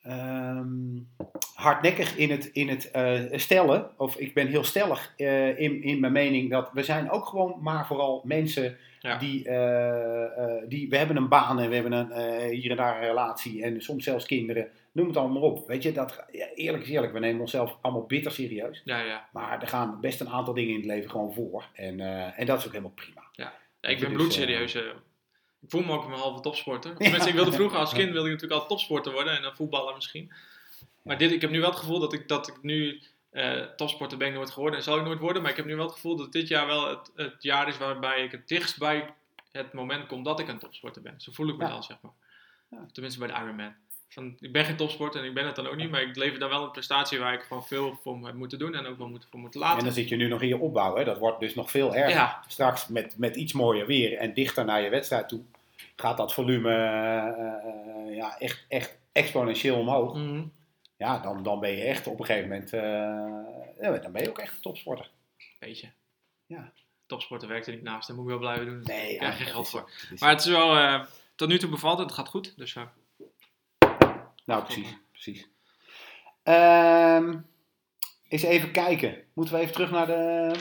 eh, 0.04 0.12
eh, 0.12 0.20
eh, 0.20 0.48
ehm, 0.48 0.98
hardnekkig 1.54 2.16
in 2.16 2.30
het, 2.30 2.44
in 2.46 2.68
het 2.68 2.90
eh, 2.90 3.20
stellen. 3.32 3.90
Of 3.96 4.16
ik 4.16 4.34
ben 4.34 4.46
heel 4.46 4.64
stellig 4.64 5.12
eh, 5.16 5.58
in, 5.58 5.82
in 5.82 6.00
mijn 6.00 6.12
mening 6.12 6.50
dat 6.50 6.70
we 6.72 6.82
zijn 6.82 7.10
ook 7.10 7.26
gewoon 7.26 7.56
maar 7.62 7.86
vooral 7.86 8.22
mensen 8.24 8.76
Ja. 9.00 9.18
die, 9.18 9.48
eh, 9.48 10.68
die, 10.68 10.88
we 10.88 10.96
hebben 10.96 11.16
een 11.16 11.28
baan 11.28 11.60
en 11.60 11.68
we 11.68 11.74
hebben 11.74 11.92
een, 11.92 12.50
hier 12.50 12.70
en 12.70 12.76
daar 12.76 12.96
een 12.96 13.08
relatie 13.08 13.62
en 13.62 13.80
soms 13.82 14.04
zelfs 14.04 14.26
kinderen. 14.26 14.68
Noem 14.92 15.06
het 15.06 15.16
allemaal 15.16 15.42
op. 15.42 15.66
Weet 15.68 15.82
je, 15.82 15.92
dat, 15.92 16.24
ja, 16.32 16.46
eerlijk 16.54 16.82
is 16.82 16.90
eerlijk, 16.90 17.12
we 17.12 17.18
nemen 17.18 17.40
onszelf 17.40 17.78
allemaal 17.80 18.06
bitter 18.06 18.32
serieus. 18.32 18.82
Ja, 18.84 19.00
ja. 19.00 19.28
Maar 19.32 19.62
er 19.62 19.68
gaan 19.68 20.00
best 20.00 20.20
een 20.20 20.28
aantal 20.28 20.54
dingen 20.54 20.70
in 20.70 20.76
het 20.80 20.86
leven 20.86 21.10
gewoon 21.10 21.32
voor. 21.34 21.64
En, 21.72 22.00
en 22.36 22.46
dat 22.46 22.58
is 22.58 22.64
ook 22.66 22.72
helemaal 22.72 22.94
prima. 22.94 23.22
ja 23.32 23.52
ik 23.80 24.00
ben 24.00 24.08
dus, 24.08 24.16
bloedserieus. 24.16 24.78
Ik 25.64 25.70
voel 25.70 25.82
me 25.82 25.92
ook 25.92 26.04
een 26.04 26.12
halve 26.12 26.40
topsporter. 26.40 26.96
Tenminste, 26.96 27.28
ik 27.28 27.34
wilde 27.34 27.52
vroeger 27.52 27.78
als 27.78 27.92
kind 27.92 28.12
wilde 28.12 28.28
ik 28.28 28.32
natuurlijk 28.34 28.60
al 28.60 28.68
topsporter 28.68 29.12
worden. 29.12 29.36
En 29.36 29.42
dan 29.42 29.54
voetballer 29.56 29.94
misschien. 29.94 30.32
Maar 31.02 31.18
dit, 31.18 31.32
ik 31.32 31.40
heb 31.40 31.50
nu 31.50 31.60
wel 31.60 31.70
het 31.70 31.78
gevoel 31.78 31.98
dat 31.98 32.12
ik, 32.12 32.28
dat 32.28 32.48
ik 32.48 32.62
nu 32.62 33.02
Eh, 33.34 33.60
topsporter 33.76 34.18
ben 34.18 34.28
ik 34.28 34.34
nooit 34.34 34.50
geworden 34.50 34.78
en 34.78 34.84
zal 34.84 34.98
ik 34.98 35.04
nooit 35.04 35.18
worden. 35.18 35.42
Maar 35.42 35.50
ik 35.50 35.56
heb 35.56 35.66
nu 35.66 35.76
wel 35.76 35.84
het 35.84 35.94
gevoel 35.94 36.16
dat 36.16 36.32
dit 36.32 36.48
jaar 36.48 36.66
wel 36.66 36.88
het, 36.88 37.10
het 37.14 37.42
jaar 37.42 37.68
is 37.68 37.78
waarbij 37.78 38.24
ik 38.24 38.30
het 38.30 38.48
dichtst 38.48 38.78
bij 38.78 39.14
het 39.52 39.72
moment 39.72 40.06
kom 40.06 40.22
dat 40.22 40.40
ik 40.40 40.48
een 40.48 40.58
topsporter 40.58 41.02
ben. 41.02 41.14
Zo 41.18 41.32
voel 41.32 41.48
ik 41.48 41.56
me 41.56 41.64
Ja. 41.64 41.70
dan, 41.70 41.82
zeg 41.82 41.96
maar. 42.00 42.12
Ja. 42.70 42.86
Tenminste 42.92 43.20
bij 43.20 43.28
de 43.28 43.34
Ironman. 43.34 43.74
Van, 44.08 44.36
ik 44.40 44.52
ben 44.52 44.64
geen 44.64 44.76
topsporter 44.76 45.20
en 45.20 45.26
ik 45.26 45.34
ben 45.34 45.46
het 45.46 45.56
dan 45.56 45.66
ook 45.66 45.76
niet, 45.76 45.90
maar 45.90 46.02
ik 46.02 46.16
lever 46.16 46.38
dan 46.38 46.48
wel 46.48 46.62
een 46.64 46.70
prestatie 46.70 47.18
waar 47.18 47.34
ik 47.34 47.42
gewoon 47.42 47.66
veel 47.66 47.98
voor 48.02 48.26
heb 48.26 48.34
moeten 48.34 48.58
doen 48.58 48.74
en 48.74 48.86
ook 48.86 48.98
wel 48.98 49.08
moet, 49.08 49.26
voor 49.30 49.40
moet 49.40 49.54
En 49.54 49.60
laten. 49.60 49.84
dan 49.84 49.92
zit 49.92 50.08
je 50.08 50.16
nu 50.16 50.28
nog 50.28 50.42
in 50.42 50.48
je 50.48 50.58
opbouw. 50.58 50.96
Hè? 50.96 51.04
Dat 51.04 51.18
wordt 51.18 51.40
dus 51.40 51.54
nog 51.54 51.70
veel 51.70 51.94
erger. 51.94 52.10
Ja. 52.10 52.44
Straks 52.48 52.88
met, 52.88 53.18
met 53.18 53.36
iets 53.36 53.52
mooier 53.52 53.86
weer 53.86 54.16
en 54.18 54.34
dichter 54.34 54.64
naar 54.64 54.80
je 54.82 54.88
wedstrijd 54.90 55.28
toe, 55.28 55.40
gaat 55.96 56.16
dat 56.16 56.34
volume 56.34 56.70
eh, 56.74 57.26
eh, 57.28 58.16
ja, 58.16 58.38
echt, 58.38 58.64
echt 58.68 58.98
exponentieel 59.12 59.78
omhoog. 59.78 60.14
Mhm. 60.14 60.42
Ja, 60.96 61.18
dan, 61.18 61.42
dan 61.42 61.60
ben 61.60 61.70
je 61.70 61.82
echt 61.84 62.06
op 62.06 62.18
een 62.20 62.24
gegeven 62.26 62.48
moment, 62.48 62.72
eh, 62.72 62.80
ja, 63.80 63.98
dan 63.98 64.12
ben 64.12 64.22
je 64.22 64.28
ook 64.28 64.38
echt 64.38 64.54
een 64.54 64.60
topsporter. 64.62 65.10
Beetje. 65.58 65.90
Ja. 66.46 66.72
Topsporter 67.06 67.48
werkt 67.48 67.66
er 67.66 67.72
niet 67.72 67.82
naast, 67.82 68.06
daar 68.06 68.16
moet 68.16 68.24
ik 68.24 68.30
wel 68.30 68.40
blijven 68.40 68.66
doen. 68.66 68.80
Nee, 68.84 69.12
ja, 69.12 69.18
krijg 69.18 69.36
geen 69.36 69.44
dat 69.44 69.54
geld 69.54 69.68
voor. 69.68 69.90
is- 70.12 70.20
Maar 70.20 70.30
het 70.30 70.40
is 70.40 70.46
wel, 70.46 71.04
tot 71.34 71.48
nu 71.48 71.58
toe 71.58 71.70
bevalt 71.70 71.98
het, 71.98 72.06
het 72.06 72.16
gaat 72.18 72.28
goed. 72.28 72.54
Dus 72.56 72.76
Nou, 74.44 74.64
precies. 74.64 74.96
precies. 75.12 75.48
Ehm, 76.42 77.36
eens 78.28 78.42
even 78.42 78.70
kijken. 78.72 79.22
Moeten 79.32 79.54
we 79.54 79.60
even 79.60 79.72
terug 79.74 79.90
naar 79.90 80.06
de, 80.06 80.52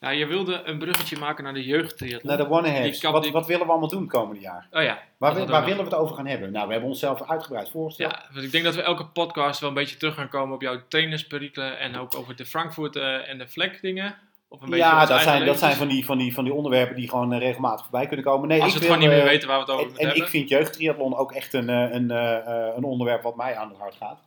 ja, 0.00 0.10
je 0.10 0.26
wilde 0.26 0.62
een 0.64 0.78
bruggetje 0.78 1.18
maken 1.18 1.44
naar 1.44 1.54
de 1.54 1.64
jeugdtriathlon. 1.64 2.36
naar 2.36 2.46
de 2.46 2.52
one 2.52 2.92
Wat, 3.12 3.22
die- 3.22 3.32
wat 3.32 3.46
willen 3.46 3.66
we 3.66 3.70
allemaal 3.70 3.88
doen 3.88 4.08
komende 4.08 4.40
jaar? 4.40 4.68
Oh 4.70 4.82
ja. 4.82 4.98
Waar, 5.18 5.34
waar 5.46 5.60
we 5.60 5.68
willen 5.68 5.84
we 5.84 5.90
het 5.90 5.94
over 6.00 6.16
gaan 6.16 6.26
hebben? 6.26 6.52
Nou, 6.52 6.66
we 6.66 6.72
hebben 6.72 6.90
onszelf 6.90 7.28
uitgebreid 7.30 7.70
voorgesteld. 7.70 8.12
Ja, 8.12 8.22
want 8.32 8.44
ik 8.44 8.52
denk 8.52 8.64
dat 8.64 8.74
we 8.74 8.82
elke 8.82 9.06
podcast 9.06 9.60
wel 9.60 9.68
een 9.68 9.74
beetje 9.74 9.96
terug 9.96 10.14
gaan 10.14 10.28
komen 10.28 10.54
op 10.54 10.62
jouw 10.62 10.80
trainersperikelen 10.88 11.78
en 11.78 11.96
ook 11.96 12.14
over 12.14 12.36
de 12.36 12.46
Frankfurt 12.46 12.96
eh, 12.96 13.28
en 13.28 13.38
de 13.38 13.48
vlek 13.48 13.80
dingen. 13.82 14.14
Of 14.48 14.60
een 14.62 14.76
Ja, 14.76 15.06
dat 15.06 15.20
zijn, 15.20 15.44
dat 15.46 15.58
zijn 15.58 15.74
van, 15.76 15.88
die, 15.88 16.04
van, 16.04 16.18
die, 16.18 16.34
van 16.34 16.44
die 16.44 16.52
onderwerpen 16.52 16.96
die 16.96 17.08
gewoon 17.08 17.32
eh, 17.32 17.38
regelmatig 17.38 17.82
voorbij 17.84 18.06
kunnen 18.06 18.24
komen. 18.24 18.48
Nee, 18.48 18.62
Als 18.62 18.72
we 18.72 18.76
ik 18.78 18.82
het 18.82 18.92
gewoon 18.92 19.08
wil, 19.08 19.08
niet 19.08 19.18
meer 19.18 19.26
eh, 19.26 19.32
weten 19.34 19.48
waar 19.48 19.56
we 19.58 19.64
het 19.64 19.72
over 19.72 19.84
En, 19.84 19.90
moeten 19.90 20.08
en 20.08 20.14
ik 20.14 20.22
hebben. 20.22 20.40
vind 20.40 20.48
jeugdtriathlon 20.48 21.16
ook 21.16 21.32
echt 21.32 21.52
een, 21.54 21.68
een, 21.68 22.10
een 22.76 22.84
onderwerp 22.84 23.22
wat 23.22 23.36
mij 23.36 23.56
aan 23.56 23.68
het 23.68 23.78
hart 23.78 23.94
gaat. 23.94 24.20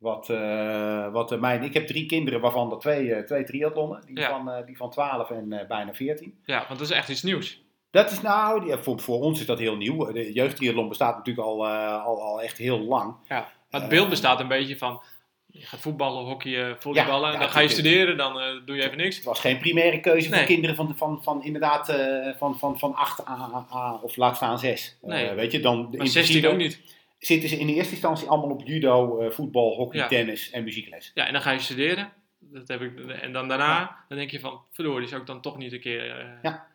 Wat, 0.00 0.28
eh, 0.30 1.12
wat 1.12 1.32
eh, 1.32 1.38
mijn, 1.40 1.62
ik 1.62 1.74
heb 1.74 1.86
drie 1.86 2.06
kinderen, 2.06 2.40
waarvan 2.40 2.70
er 2.72 2.78
twee, 2.78 3.14
eh, 3.14 3.22
twee 3.24 3.44
triathlonnen. 3.44 4.02
Die, 4.06 4.18
Ja. 4.18 4.28
van, 4.28 4.62
die 4.66 4.76
van 4.76 4.90
12 4.90 5.30
en 5.30 5.48
bijna 5.68 5.94
14. 5.94 6.34
Ja, 6.44 6.64
want 6.68 6.78
dat 6.78 6.90
is 6.90 6.96
echt 6.96 7.08
iets 7.08 7.22
nieuws. 7.22 7.62
Dat 7.90 8.10
is 8.10 8.20
nou, 8.20 8.64
die- 8.64 8.76
voor, 8.76 9.00
voor 9.00 9.20
ons 9.20 9.40
is 9.40 9.46
dat 9.46 9.58
heel 9.58 9.76
nieuw. 9.76 10.12
De 10.12 10.32
jeugdtriathlon 10.32 10.88
bestaat 10.88 11.16
natuurlijk 11.16 11.46
al, 11.46 11.66
al, 11.66 12.22
al 12.22 12.42
echt 12.42 12.58
heel 12.58 12.78
lang. 12.80 13.14
Maar 13.28 13.80
het 13.80 13.88
beeld 13.88 14.08
bestaat 14.08 14.40
een 14.40 14.48
beetje 14.48 14.76
van, 14.78 15.02
je 15.46 15.66
gaat 15.66 15.80
voetballen, 15.80 16.24
hockeyen, 16.24 16.76
volleyballen, 16.78 17.26
Ja, 17.28 17.32
ja, 17.34 17.40
dan 17.40 17.48
ga 17.48 17.60
je 17.60 17.68
studeren, 17.68 18.16
dan 18.16 18.62
doe 18.66 18.76
je 18.76 18.82
even 18.84 18.96
niks. 18.96 19.16
Het 19.16 19.24
was 19.24 19.40
geen 19.40 19.58
primaire 19.58 20.00
keuze 20.00 20.28
Nee. 20.28 20.38
voor 20.38 20.48
kinderen 20.48 20.76
van, 20.76 20.96
van, 20.96 21.22
van 21.22 21.44
inderdaad 21.44 21.94
van, 22.38 22.58
van, 22.58 22.78
van 22.78 22.94
8 22.94 23.26
a, 23.28 23.64
a- 23.74 23.98
of 24.02 24.16
laat 24.16 24.36
staan 24.36 24.58
6. 24.58 24.98
Nee. 25.02 25.30
weet 25.34 25.52
je, 25.52 25.60
dan, 25.60 25.88
in 25.90 25.98
Maar 25.98 26.06
16 26.06 26.40
principe 26.40 26.48
ook 26.48 26.56
niet. 26.56 26.98
Zitten 27.20 27.48
ze 27.48 27.56
in 27.58 27.66
de 27.66 27.74
eerste 27.74 27.92
instantie 27.92 28.28
allemaal 28.28 28.50
op 28.50 28.62
judo, 28.66 29.18
eh, 29.18 29.30
voetbal, 29.30 29.74
hockey, 29.74 30.00
Ja. 30.00 30.06
tennis 30.06 30.50
en 30.50 30.64
muziekles. 30.64 31.10
Ja, 31.14 31.26
en 31.26 31.32
dan 31.32 31.42
ga 31.42 31.50
je 31.50 31.58
studeren. 31.58 32.12
Dat 32.38 32.68
heb 32.68 32.80
ik, 32.80 32.98
en 33.10 33.32
dan 33.32 33.48
daarna, 33.48 33.96
dan 34.08 34.18
denk 34.18 34.30
je 34.30 34.40
van, 34.40 34.60
verdorie, 34.70 35.08
zou 35.08 35.20
ik 35.20 35.26
dan 35.26 35.40
toch 35.40 35.56
niet 35.56 35.72
een 35.72 35.80
keer... 35.80 36.10
eh, 36.18 36.24
Ja. 36.42 36.66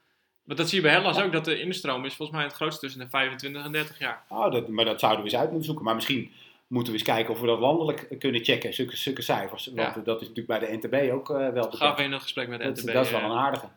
Want 0.43 0.58
dat 0.58 0.69
zie 0.69 0.77
je 0.77 0.84
bij 0.84 0.93
Hellas 0.93 1.21
ook, 1.21 1.31
dat 1.31 1.45
de 1.45 1.60
instroom 1.62 2.05
is 2.05 2.13
volgens 2.15 2.38
mij 2.38 2.47
het 2.47 2.55
grootste 2.55 2.79
tussen 2.81 3.01
de 3.01 3.10
25 3.10 3.63
en 3.65 3.71
30 3.71 3.99
jaar. 3.99 4.23
Oh, 4.29 4.51
dat, 4.51 4.67
maar 4.67 4.86
dat 4.86 4.99
zouden 4.99 5.23
we 5.23 5.29
eens 5.29 5.39
uit 5.39 5.47
moeten 5.49 5.65
zoeken. 5.65 5.86
Maar 5.86 5.95
misschien 5.95 6.31
moeten 6.67 6.93
we 6.93 6.99
eens 6.99 7.08
kijken 7.08 7.34
of 7.34 7.39
we 7.39 7.47
dat 7.47 7.60
landelijk 7.60 8.15
kunnen 8.19 8.43
checken, 8.43 8.73
zulke, 8.73 8.97
zulke 8.97 9.21
cijfers. 9.21 9.65
Want 9.65 9.77
Ja. 9.77 9.95
eh, 9.95 10.03
dat 10.05 10.21
is 10.21 10.27
natuurlijk 10.27 10.60
bij 10.60 10.69
de 10.69 10.77
NTB 10.77 11.12
ook 11.13 11.29
eh, 11.29 11.36
wel 11.36 11.63
Ga 11.63 11.69
bekend. 11.69 11.91
even 11.91 12.03
in 12.03 12.12
een 12.12 12.21
gesprek 12.21 12.47
met 12.47 12.60
de 12.60 12.65
NTB. 12.69 12.93
dat 12.93 13.05
is 13.05 13.12
wel 13.12 13.21
een 13.21 13.31
aardige. 13.38 13.67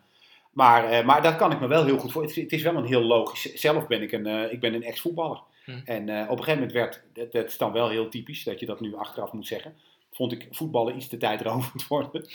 Maar, 0.51 1.05
maar 1.05 1.21
dat 1.21 1.35
kan 1.35 1.51
ik 1.51 1.59
me 1.59 1.67
wel 1.67 1.85
heel 1.85 1.97
goed 1.97 2.11
voor. 2.11 2.21
Het, 2.21 2.31
is- 2.31 2.43
het 2.43 2.51
is 2.53 2.61
wel 2.61 2.75
een 2.75 2.85
heel 2.85 3.01
logisch. 3.03 3.53
Zelf 3.53 3.87
ben 3.87 4.01
ik 4.01 4.11
een, 4.11 4.51
ik 4.51 4.59
ben 4.59 4.73
een 4.73 4.83
ex-voetballer. 4.83 5.39
Hm. 5.69 5.79
En 5.85 6.09
eh, 6.09 6.21
op 6.21 6.37
een 6.37 6.43
gegeven 6.43 6.53
moment 6.53 6.71
werd, 6.71 7.01
dat, 7.13 7.31
dat 7.31 7.45
is 7.45 7.57
dan 7.57 7.71
wel 7.71 7.89
heel 7.89 8.09
typisch 8.09 8.43
dat 8.43 8.59
je 8.59 8.65
dat 8.65 8.79
nu 8.79 8.95
achteraf 8.95 9.31
moet 9.31 9.47
zeggen. 9.47 9.73
Vond 10.11 10.31
ik 10.31 10.47
voetballen 10.51 10.95
iets 10.95 11.07
te 11.07 11.17
tijdrovend 11.17 11.87
worden. 11.87 12.11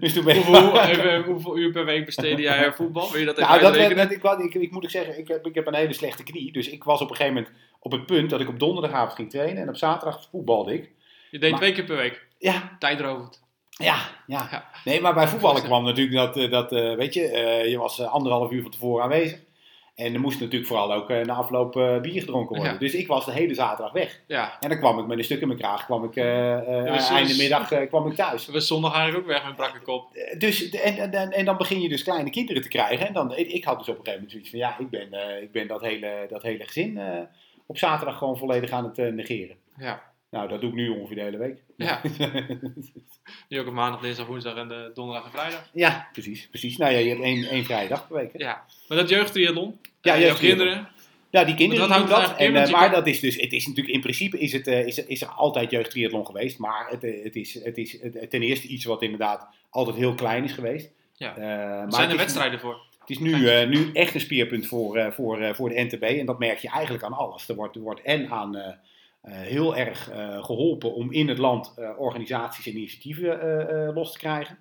dus 0.00 0.12
toen 0.12 0.24
ben 0.24 0.36
ik. 0.36 0.44
hoeveel, 0.44 0.80
even, 0.90 1.22
hoeveel 1.22 1.58
uur 1.58 1.72
per 1.72 1.84
week 1.84 2.04
besteedde 2.04 2.42
jij 2.42 2.66
aan 2.66 2.74
voetbal? 2.74 3.10
Wil 3.10 3.20
je 3.20 3.26
dat 3.26 3.38
even 3.38 3.48
Nou, 3.48 3.62
dat, 3.62 3.74
dat, 3.74 4.40
ik, 4.40 4.54
ik, 4.54 4.62
ik 4.62 4.70
moet 4.70 4.84
ook 4.84 4.90
zeggen, 4.90 5.18
ik 5.18 5.28
heb, 5.28 5.46
ik 5.46 5.54
heb 5.54 5.66
een 5.66 5.74
hele 5.74 5.92
slechte 5.92 6.22
knie. 6.22 6.52
Dus 6.52 6.68
ik 6.68 6.84
was 6.84 7.00
op 7.00 7.10
een 7.10 7.16
gegeven 7.16 7.36
moment 7.36 7.54
op 7.78 7.92
het 7.92 8.06
punt 8.06 8.30
dat 8.30 8.40
ik 8.40 8.48
op 8.48 8.58
donderdagavond 8.58 9.12
ging 9.12 9.30
trainen. 9.30 9.62
En 9.62 9.68
op 9.68 9.76
zaterdag 9.76 10.28
voetbalde 10.30 10.74
ik. 10.74 10.90
Je 11.30 11.38
deed 11.38 11.50
maar- 11.50 11.60
twee 11.60 11.72
keer 11.72 11.84
per 11.84 11.96
week. 11.96 12.26
Ja, 12.38 12.76
Tijdrovend. 12.78 13.42
ja, 13.70 13.98
ja. 14.26 14.48
Ja. 14.50 14.70
Nee, 14.84 15.00
maar 15.00 15.14
bij 15.14 15.28
voetballen 15.28 15.62
kwam 15.62 15.84
natuurlijk 15.84 16.16
dat, 16.16 16.36
eh, 16.36 16.50
dat 16.50 16.72
eh, 16.72 16.94
weet 16.94 17.14
je, 17.14 17.22
je 17.68 17.78
was 17.78 18.00
anderhalf 18.00 18.50
uur 18.50 18.62
van 18.62 18.70
tevoren 18.70 19.02
aanwezig. 19.02 19.38
En 20.00 20.14
er 20.14 20.20
moest 20.20 20.40
natuurlijk 20.40 20.66
vooral 20.66 20.92
ook 20.92 21.10
eh, 21.10 21.24
na 21.24 21.34
afloop 21.34 21.76
eh, 21.76 22.00
bier 22.00 22.20
gedronken 22.20 22.56
worden. 22.56 22.72
Ja. 22.72 22.78
Dus 22.78 22.94
ik 22.94 23.06
was 23.06 23.24
de 23.24 23.32
hele 23.32 23.54
zaterdag 23.54 23.92
weg. 23.92 24.20
Ja. 24.26 24.56
En 24.60 24.68
dan 24.68 24.78
kwam 24.78 24.98
ik 24.98 25.06
met 25.06 25.18
een 25.18 25.24
stuk 25.24 25.40
in 25.40 25.46
mijn 25.46 25.58
kraag, 25.58 25.84
kwam 25.84 26.04
ik 26.04 26.16
eh 26.16 27.10
einde 27.10 27.36
middag 27.36 27.86
kwam 27.88 28.06
ik 28.06 28.14
thuis. 28.14 28.46
We 28.46 28.60
zondag 28.60 28.94
eigenlijk 28.94 29.24
ook 29.24 29.32
weg 29.32 29.44
met 29.44 29.56
brakke 29.56 29.80
kop. 29.80 30.08
Dus, 30.38 30.70
en, 30.70 31.12
en, 31.12 31.30
en, 31.30 31.44
dan 31.44 31.56
begin 31.56 31.80
je 31.80 31.88
dus 31.88 32.02
kleine 32.02 32.30
kinderen 32.30 32.62
te 32.62 32.68
krijgen. 32.68 33.06
En 33.06 33.12
dan, 33.12 33.36
ik, 33.36 33.64
had 33.64 33.78
dus 33.78 33.88
op 33.88 33.98
een 33.98 34.04
gegeven 34.04 34.12
moment 34.12 34.30
zoiets 34.30 34.50
van, 34.50 34.58
ja, 34.58 34.78
ik 34.78 34.90
ben, 34.90 35.42
ik 35.42 35.52
ben 35.52 35.66
dat, 35.66 35.80
hele, 35.80 36.26
dat 36.28 36.42
hele 36.42 36.64
gezin 36.64 37.00
op 37.66 37.78
zaterdag 37.78 38.18
gewoon 38.18 38.38
volledig 38.38 38.70
aan 38.70 38.84
het 38.84 39.14
negeren. 39.14 39.56
Ja. 39.78 40.02
Nou, 40.30 40.48
dat 40.48 40.60
doe 40.60 40.70
ik 40.70 40.76
nu 40.76 40.88
ongeveer 40.88 41.16
de 41.16 41.22
hele 41.22 41.38
week. 41.38 41.62
Ja. 41.76 42.00
Nu 43.48 43.60
ook 43.60 43.66
op 43.66 43.72
maandag, 43.72 44.00
dinsdag, 44.00 44.26
woensdag 44.26 44.56
en 44.56 44.68
de 44.68 44.90
donderdag 44.94 45.24
en 45.24 45.30
vrijdag. 45.30 45.70
ja, 45.72 46.08
precies, 46.12 46.48
precies. 46.48 46.76
Nou 46.76 46.92
ja, 46.92 46.98
je 46.98 47.08
hebt 47.08 47.22
één, 47.22 47.44
één 47.44 47.64
vrije 47.64 47.88
dag 47.88 48.06
per 48.06 48.16
week. 48.16 48.32
hè? 48.32 48.38
Ja. 48.38 48.64
Maar 48.88 48.98
dat 48.98 49.08
jeugdtriathlon. 49.08 49.80
Ja, 50.00 50.12
jouw 50.12 50.26
jeugdtriathlon. 50.26 50.66
kinderen. 50.66 50.88
Ja, 51.30 51.44
die 51.44 51.54
kinderen 51.54 51.88
doen 51.88 52.08
dat. 52.08 52.36
En, 52.36 52.56
eh, 52.56 52.66
je 52.66 52.72
maar 52.72 52.90
dat 52.90 53.06
is 53.06 53.20
dus, 53.20 53.36
het 53.36 53.52
is 53.52 53.66
natuurlijk 53.66 53.94
in 53.94 54.00
principe 54.00 54.38
is, 54.38 54.52
het, 54.52 54.66
eh, 54.66 54.86
is, 54.86 55.04
is 55.04 55.22
er 55.22 55.28
altijd 55.28 55.70
jeugdtriathlon 55.70 56.26
geweest. 56.26 56.58
Maar 56.58 56.86
het, 56.88 57.04
eh, 57.04 57.24
het, 57.24 57.36
is, 57.36 57.64
het 57.64 57.78
is 57.78 57.98
ten 58.28 58.42
eerste 58.42 58.66
iets 58.66 58.84
wat 58.84 59.02
inderdaad 59.02 59.48
altijd 59.70 59.96
heel 59.96 60.14
klein 60.14 60.44
is 60.44 60.52
geweest. 60.52 60.90
Ja. 61.14 61.34
Maar 61.36 61.84
Er 61.84 61.92
zijn 61.92 62.10
er 62.10 62.16
wedstrijden 62.16 62.60
voor. 62.60 62.88
Het 63.00 63.10
is 63.10 63.18
nu, 63.18 63.66
nu 63.66 63.90
echt 63.92 64.14
een 64.14 64.20
speerpunt 64.20 64.66
voor, 64.66 65.12
voor, 65.12 65.54
voor 65.54 65.68
de 65.68 65.82
NTB. 65.82 66.02
En 66.02 66.26
dat 66.26 66.38
merk 66.38 66.58
je 66.58 66.68
eigenlijk 66.68 67.04
aan 67.04 67.12
alles. 67.12 67.48
Er 67.48 67.54
wordt, 67.54 67.76
er 67.76 67.82
wordt 67.82 68.02
en 68.02 68.30
aan 68.30 68.78
heel 69.26 69.76
erg 69.76 70.10
eh, 70.10 70.44
geholpen 70.44 70.94
om 70.94 71.12
in 71.12 71.28
het 71.28 71.38
land 71.38 71.74
organisaties 71.98 72.66
en 72.66 72.76
initiatieven 72.76 73.94
los 73.94 74.12
te 74.12 74.18
krijgen. 74.18 74.58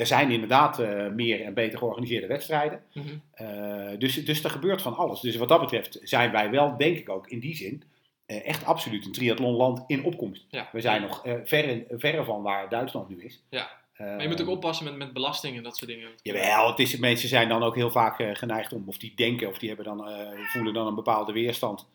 Er 0.00 0.06
zijn 0.06 0.30
inderdaad 0.30 0.78
eh, 0.78 1.06
meer 1.08 1.40
en 1.40 1.54
beter 1.54 1.78
georganiseerde 1.78 2.26
wedstrijden. 2.26 2.82
Mhm. 2.92 3.06
Eh, 3.32 3.98
dus, 3.98 4.24
dus 4.24 4.44
er 4.44 4.50
gebeurt 4.50 4.82
van 4.82 4.96
alles. 4.96 5.20
Dus 5.20 5.36
wat 5.36 5.48
dat 5.48 5.60
betreft 5.60 5.98
zijn 6.02 6.30
wij 6.30 6.50
wel, 6.50 6.76
denk 6.76 6.98
ik 6.98 7.08
ook, 7.08 7.28
in 7.28 7.40
die 7.40 7.56
zin 7.56 7.82
eh, 8.26 8.46
echt 8.46 8.64
absoluut 8.64 9.06
een 9.06 9.12
triathlonland 9.12 9.84
in 9.86 10.04
opkomst. 10.04 10.46
Ja. 10.50 10.68
We 10.72 10.80
zijn 10.80 11.02
nog 11.02 11.22
verre, 11.44 11.84
verre 11.90 12.24
van 12.24 12.42
waar 12.42 12.68
Duitsland 12.68 13.08
nu 13.08 13.24
is. 13.24 13.42
Ja. 13.50 13.78
Maar 13.96 14.22
je 14.22 14.28
moet 14.28 14.40
ook 14.40 14.48
oppassen 14.48 14.84
met, 14.84 14.96
met 14.96 15.12
belasting 15.12 15.56
en 15.56 15.62
dat 15.62 15.76
soort 15.76 15.90
dingen. 15.90 16.08
Jawel, 16.22 16.68
het 16.68 16.78
is, 16.78 16.96
mensen 16.96 17.28
zijn 17.28 17.48
dan 17.48 17.62
ook 17.62 17.74
heel 17.74 17.90
vaak 17.90 18.36
geneigd 18.38 18.72
om, 18.72 18.84
of 18.86 18.98
die 18.98 19.12
denken, 19.14 19.48
of 19.48 19.58
die 19.58 19.68
hebben 19.68 19.86
dan, 19.86 20.08
voelen 20.46 20.74
dan 20.74 20.86
een 20.86 20.94
bepaalde 20.94 21.32
weerstand. 21.32 21.86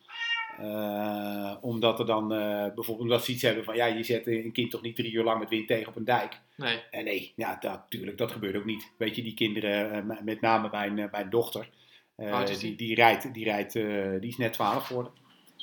Eh, 0.59 1.55
omdat 1.61 1.99
er 1.99 2.05
dan 2.05 2.33
eh, 2.33 2.73
bijvoorbeeld 2.75 2.99
omdat 2.99 3.25
ze 3.25 3.31
iets 3.31 3.41
hebben 3.41 3.63
van 3.63 3.75
ja, 3.75 3.85
je 3.85 4.03
zet 4.03 4.27
een 4.27 4.51
kind 4.51 4.71
toch 4.71 4.81
niet 4.81 4.95
drie 4.95 5.11
uur 5.11 5.23
lang 5.23 5.39
met 5.39 5.49
wind 5.49 5.67
tegen 5.67 5.87
op 5.87 5.95
een 5.95 6.05
dijk. 6.05 6.39
Nee. 6.55 6.79
En 6.91 7.03
nee, 7.03 7.33
ja, 7.35 7.59
natuurlijk, 7.61 8.17
dat 8.17 8.31
gebeurt 8.31 8.55
ook 8.55 8.65
niet. 8.65 8.91
Weet 8.97 9.15
je, 9.15 9.23
die 9.23 9.33
kinderen, 9.33 10.09
eh, 10.09 10.21
met 10.23 10.41
name 10.41 10.69
mijn, 10.71 11.09
mijn 11.11 11.29
dochter, 11.29 11.69
is 12.17 12.59
die, 12.59 12.59
die? 12.59 12.75
die 12.75 12.95
rijdt, 12.95 13.33
die, 13.33 13.43
rijdt 13.43 13.73
die 14.21 14.29
is 14.29 14.37
net 14.37 14.53
12 14.53 14.85
geworden. 14.85 15.11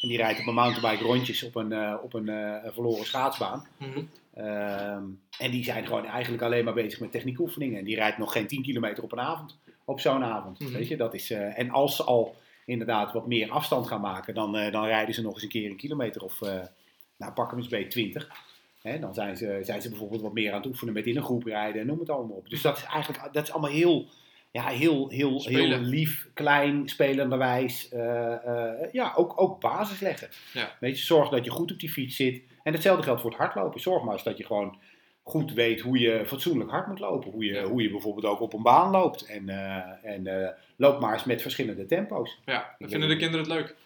En 0.00 0.08
die 0.08 0.16
rijdt 0.16 0.40
op 0.40 0.46
een 0.46 0.54
mountainbike 0.54 1.04
rondjes 1.04 1.42
op 1.42 1.54
een, 1.54 1.98
op 1.98 2.14
een 2.14 2.60
verloren 2.72 3.06
schaatsbaan. 3.06 3.66
Mhm. 3.78 4.02
Ehm, 4.34 5.04
en 5.38 5.50
die 5.50 5.64
zijn 5.64 5.86
gewoon 5.86 6.06
eigenlijk 6.06 6.42
alleen 6.42 6.64
maar 6.64 6.74
bezig 6.74 7.00
met 7.00 7.12
techniekoefeningen. 7.12 7.78
En 7.78 7.84
die 7.84 7.96
rijdt 7.96 8.18
nog 8.18 8.32
geen 8.32 8.46
10 8.46 8.62
kilometer 8.62 9.02
op 9.02 9.12
een 9.12 9.20
avond. 9.20 9.58
Op 9.84 10.00
zo'n 10.00 10.24
avond. 10.24 10.60
Mhm. 10.60 10.72
Weet 10.72 10.88
je, 10.88 10.96
dat 10.96 11.14
is, 11.14 11.30
en 11.30 11.70
als 11.70 11.96
ze 11.96 12.04
al 12.04 12.36
inderdaad 12.64 13.12
wat 13.12 13.26
meer 13.26 13.50
afstand 13.50 13.86
gaan 13.86 14.00
maken, 14.00 14.34
dan, 14.34 14.56
eh, 14.56 14.72
dan 14.72 14.84
rijden 14.84 15.14
ze 15.14 15.22
nog 15.22 15.34
eens 15.34 15.42
een 15.42 15.48
keer 15.48 15.70
een 15.70 15.76
kilometer 15.76 16.22
of, 16.22 16.42
eh, 16.42 16.60
nou 17.16 17.32
pak 17.32 17.50
hem 17.50 17.58
eens 17.58 17.68
bij 17.68 17.84
20. 17.84 18.28
Hè, 18.82 18.98
dan 18.98 19.14
zijn 19.14 19.36
ze, 19.36 19.58
zijn 19.62 19.82
ze 19.82 19.88
bijvoorbeeld 19.88 20.22
wat 20.22 20.32
meer 20.32 20.50
aan 20.50 20.58
het 20.58 20.66
oefenen 20.66 20.94
met 20.94 21.06
in 21.06 21.16
een 21.16 21.22
groep 21.22 21.44
rijden 21.44 21.80
en 21.80 21.86
noem 21.86 21.98
het 21.98 22.10
allemaal 22.10 22.36
op. 22.36 22.48
Dus 22.48 22.62
dat 22.62 22.76
is 22.76 22.84
eigenlijk 22.84 23.32
dat 23.32 23.42
is 23.42 23.52
allemaal 23.52 23.70
heel, 23.70 24.06
ja, 24.50 24.66
heel, 24.66 25.08
heel, 25.08 25.44
heel 25.44 25.78
lief, 25.78 26.28
klein, 26.34 26.88
spelenderwijs. 26.88 27.88
eh, 27.88 28.92
ja, 28.92 29.12
ook, 29.16 29.40
ook 29.40 29.60
basis 29.60 30.00
leggen. 30.00 30.28
Ja. 30.52 30.76
Weet 30.80 30.98
je, 30.98 31.04
zorg 31.04 31.28
dat 31.28 31.44
je 31.44 31.50
goed 31.50 31.72
op 31.72 31.78
die 31.78 31.90
fiets 31.90 32.16
zit. 32.16 32.42
En 32.62 32.72
hetzelfde 32.72 33.02
geldt 33.02 33.20
voor 33.20 33.30
het 33.30 33.38
hardlopen. 33.38 33.80
Zorg 33.80 34.02
maar 34.02 34.14
eens 34.14 34.22
dat 34.22 34.38
je 34.38 34.44
gewoon 34.44 34.78
goed 35.22 35.52
weet 35.52 35.80
hoe 35.80 35.98
je 35.98 36.22
fatsoenlijk 36.26 36.70
hard 36.70 36.86
moet 36.86 36.98
lopen. 36.98 37.30
Hoe 37.30 37.44
je, 37.44 37.52
Ja. 37.52 37.64
hoe 37.64 37.82
je 37.82 37.90
bijvoorbeeld 37.90 38.26
ook 38.26 38.40
op 38.40 38.52
een 38.52 38.62
baan 38.62 38.90
loopt. 38.90 39.24
En, 39.26 39.48
eh, 39.48 40.12
en 40.12 40.26
eh, 40.26 40.48
loop 40.76 41.00
maar 41.00 41.12
eens 41.12 41.24
met 41.24 41.42
verschillende 41.42 41.86
tempo's. 41.86 42.38
Ja, 42.44 42.74
dan 42.78 42.88
vinden 42.88 43.08
de 43.08 43.16
kinderen 43.16 43.46
het 43.46 43.54
leuk. 43.54 43.76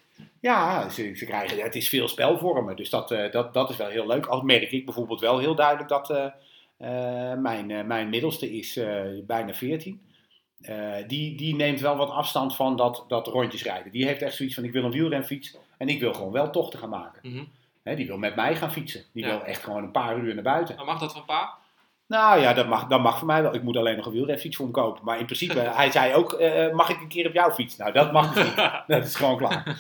Ja, 0.41 0.89
ze, 0.89 1.14
ze 1.14 1.24
krijgen, 1.24 1.62
het 1.62 1.74
is 1.74 1.89
veel 1.89 2.09
spelvormen, 2.09 2.76
dus 2.76 2.91
dat, 2.91 3.11
eh, 3.11 3.30
dat, 3.30 3.55
dat 3.55 3.70
is 3.70 3.76
wel 3.76 3.89
heel 3.89 4.07
leuk. 4.07 4.26
Al 4.26 4.43
merk 4.43 4.70
ik 4.72 4.84
bijvoorbeeld 4.84 5.20
wel 5.20 5.39
heel 5.39 5.55
duidelijk 5.55 5.89
dat 5.89 6.32
mijn, 7.39 7.87
mijn 7.87 8.09
middelste 8.09 8.53
is 8.53 8.80
bijna 9.26 9.55
14. 9.55 10.01
Eh, 10.61 10.95
die, 11.07 11.37
die 11.37 11.55
neemt 11.55 11.80
wel 11.80 11.97
wat 11.97 12.11
afstand 12.11 12.57
van 12.57 12.76
dat, 12.76 13.05
dat 13.09 13.26
rondjes 13.26 13.62
rijden. 13.62 13.93
Die 13.93 14.07
heeft 14.07 14.22
echt 14.22 14.34
zoiets 14.34 14.55
van, 14.55 14.64
ik 14.64 14.72
wil 14.72 14.84
een 14.84 14.91
wielrenfiets 14.91 15.57
en 15.78 15.89
ik 15.89 16.01
wil 16.01 16.12
gewoon 16.14 16.32
wel 16.32 16.51
tochten 16.51 16.78
gaan 16.78 16.89
maken. 16.89 17.30
Mhm. 17.30 17.45
Hè, 17.87 17.95
die 17.97 18.07
wil 18.07 18.18
met 18.18 18.37
mij 18.37 18.57
gaan 18.57 18.72
fietsen. 18.72 19.05
Die 19.12 19.24
Ja. 19.24 19.30
wil 19.30 19.45
echt 19.45 19.62
gewoon 19.64 19.82
een 19.82 19.91
paar 19.91 20.16
uur 20.18 20.34
naar 20.34 20.43
buiten. 20.43 20.76
Maar 20.76 20.84
mag 20.84 20.99
dat 21.01 21.12
van 21.12 21.24
pa? 21.24 21.55
Nou 22.07 22.41
ja, 22.41 22.53
dat 22.53 22.68
mag, 22.68 22.87
dat 22.87 23.01
mag 23.01 23.18
voor 23.18 23.26
mij 23.26 23.43
wel. 23.43 23.55
Ik 23.55 23.62
moet 23.62 23.76
alleen 23.76 23.97
nog 23.97 24.07
een 24.07 24.12
wielrenfiets 24.12 24.57
voor 24.57 24.64
hem 24.64 24.74
kopen. 24.74 25.05
Maar 25.05 25.18
in 25.18 25.24
principe, 25.24 25.59
hij 25.80 25.91
zei 25.91 26.14
ook, 26.14 26.32
eh, 26.32 26.72
mag 26.74 26.89
ik 26.91 27.01
een 27.01 27.09
keer 27.09 27.26
op 27.26 27.32
jouw 27.32 27.53
fiets? 27.53 27.76
Nou, 27.76 27.93
dat 27.93 28.12
mag 28.12 28.34
niet. 28.37 28.55
dat 28.97 29.05
is 29.05 29.14
gewoon 29.14 29.37
klaar. 29.37 29.76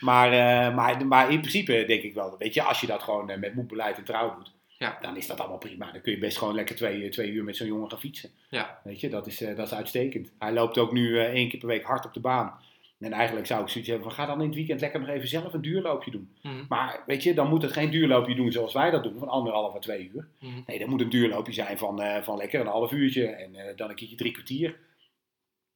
Maar, 0.00 0.32
eh, 0.32 0.74
maar, 0.74 1.06
maar 1.06 1.30
in 1.30 1.38
principe 1.40 1.84
denk 1.86 2.02
ik 2.02 2.14
wel, 2.14 2.34
weet 2.38 2.54
je, 2.54 2.62
als 2.62 2.80
je 2.80 2.86
dat 2.86 3.02
gewoon 3.02 3.30
eh, 3.30 3.38
met 3.38 3.54
moed, 3.54 3.66
beleid 3.68 3.96
en 3.96 4.04
trouw 4.04 4.34
doet, 4.34 4.52
Ja. 4.78 4.98
dan 5.00 5.16
is 5.16 5.26
dat 5.26 5.40
allemaal 5.40 5.58
prima. 5.58 5.92
Dan 5.92 6.00
kun 6.00 6.12
je 6.12 6.18
best 6.18 6.38
gewoon 6.38 6.54
lekker 6.54 6.76
twee, 6.76 7.08
twee 7.08 7.30
uur 7.30 7.44
met 7.44 7.56
zo'n 7.56 7.66
jongen 7.66 7.90
gaan 7.90 7.98
fietsen. 7.98 8.30
Ja. 8.48 8.78
Weet 8.84 9.00
je, 9.00 9.08
dat 9.08 9.26
is, 9.26 9.42
eh, 9.42 9.56
dat 9.56 9.66
is 9.66 9.74
uitstekend. 9.74 10.32
Hij 10.38 10.52
loopt 10.52 10.78
ook 10.78 10.92
nu 10.92 11.18
eh, 11.18 11.24
één 11.32 11.48
keer 11.48 11.58
per 11.58 11.68
week 11.68 11.84
hard 11.84 12.04
op 12.04 12.14
de 12.14 12.20
baan. 12.20 12.54
En 12.98 13.12
eigenlijk 13.12 13.46
zou 13.46 13.62
ik 13.62 13.68
zoiets 13.68 13.90
hebben 13.90 14.08
van, 14.08 14.16
ga 14.16 14.26
dan 14.26 14.40
in 14.40 14.46
het 14.46 14.54
weekend 14.54 14.80
lekker 14.80 15.00
nog 15.00 15.08
even 15.08 15.28
zelf 15.28 15.52
een 15.52 15.60
duurloopje 15.60 16.10
doen. 16.10 16.36
Mhm. 16.42 16.64
Maar 16.68 17.02
weet 17.06 17.22
je, 17.22 17.34
dan 17.34 17.48
moet 17.48 17.62
het 17.62 17.72
geen 17.72 17.90
duurloopje 17.90 18.34
doen 18.34 18.52
zoals 18.52 18.72
wij 18.72 18.90
dat 18.90 19.02
doen, 19.02 19.18
van 19.18 19.28
anderhalf 19.28 19.74
à 19.74 19.78
twee 19.78 20.10
uur. 20.14 20.28
Mhm. 20.40 20.60
Nee, 20.66 20.78
dat 20.78 20.88
moet 20.88 21.00
een 21.00 21.08
duurloopje 21.08 21.52
zijn 21.52 21.78
van, 21.78 22.02
eh, 22.02 22.22
van 22.22 22.36
lekker 22.36 22.60
een 22.60 22.66
half 22.66 22.92
uurtje 22.92 23.26
en 23.26 23.54
eh, 23.54 23.76
dan 23.76 23.88
een 23.88 23.94
keertje 23.94 24.16
drie 24.16 24.32
kwartier. 24.32 24.78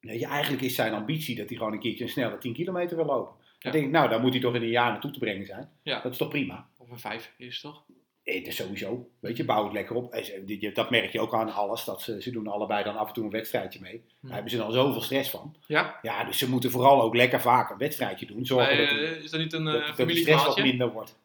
Weet 0.00 0.20
je, 0.20 0.26
eigenlijk 0.26 0.62
is 0.62 0.74
zijn 0.74 0.92
ambitie 0.94 1.36
dat 1.36 1.48
hij 1.48 1.56
gewoon 1.58 1.72
een 1.72 1.80
keertje 1.80 2.04
een 2.04 2.10
snelle 2.10 2.38
10 2.38 2.52
kilometer 2.52 2.96
wil 2.96 3.06
lopen. 3.06 3.34
Dan 3.38 3.56
Ja. 3.58 3.70
denk 3.70 3.84
ik, 3.84 3.90
nou, 3.90 4.08
daar 4.08 4.20
moet 4.20 4.32
hij 4.32 4.40
toch 4.40 4.54
in 4.54 4.62
een 4.62 4.68
jaar 4.68 4.90
naartoe 4.90 5.10
te 5.10 5.18
brengen 5.18 5.46
zijn. 5.46 5.68
Ja. 5.82 6.00
Dat 6.00 6.12
is 6.12 6.18
toch 6.18 6.28
prima? 6.28 6.66
Of 6.78 6.90
een 6.90 6.98
vijf 6.98 7.32
is 7.36 7.60
toch? 7.60 7.84
Eh, 8.24 8.46
is 8.46 8.56
sowieso, 8.56 9.08
weet 9.20 9.36
je, 9.36 9.44
bouw 9.44 9.64
het 9.64 9.72
lekker 9.72 9.96
op. 9.96 10.22
Dat 10.74 10.90
merk 10.90 11.12
je 11.12 11.20
ook 11.20 11.34
aan 11.34 11.52
alles, 11.52 11.84
dat 11.84 12.02
ze, 12.02 12.22
ze 12.22 12.30
doen 12.30 12.46
allebei 12.46 12.84
dan 12.84 12.96
af 12.96 13.08
en 13.08 13.14
toe 13.14 13.24
een 13.24 13.30
wedstrijdje 13.30 13.80
mee. 13.80 13.92
Daar 13.92 14.02
Mhm. 14.20 14.32
hebben 14.32 14.50
ze 14.50 14.56
dan 14.56 14.72
zoveel 14.72 15.00
stress 15.00 15.30
van. 15.30 15.56
Ja. 15.66 15.98
Ja, 16.02 16.24
dus 16.24 16.38
ze 16.38 16.48
moeten 16.50 16.70
vooral 16.70 17.02
ook 17.02 17.14
lekker 17.14 17.40
vaak 17.40 17.70
een 17.70 17.78
wedstrijdje 17.78 18.26
doen. 18.26 18.46
Zorgen 18.46 18.76
Maar, 18.76 18.86
dat, 18.86 18.96
die- 18.96 19.06
eh, 19.06 19.22
is 19.24 19.30
dat 19.30 19.40
niet 19.40 19.52
een 19.52 19.64
dat, 19.64 19.96
dat 19.96 20.08
de 20.08 20.16
stress 20.16 20.44
wat 20.46 20.58
minder 20.62 20.92
wordt. 20.92 21.18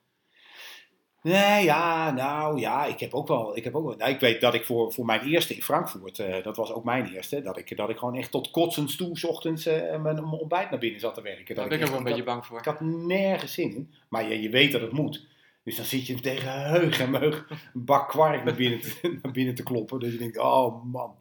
Nee, 1.22 1.64
ja, 1.64 2.12
nou 2.12 2.60
ja, 2.60 2.86
ik 2.86 3.00
heb 3.00 3.14
ook 3.14 3.28
wel. 3.28 3.58
Ik, 3.58 3.64
heb 3.64 3.76
ook 3.76 3.86
wel, 3.86 3.96
nou, 3.96 4.12
ik 4.12 4.20
weet 4.20 4.42
dat 4.42 4.54
ik 4.54 4.66
voor, 4.66 4.94
voor 4.94 5.06
mijn 5.06 5.22
eerste 5.22 5.56
in 5.56 5.62
Frankfurt, 5.64 6.20
eh, 6.20 6.44
dat 6.44 6.56
was 6.56 6.72
ook 6.72 6.84
mijn 6.84 7.14
eerste, 7.14 7.42
dat 7.42 7.58
ik, 7.58 7.78
dat 7.78 7.90
ik 7.90 7.98
gewoon 7.98 8.16
echt 8.16 8.32
tot 8.32 8.52
kotsens 8.52 8.96
toe 8.96 9.18
's 9.18 9.24
ochtends 9.24 9.66
eh, 9.66 9.82
mijn, 9.82 10.02
mijn 10.02 10.26
ontbijt 10.26 10.70
naar 10.70 10.80
binnen 10.80 11.00
zat 11.00 11.14
te 11.14 11.22
werken. 11.22 11.56
Daar 11.56 11.68
ben 11.68 11.78
ik 11.78 11.84
ook 11.84 11.90
wel 11.90 11.98
een 12.00 12.04
beetje 12.04 12.24
bang 12.24 12.46
voor. 12.46 12.58
ik 12.60 12.66
had 12.66 12.82
nergens 12.82 13.54
zin 13.54 13.76
in, 13.76 13.94
maar 14.10 14.30
je, 14.30 14.42
je 14.42 14.50
weet 14.50 14.72
dat 14.72 14.82
het 14.82 14.92
moet. 14.92 15.26
Dus 15.66 15.76
dan 15.76 15.86
zit 15.86 16.08
je 16.08 16.20
tegen 16.20 16.62
heug 16.64 17.00
en 17.00 17.10
meug 17.10 17.46
een 17.50 17.86
bak 17.86 18.10
kwark 18.10 18.44
naar 18.44 18.56
binnen, 18.56 18.80
te, 18.82 19.00
naar 19.22 19.32
binnen 19.32 19.56
te 19.56 19.64
kloppen. 19.64 20.00
Dus 20.00 20.12
je 20.12 20.18
denkt, 20.18 20.38
oh 20.38 20.84
man, 20.84 21.16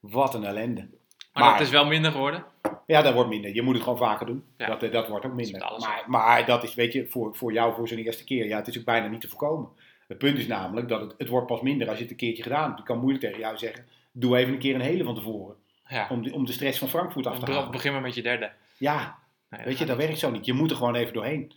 wat 0.00 0.34
een 0.34 0.44
ellende. 0.44 0.88
Maar, 1.32 1.42
Maar- 1.44 1.52
dat 1.52 1.66
is 1.66 1.72
wel 1.72 1.86
minder 1.86 2.10
geworden. 2.10 2.44
Ja, 2.86 3.02
dat 3.02 3.14
wordt 3.14 3.28
minder. 3.28 3.54
Je 3.54 3.62
moet 3.62 3.74
het 3.74 3.82
gewoon 3.82 3.98
vaker 3.98 4.26
doen. 4.26 4.44
Ja. 4.56 4.66
Dat, 4.66 4.82
eh, 4.82 4.92
dat 4.92 5.08
wordt 5.08 5.26
ook 5.26 5.34
minder. 5.34 5.60
Maar, 5.78 6.04
maar 6.06 6.46
dat 6.46 6.62
is, 6.62 6.74
weet 6.74 6.92
je, 6.92 7.06
voor, 7.08 7.36
voor 7.36 7.52
jou 7.52 7.74
voor 7.74 7.88
zo'n 7.88 7.98
eerste 7.98 8.24
keer, 8.24 8.46
ja, 8.46 8.56
het 8.56 8.68
is 8.68 8.78
ook 8.78 8.84
bijna 8.84 9.06
niet 9.06 9.20
te 9.20 9.28
voorkomen. 9.28 9.68
Het 10.08 10.18
punt 10.18 10.38
is 10.38 10.46
namelijk 10.46 10.88
dat 10.88 11.00
het, 11.00 11.14
het 11.18 11.28
wordt 11.28 11.46
pas 11.46 11.60
minder 11.60 11.88
als 11.88 11.96
je 11.96 12.02
het 12.02 12.12
een 12.12 12.18
keertje 12.18 12.42
gedaan 12.42 12.66
hebt. 12.66 12.78
Ik 12.78 12.84
kan 12.84 12.98
moeilijk 12.98 13.24
tegen 13.24 13.38
jou 13.38 13.56
zeggen, 13.56 13.86
doe 14.12 14.36
even 14.36 14.52
een 14.52 14.58
keer 14.58 14.74
een 14.74 14.80
hele 14.80 15.04
van 15.04 15.14
tevoren. 15.14 15.56
Ja. 15.88 16.06
Om 16.10 16.22
de, 16.22 16.32
om 16.32 16.46
de 16.46 16.52
stress 16.52 16.78
van 16.78 16.88
Frankfurt 16.88 17.26
af 17.26 17.38
te 17.38 17.50
halen. 17.52 17.70
Begin 17.70 17.92
maar 17.92 18.00
met 18.00 18.14
je 18.14 18.22
derde. 18.22 18.52
Ja, 18.76 19.18
Nee, 19.50 19.64
weet 19.64 19.78
je, 19.78 19.84
dat 19.84 19.96
werkt 19.96 20.18
zo 20.18 20.30
niet. 20.30 20.46
Je 20.46 20.52
moet 20.52 20.70
er 20.70 20.76
gewoon 20.76 20.94
even 20.94 21.12
doorheen. 21.12 21.52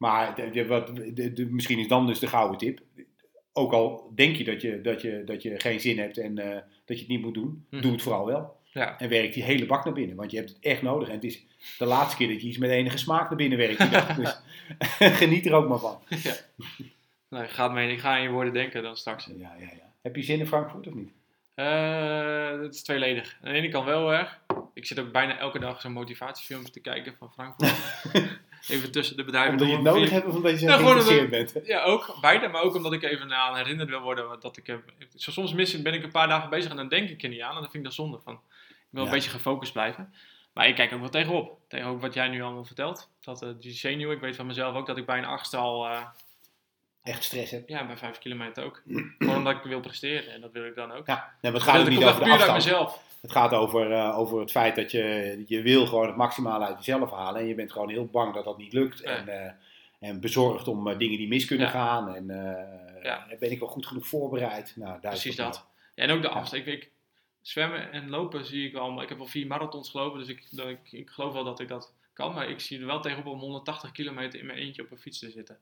Maar 0.00 0.34
de, 0.34 0.50
de- 0.50 0.66
wat, 0.66 0.86
de, 1.14 1.46
misschien 1.50 1.78
is 1.78 1.88
dan 1.88 2.06
dus 2.06 2.18
de 2.18 2.26
gouden 2.26 2.58
tip. 2.58 2.80
Ook 3.52 3.72
al 3.72 4.12
denk 4.14 4.36
je 4.36 4.44
dat 4.44 4.62
je, 4.62 4.80
dat 4.80 5.02
je, 5.02 5.22
dat 5.24 5.42
je 5.42 5.60
geen 5.60 5.80
zin 5.80 5.98
hebt 5.98 6.18
en 6.18 6.38
eh, 6.38 6.54
dat 6.84 6.96
je 6.96 7.02
het 7.02 7.08
niet 7.08 7.20
moet 7.22 7.34
doen, 7.34 7.66
Mhm. 7.70 7.82
doe 7.82 7.92
het 7.92 8.02
vooral 8.02 8.26
wel. 8.26 8.56
Ja. 8.72 8.98
En 8.98 9.08
werk 9.08 9.32
die 9.32 9.42
hele 9.42 9.66
bak 9.66 9.84
naar 9.84 9.94
binnen, 9.94 10.16
want 10.16 10.30
je 10.30 10.36
hebt 10.36 10.48
het 10.48 10.58
echt 10.60 10.82
nodig. 10.82 11.08
En 11.08 11.14
het 11.14 11.24
is 11.24 11.44
de 11.78 11.84
laatste 11.84 12.16
keer 12.16 12.28
dat 12.28 12.40
je 12.40 12.48
iets 12.48 12.58
met 12.58 12.70
enige 12.70 12.98
smaak 12.98 13.28
naar 13.28 13.36
binnen 13.36 13.58
werkt. 13.58 13.90
dag. 13.90 14.14
dus 14.16 14.40
geniet 15.18 15.46
er 15.46 15.52
ook 15.54 15.68
maar 15.68 15.78
van. 15.78 15.98
Nee, 17.28 17.46
gaat 17.48 17.72
mee. 17.72 17.92
Ik 17.92 17.98
ga 18.00 18.10
aan 18.16 18.22
je 18.22 18.28
woorden 18.30 18.52
denken 18.52 18.82
dan 18.82 18.96
straks. 18.96 19.26
Ja, 19.26 19.54
ja, 19.58 19.64
ja. 19.76 19.92
Heb 20.02 20.16
je 20.16 20.22
zin 20.22 20.38
in 20.38 20.46
Frankfurt 20.46 20.86
of 20.86 20.94
niet? 20.94 21.12
Eh, 21.54 22.60
het 22.60 22.74
is 22.74 22.82
tweeledig. 22.82 23.38
Aan 23.42 23.52
de 23.52 23.58
ene 23.58 23.68
kant 23.68 23.84
wel 23.84 24.12
erg. 24.12 24.40
Ik 24.74 24.86
zit 24.86 24.98
ook 24.98 25.12
bijna 25.12 25.38
elke 25.38 25.58
dag 25.58 25.80
zo'n 25.80 25.92
motivatiefilmpje 25.92 26.72
te 26.72 26.80
kijken 26.80 27.14
van 27.18 27.30
Frankfurt. 27.32 27.76
Even 28.68 28.92
tussen 28.92 29.16
de 29.16 29.24
bedrijven. 29.24 29.52
Omdat 29.52 29.68
je 29.68 29.74
het 29.74 29.82
nodig 29.82 30.10
hebt 30.10 30.26
of 30.26 30.34
omdat 30.34 30.50
je 30.50 30.58
zo 30.58 30.76
geïnteresseerd 30.76 31.30
bent? 31.30 31.54
Ja, 31.64 31.82
ook 31.82 32.16
beide, 32.20 32.48
maar 32.48 32.62
ook 32.62 32.74
omdat 32.74 32.92
ik 32.92 33.02
even 33.02 33.34
aan 33.34 33.56
herinnerd 33.56 33.88
wil 33.88 34.00
worden 34.00 34.40
dat 34.40 34.56
ik 34.56 34.66
heb. 34.66 34.82
zo 35.16 35.30
Soms 35.30 35.52
mis, 35.52 35.82
ben 35.82 35.94
ik 35.94 36.02
een 36.02 36.10
paar 36.10 36.28
dagen 36.28 36.50
bezig 36.50 36.70
en 36.70 36.76
dan 36.76 36.88
denk 36.88 37.08
ik 37.08 37.22
er 37.22 37.28
niet 37.28 37.40
aan 37.40 37.48
en 37.54 37.60
dan 37.60 37.70
vind 37.70 37.74
ik 37.74 37.84
dat 37.84 37.94
zonde 37.94 38.18
van. 38.24 38.34
Ik 38.34 38.40
wil 38.90 39.02
Ja. 39.02 39.08
een 39.08 39.14
beetje 39.14 39.30
gefocust 39.30 39.72
blijven. 39.72 40.14
Maar 40.52 40.68
ik 40.68 40.74
kijk 40.74 40.92
ook 40.92 41.00
wel 41.00 41.08
tegenop. 41.08 41.58
Tegen 41.68 41.86
ook 41.86 42.00
wat 42.00 42.14
jij 42.14 42.28
nu 42.28 42.42
allemaal 42.42 42.64
vertelt. 42.64 43.10
Dat 43.20 43.42
eh, 43.42 43.48
die 43.60 43.72
zenuw, 43.72 44.10
ik 44.10 44.20
weet 44.20 44.36
van 44.36 44.46
mezelf 44.46 44.74
ook 44.76 44.86
dat 44.86 44.96
ik 44.96 45.06
bij 45.06 45.18
een 45.18 45.24
achtste 45.24 45.56
al, 45.56 45.86
eh, 45.88 46.02
Echt 47.02 47.24
stress 47.24 47.50
hebt. 47.50 47.68
ja, 47.68 47.86
bij 47.86 47.96
vijf 47.96 48.18
kilometer 48.18 48.64
ook. 48.64 48.82
Gewoon 49.18 49.36
omdat 49.36 49.56
ik 49.56 49.62
wil 49.62 49.80
presteren 49.80 50.32
en 50.32 50.40
dat 50.40 50.52
wil 50.52 50.64
ik 50.64 50.74
dan 50.74 50.92
ook. 50.92 51.06
Ja, 51.06 51.14
nee, 51.14 51.52
maar 51.52 51.52
het 51.52 51.52
Dat 51.52 51.62
gaat 51.62 51.80
ook 51.80 51.88
niet 51.88 52.04
over 52.04 52.14
de 52.14 52.20
puur 52.20 52.30
uit 52.32 52.40
afstand. 52.40 52.64
mezelf. 52.64 53.02
Het 53.20 53.32
gaat 53.32 53.52
over, 53.52 53.92
eh, 53.92 54.18
over 54.18 54.40
het 54.40 54.50
feit 54.50 54.76
dat 54.76 54.90
je, 54.90 55.44
je 55.46 55.62
wil 55.62 55.86
gewoon 55.86 56.06
het 56.06 56.16
maximale 56.16 56.64
uit 56.64 56.76
jezelf 56.84 57.10
halen. 57.10 57.40
En 57.40 57.46
je 57.46 57.54
bent 57.54 57.72
gewoon 57.72 57.88
heel 57.90 58.06
bang 58.06 58.34
dat 58.34 58.44
dat 58.44 58.58
niet 58.58 58.72
lukt. 58.72 59.00
En, 59.00 59.28
eh, 59.28 59.52
en 59.98 60.20
bezorgd 60.20 60.68
om 60.68 60.88
eh, 60.88 60.98
dingen 60.98 61.18
die 61.18 61.28
mis 61.28 61.44
kunnen 61.44 61.66
Ja. 61.66 61.72
gaan. 61.72 62.14
En 62.14 62.26
Ja. 63.02 63.26
ben 63.38 63.50
ik 63.50 63.58
wel 63.58 63.68
goed 63.68 63.86
genoeg 63.86 64.06
voorbereid? 64.06 64.72
Nou, 64.76 65.00
Precies 65.00 65.36
dat. 65.36 65.66
Ja, 65.94 66.02
en 66.02 66.10
ook 66.10 66.22
de 66.22 66.28
afstand. 66.28 66.66
Ik, 66.66 66.74
ik, 66.74 66.90
zwemmen 67.42 67.92
en 67.92 68.10
lopen 68.10 68.44
zie 68.44 68.66
ik 68.66 68.72
maar 68.72 69.02
Ik 69.02 69.08
heb 69.08 69.20
al 69.20 69.26
vier 69.26 69.46
marathons 69.46 69.90
gelopen, 69.90 70.18
dus 70.18 70.28
ik, 70.28 70.46
ik, 70.68 70.92
ik 70.92 71.10
geloof 71.10 71.32
wel 71.32 71.44
dat 71.44 71.60
ik 71.60 71.68
dat 71.68 71.94
kan. 72.12 72.34
Maar 72.34 72.48
ik 72.48 72.60
zie 72.60 72.80
er 72.80 72.86
wel 72.86 73.00
tegenop 73.00 73.26
om 73.26 73.38
180 73.38 73.92
kilometer 73.92 74.40
in 74.40 74.46
mijn 74.46 74.58
eentje 74.58 74.82
op 74.82 74.90
een 74.90 74.98
fiets 74.98 75.18
te 75.18 75.30
zitten. 75.30 75.58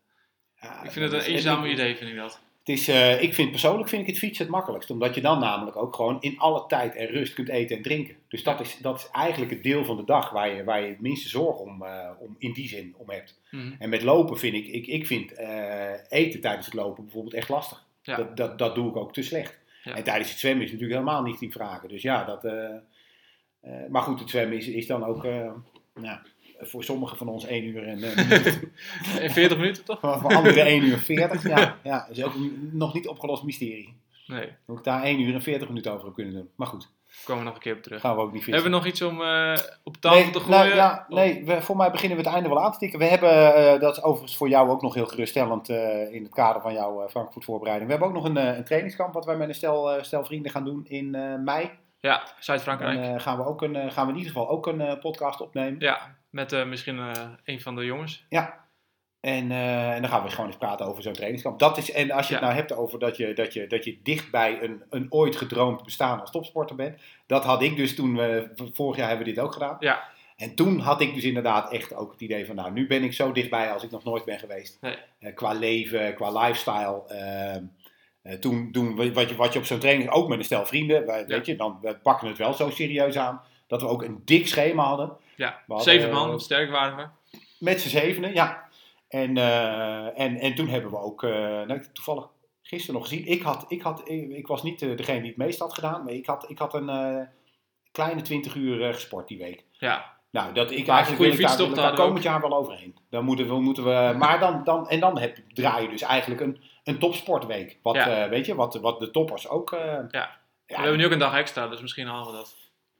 Ja, 0.60 0.82
ik 0.82 0.90
vind 0.90 1.12
het 1.12 1.26
een 1.26 1.46
en- 1.58 1.70
idee, 1.70 1.96
vind 1.96 2.10
ik 2.10 2.16
dat. 2.16 2.40
Het 2.68 2.78
is, 2.78 2.88
eh, 2.88 3.22
ik 3.22 3.34
vind 3.34 3.50
persoonlijk 3.50 3.88
vind 3.88 4.02
ik 4.02 4.08
het 4.08 4.18
fietsen 4.18 4.44
het 4.44 4.54
makkelijkst. 4.54 4.90
Omdat 4.90 5.14
je 5.14 5.20
dan 5.20 5.40
namelijk 5.40 5.76
ook 5.76 5.94
gewoon 5.94 6.16
in 6.20 6.38
alle 6.38 6.66
tijd 6.66 6.96
en 6.96 7.06
rust 7.06 7.34
kunt 7.34 7.48
eten 7.48 7.76
en 7.76 7.82
drinken. 7.82 8.16
Dus 8.28 8.42
dat 8.42 8.60
is, 8.60 8.78
dat 8.78 8.98
is 8.98 9.08
eigenlijk 9.12 9.50
het 9.50 9.62
deel 9.62 9.84
van 9.84 9.96
de 9.96 10.04
dag 10.04 10.30
waar 10.30 10.54
je, 10.54 10.64
waar 10.64 10.80
je 10.80 10.88
het 10.88 11.00
minste 11.00 11.28
zorg 11.28 11.58
om, 11.58 11.82
eh, 11.82 12.10
om 12.18 12.36
in 12.38 12.52
die 12.52 12.68
zin 12.68 12.94
om 12.98 13.10
hebt. 13.10 13.40
Mhm. 13.50 13.72
En 13.78 13.88
met 13.88 14.02
lopen 14.02 14.38
vind 14.38 14.54
ik, 14.54 14.66
ik, 14.66 14.86
ik 14.86 15.06
vind 15.06 15.32
eh, 15.32 15.92
eten 16.08 16.40
tijdens 16.40 16.66
het 16.66 16.74
lopen 16.74 17.04
bijvoorbeeld 17.04 17.34
echt 17.34 17.48
lastig. 17.48 17.84
Ja. 18.02 18.16
Dat, 18.16 18.36
dat, 18.36 18.58
dat 18.58 18.74
doe 18.74 18.88
ik 18.88 18.96
ook 18.96 19.12
te 19.12 19.22
slecht. 19.22 19.58
Ja. 19.82 19.94
En 19.94 20.04
tijdens 20.04 20.30
het 20.30 20.38
zwemmen 20.38 20.64
is 20.64 20.70
het 20.70 20.80
natuurlijk 20.80 21.06
helemaal 21.06 21.30
niet 21.30 21.42
in 21.42 21.52
vragen. 21.52 21.88
Dus 21.88 22.02
ja, 22.02 22.24
dat. 22.24 22.42
maar 23.88 24.02
goed, 24.02 24.20
het 24.20 24.30
zwemmen 24.30 24.56
is, 24.56 24.68
is 24.68 24.86
dan 24.86 25.04
ook 25.04 25.22
nou, 25.94 26.18
voor 26.60 26.84
sommigen 26.84 27.16
van 27.16 27.28
ons 27.28 27.44
1 27.46 27.64
uur 27.64 27.86
en 27.86 28.02
eh. 28.02 28.56
In 29.24 29.30
40 29.30 29.58
minuten 29.58 29.84
toch? 29.84 30.00
voor 30.00 30.18
voor 30.20 30.34
anderen 30.34 30.64
1 30.64 30.84
uur 30.84 30.98
40. 30.98 31.48
Ja, 31.48 31.76
ja, 31.82 32.06
dat 32.08 32.16
is 32.16 32.24
ook 32.24 32.34
een 32.34 32.70
nog 32.72 32.94
niet 32.94 33.08
opgelost 33.08 33.42
mysterie. 33.42 33.96
Nee, 34.26 34.48
Hoe 34.64 34.78
ik 34.78 34.84
daar 34.84 35.02
1 35.02 35.20
uur 35.20 35.34
en 35.34 35.42
40 35.42 35.68
minuten 35.68 35.92
over 35.92 36.04
heb 36.04 36.14
kunnen 36.14 36.34
doen. 36.34 36.48
Maar 36.56 36.66
goed, 36.66 36.88
komen 37.24 37.42
we 37.42 37.48
nog 37.48 37.56
een 37.58 37.62
keer 37.64 37.74
op 37.76 37.82
terug. 37.82 38.00
gaan 38.00 38.16
we 38.16 38.22
ook 38.22 38.32
niet 38.32 38.44
vissen. 38.44 38.62
Hebben 38.62 38.70
we 38.72 38.76
nog 38.78 38.86
iets 38.86 39.02
om 39.02 39.22
eh, 39.22 39.56
op 39.84 39.96
tafel 39.96 40.20
Nee, 40.20 40.30
te 40.30 40.40
gooien? 40.40 40.58
nou, 40.64 40.74
ja, 40.74 41.06
Of- 41.08 41.14
nee 41.14 41.44
we, 41.44 41.62
voor 41.62 41.76
mij 41.76 41.90
beginnen 41.90 42.18
we 42.18 42.24
het 42.24 42.32
einde 42.32 42.48
wel 42.48 42.60
aan 42.62 42.72
te 42.72 42.78
tikken. 42.78 42.98
We 42.98 43.04
hebben, 43.04 43.54
eh, 43.54 43.80
dat 43.80 43.96
is 43.96 44.02
overigens 44.02 44.36
voor 44.36 44.48
jou 44.48 44.68
ook 44.70 44.82
nog 44.82 44.94
heel 44.94 45.06
geruststellend 45.06 45.68
in 46.10 46.22
het 46.22 46.32
kader 46.34 46.62
van 46.62 46.72
jouw 46.72 47.08
Frankfurt 47.08 47.44
voorbereiding. 47.44 47.90
We 47.90 47.96
hebben 47.96 48.16
ook 48.16 48.22
nog 48.22 48.32
een, 48.34 48.56
een 48.56 48.64
trainingskamp 48.64 49.12
wat 49.14 49.24
wij 49.24 49.36
met 49.36 49.48
een 49.48 49.54
stel, 49.54 49.98
stel 50.04 50.24
vrienden 50.24 50.50
gaan 50.52 50.64
doen 50.64 50.84
in 50.86 51.10
mei. 51.44 51.70
Ja, 52.00 52.16
Dan 52.16 52.26
Zuid-Frankrijk. 52.40 53.00
eh, 53.00 53.20
gaan, 53.20 53.36
we 53.36 53.44
ook 53.44 53.62
een, 53.62 53.76
eh, 53.76 53.90
gaan 53.90 54.06
we 54.06 54.12
in 54.12 54.18
ieder 54.18 54.32
geval 54.32 54.48
ook 54.48 54.66
een 54.66 54.80
eh, 54.80 54.98
podcast 55.00 55.40
opnemen. 55.40 55.80
ja, 55.80 56.16
met 56.30 56.66
misschien 56.66 57.00
een 57.44 57.60
van 57.60 57.74
de 57.74 57.84
jongens. 57.84 58.24
Ja. 58.28 58.66
En, 59.20 59.50
en 59.50 60.02
dan 60.02 60.10
gaan 60.10 60.22
we 60.22 60.30
gewoon 60.30 60.46
eens 60.46 60.58
praten 60.58 60.86
over 60.86 61.02
zo'n 61.02 61.12
trainingskamp. 61.12 61.58
Dat 61.58 61.76
is, 61.76 61.92
en 61.92 62.10
als 62.10 62.28
je 62.28 62.34
het 62.34 62.42
nou 62.42 62.54
hebt 62.54 62.72
over 62.72 62.98
dat 62.98 63.16
je, 63.16 63.32
dat 63.34 63.52
je, 63.52 63.66
dat 63.66 63.84
je 63.84 63.98
dicht 64.02 64.30
bij 64.30 64.62
een, 64.62 64.82
een 64.90 65.06
ooit 65.08 65.36
gedroomd 65.36 65.84
bestaan 65.84 66.20
als 66.20 66.30
topsporter 66.30 66.76
bent. 66.76 67.00
Dat 67.26 67.44
had 67.44 67.62
ik 67.62 67.76
dus 67.76 67.94
toen, 67.94 68.16
we 68.16 68.50
vorig 68.72 68.96
jaar 68.96 69.08
hebben 69.08 69.26
we 69.26 69.32
dit 69.32 69.42
ook 69.42 69.52
gedaan. 69.52 69.76
Ja. 69.80 70.08
En 70.36 70.54
toen 70.54 70.78
had 70.78 71.00
ik 71.00 71.14
dus 71.14 71.24
inderdaad 71.24 71.72
echt 71.72 71.94
ook 71.94 72.12
het 72.12 72.20
idee 72.20 72.46
van, 72.46 72.54
nou, 72.54 72.72
nu 72.72 72.86
ben 72.86 73.02
ik 73.02 73.12
zo 73.12 73.32
dichtbij 73.32 73.72
als 73.72 73.82
ik 73.82 73.90
nog 73.90 74.04
nooit 74.04 74.24
ben 74.24 74.38
geweest. 74.38 74.78
Nee. 74.80 75.32
Qua 75.34 75.52
leven, 75.52 76.14
qua 76.14 76.30
lifestyle. 76.40 77.02
Toen, 78.40 78.72
toen, 78.72 78.96
we- 78.96 79.12
wat 79.12 79.28
je, 79.28 79.36
wat 79.36 79.52
je 79.52 79.58
op 79.58 79.64
zo'n 79.64 79.78
training, 79.78 80.10
ook 80.10 80.28
met 80.28 80.38
een 80.38 80.44
stel 80.44 80.66
vrienden, 80.66 81.06
wij, 81.06 81.26
weet 81.26 81.46
je, 81.46 81.56
dan 81.56 81.78
we 81.82 81.96
pakken 82.02 82.28
het 82.28 82.38
wel 82.38 82.52
zo 82.52 82.70
serieus 82.70 83.16
aan. 83.16 83.40
Dat 83.66 83.80
we 83.80 83.88
ook 83.88 84.02
een 84.02 84.22
dik 84.24 84.46
schema 84.46 84.84
hadden. 84.84 85.16
Ja, 85.36 85.62
hadden, 85.66 85.84
zeven 85.84 86.08
eh, 86.08 86.14
man, 86.14 86.40
sterk 86.40 86.70
waren 86.70 86.96
we. 86.96 87.38
Met 87.58 87.80
z'n 87.80 87.88
zevenen, 87.88 88.34
ja. 88.34 88.68
En, 89.08 89.36
eh, 89.36 90.20
en, 90.20 90.36
en 90.36 90.54
toen 90.54 90.68
hebben 90.68 90.90
we 90.90 90.98
ook, 90.98 91.22
eh, 91.22 91.30
nou, 91.30 91.82
toevallig 91.92 92.28
gisteren 92.62 93.00
nog 93.00 93.08
gezien. 93.08 93.26
Ik, 93.26 93.42
had, 93.42 93.64
ik, 93.68 93.82
had, 93.82 94.02
ik, 94.08 94.30
ik 94.30 94.46
was 94.46 94.62
niet 94.62 94.82
eh, 94.82 94.96
degene 94.96 95.18
die 95.20 95.28
het 95.28 95.36
meest 95.38 95.58
had 95.58 95.74
gedaan, 95.74 96.04
maar 96.04 96.12
ik 96.12 96.26
had, 96.26 96.50
ik 96.50 96.58
had 96.58 96.74
een 96.74 96.88
eh, 96.88 97.20
kleine 97.92 98.22
20 98.22 98.54
uur 98.54 98.82
eh, 98.88 98.94
gesport 98.94 99.28
die 99.28 99.38
week. 99.38 99.64
Ja, 99.72 100.16
Nou, 100.30 100.52
dat 100.54 100.70
ik 100.70 100.86
Maar 100.86 100.96
eigenlijk 100.96 101.24
wil 101.24 101.32
ik 101.40 101.46
daar, 101.46 101.56
wil 101.56 101.74
daar 101.74 101.94
komend 101.94 102.22
jaar 102.22 102.40
wel 102.40 102.54
overheen. 102.56 102.96
Dan 103.10 103.24
moeten 103.24 103.46
we, 103.48 103.60
moeten 103.60 103.84
we 103.84 104.14
maar 104.18 104.38
dan, 104.40 104.64
dan, 104.64 104.88
en 104.88 105.00
dan 105.00 105.18
heb, 105.18 105.36
draai 105.52 105.82
je 105.82 105.88
dus 105.90 106.02
eigenlijk 106.02 106.40
een, 106.40 106.60
een 106.88 106.98
topsportweek. 106.98 107.78
Wat, 107.82 107.94
Ja. 107.94 108.22
eh, 108.24 108.28
weet 108.30 108.46
je, 108.46 108.54
wat, 108.54 108.74
wat 108.74 109.00
de 109.00 109.10
toppers 109.10 109.48
ook... 109.48 109.72
eh, 109.72 109.80
Ja. 109.80 110.06
ja, 110.10 110.30
we 110.66 110.74
hebben 110.74 110.96
nu 110.96 111.04
ook 111.04 111.12
een 111.12 111.18
dag 111.18 111.34
extra, 111.36 111.68
dus 111.68 111.80
misschien 111.80 112.06
halen 112.06 112.26
we 112.26 112.32
dat. 112.32 112.56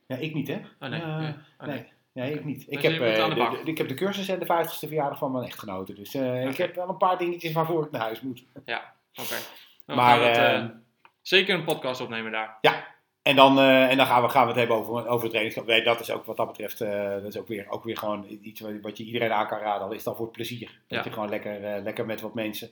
ja, 0.06 0.16
ik 0.16 0.34
niet, 0.34 0.48
hè? 0.48 0.60
Oh 0.80 0.88
nee. 0.88 1.00
Eh, 1.00 1.18
nee. 1.18 1.28
Oh, 1.60 1.66
nee. 1.66 1.76
nee. 1.76 1.86
Nee, 2.12 2.34
ik 2.34 2.44
niet. 2.44 2.60
Ik 2.68 2.82
Dus 2.82 2.82
heb, 2.82 2.92
de 2.92 3.28
de, 3.28 3.34
bak. 3.40 3.50
de- 3.64 3.70
ik 3.70 3.78
heb 3.78 3.88
de 3.88 3.94
cursus 3.94 4.28
en 4.28 4.38
de 4.38 4.44
50ste 4.46 4.78
verjaardag 4.88 5.18
van 5.18 5.32
mijn 5.32 5.44
echtgenote. 5.44 5.92
Dus 5.92 6.14
ik 6.14 6.22
Oké. 6.48 6.62
heb 6.62 6.74
wel 6.74 6.88
een 6.88 6.96
paar 6.96 7.18
dingetjes 7.18 7.52
waarvoor 7.52 7.84
ik 7.84 7.90
naar 7.90 8.00
huis 8.00 8.20
moet. 8.20 8.44
Oké. 8.54 9.34
Dan 9.86 9.96
Maar, 9.96 10.20
het, 10.22 10.70
zeker 11.22 11.54
een 11.54 11.64
podcast 11.64 12.00
opnemen 12.00 12.32
daar. 12.32 12.58
En 13.22 13.36
dan, 13.36 13.60
en 13.60 13.96
dan 13.96 14.06
gaan, 14.06 14.22
we, 14.22 14.28
gaan 14.28 14.42
we 14.42 14.48
het 14.48 14.58
hebben 14.58 14.76
over, 14.76 14.92
over 14.94 15.10
het 15.22 15.28
trainingskamp. 15.30 15.66
Nee, 15.66 15.82
dat 15.82 16.00
is 16.00 16.10
ook 16.10 16.24
wat 16.24 16.36
dat 16.36 16.46
betreft, 16.46 16.78
dat 16.78 17.24
is 17.24 17.38
ook 17.38 17.48
weer, 17.48 17.66
ook 17.68 17.84
weer 17.84 17.96
gewoon 17.96 18.26
iets 18.42 18.60
wat, 18.60 18.72
wat 18.82 18.98
je 18.98 19.04
iedereen 19.04 19.32
aan 19.32 19.46
kan 19.46 19.58
raden. 19.58 19.86
Al 19.86 19.92
is 19.92 20.02
dan 20.04 20.16
voor 20.16 20.24
het 20.24 20.34
plezier. 20.34 20.80
Dat 20.86 20.98
Ja. 20.98 21.04
je 21.04 21.12
gewoon 21.12 21.28
lekker, 21.28 21.80
lekker 21.82 22.06
met 22.06 22.20
wat 22.20 22.34
mensen 22.34 22.70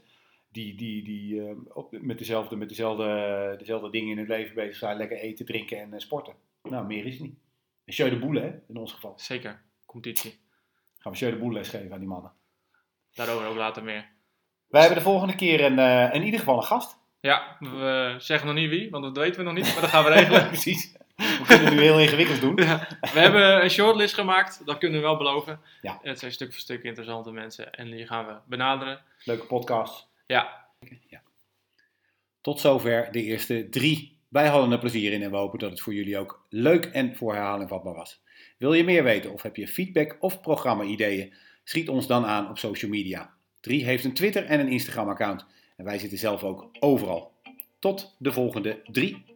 die, 0.49 0.75
die, 0.75 1.05
die 1.05 1.49
eh, 1.49 1.57
op, 1.75 1.99
met, 2.01 2.19
dezelfde, 2.19 2.57
met 2.57 2.69
dezelfde, 2.69 3.55
dezelfde 3.59 3.91
dingen 3.91 4.11
in 4.11 4.17
hun 4.17 4.27
leven 4.27 4.55
bezig 4.55 4.77
zijn. 4.77 4.97
Lekker 4.97 5.19
eten, 5.19 5.47
drinken 5.47 5.81
en 5.81 5.93
eh, 5.93 5.99
sporten. 5.99 6.35
Nou, 6.63 6.87
meer 6.87 7.07
is 7.07 7.15
het 7.15 7.23
niet. 7.23 7.39
En 7.85 7.93
Sjeu 7.93 8.11
de 8.11 8.19
Boele, 8.19 8.41
hè, 8.41 8.53
in 8.69 8.77
ons 8.77 8.93
geval. 8.93 9.13
Zeker. 9.17 9.63
Competitie. 9.85 10.39
Gaan 10.99 11.13
we 11.13 11.19
Sjeu 11.19 11.31
de 11.31 11.37
Boele 11.37 11.55
lesgeven 11.55 11.93
aan 11.93 11.99
die 11.99 12.09
mannen. 12.09 12.33
Daarover 13.15 13.47
ook 13.47 13.57
later 13.57 13.85
meer. 13.85 14.09
Wij 14.69 14.81
hebben 14.81 14.99
de 14.99 15.05
volgende 15.05 15.35
keer 15.35 15.65
een, 15.65 15.79
eh, 15.79 16.15
in 16.15 16.23
ieder 16.23 16.41
geval 16.41 16.57
een 16.57 16.63
gast. 16.63 16.99
Ja, 17.21 17.57
we 17.61 18.15
zeggen 18.19 18.47
nog 18.47 18.57
niet 18.57 18.71
wie, 18.71 18.91
want 18.91 19.05
dat 19.05 19.17
weten 19.17 19.39
we 19.39 19.47
nog 19.47 19.55
niet, 19.55 19.73
maar 19.73 19.81
dat 19.81 19.91
gaan 19.91 20.05
we 20.05 20.11
regelen. 20.11 20.49
Precies. 20.57 20.93
We 21.17 21.45
kunnen 21.47 21.75
nu 21.75 21.81
heel 21.81 22.01
ingewikkeld 22.01 22.41
doen. 22.41 22.57
Ja, 22.65 22.89
we 23.01 23.21
hebben 23.21 23.63
een 23.63 23.71
shortlist 23.71 24.15
gemaakt, 24.15 24.63
dat 24.65 24.79
kunnen 24.79 25.01
we 25.01 25.07
wel 25.07 25.17
beloven. 25.17 25.61
Ja. 25.83 25.99
Het 26.03 26.19
zijn 26.19 26.33
stuk 26.33 26.53
voor 26.53 26.61
stuk 26.61 26.83
interessante 26.83 27.31
mensen 27.31 27.73
en 27.73 27.91
die 27.91 28.07
gaan 28.07 28.27
we 28.27 28.35
benaderen. 28.47 29.01
Leuke 29.25 29.47
podcast. 29.47 30.09
Ja, 30.27 30.69
Tot 32.41 32.61
zover 32.61 33.13
de 33.13 33.23
eerste 33.23 33.67
drie. 33.71 34.19
Wij 34.29 34.47
hadden 34.47 34.73
er 34.73 34.79
plezier 34.79 35.13
in 35.13 35.23
en 35.23 35.31
we 35.31 35.37
hopen 35.37 35.59
dat 35.59 35.71
het 35.71 35.81
voor 35.81 35.95
jullie 35.95 36.19
ook 36.19 36.47
leuk 36.49 36.85
en 36.85 37.17
voor 37.17 37.35
herhaling 37.35 37.69
vatbaar 37.69 37.95
was. 37.95 38.23
Wil 38.59 38.73
je 38.73 38.85
meer 38.85 39.05
weten 39.05 39.33
of 39.33 39.43
heb 39.43 39.57
je 39.57 39.69
feedback 39.69 40.17
of 40.21 40.41
programma-ideeën? 40.41 41.35
Schiet 41.65 41.89
ons 41.89 42.07
dan 42.07 42.25
aan 42.25 42.51
op 42.51 42.59
social 42.59 42.91
media. 42.91 43.35
3 43.61 43.85
heeft 43.85 44.05
een 44.05 44.15
Twitter 44.15 44.45
en 44.45 44.61
een 44.61 44.69
Instagram-account. 44.69 45.47
En 45.77 45.85
wij 45.85 45.99
zitten 45.99 46.19
zelf 46.19 46.43
ook 46.43 46.71
overal. 46.81 47.33
Tot 47.79 48.15
de 48.19 48.33
volgende 48.33 48.81
3. 48.85 49.36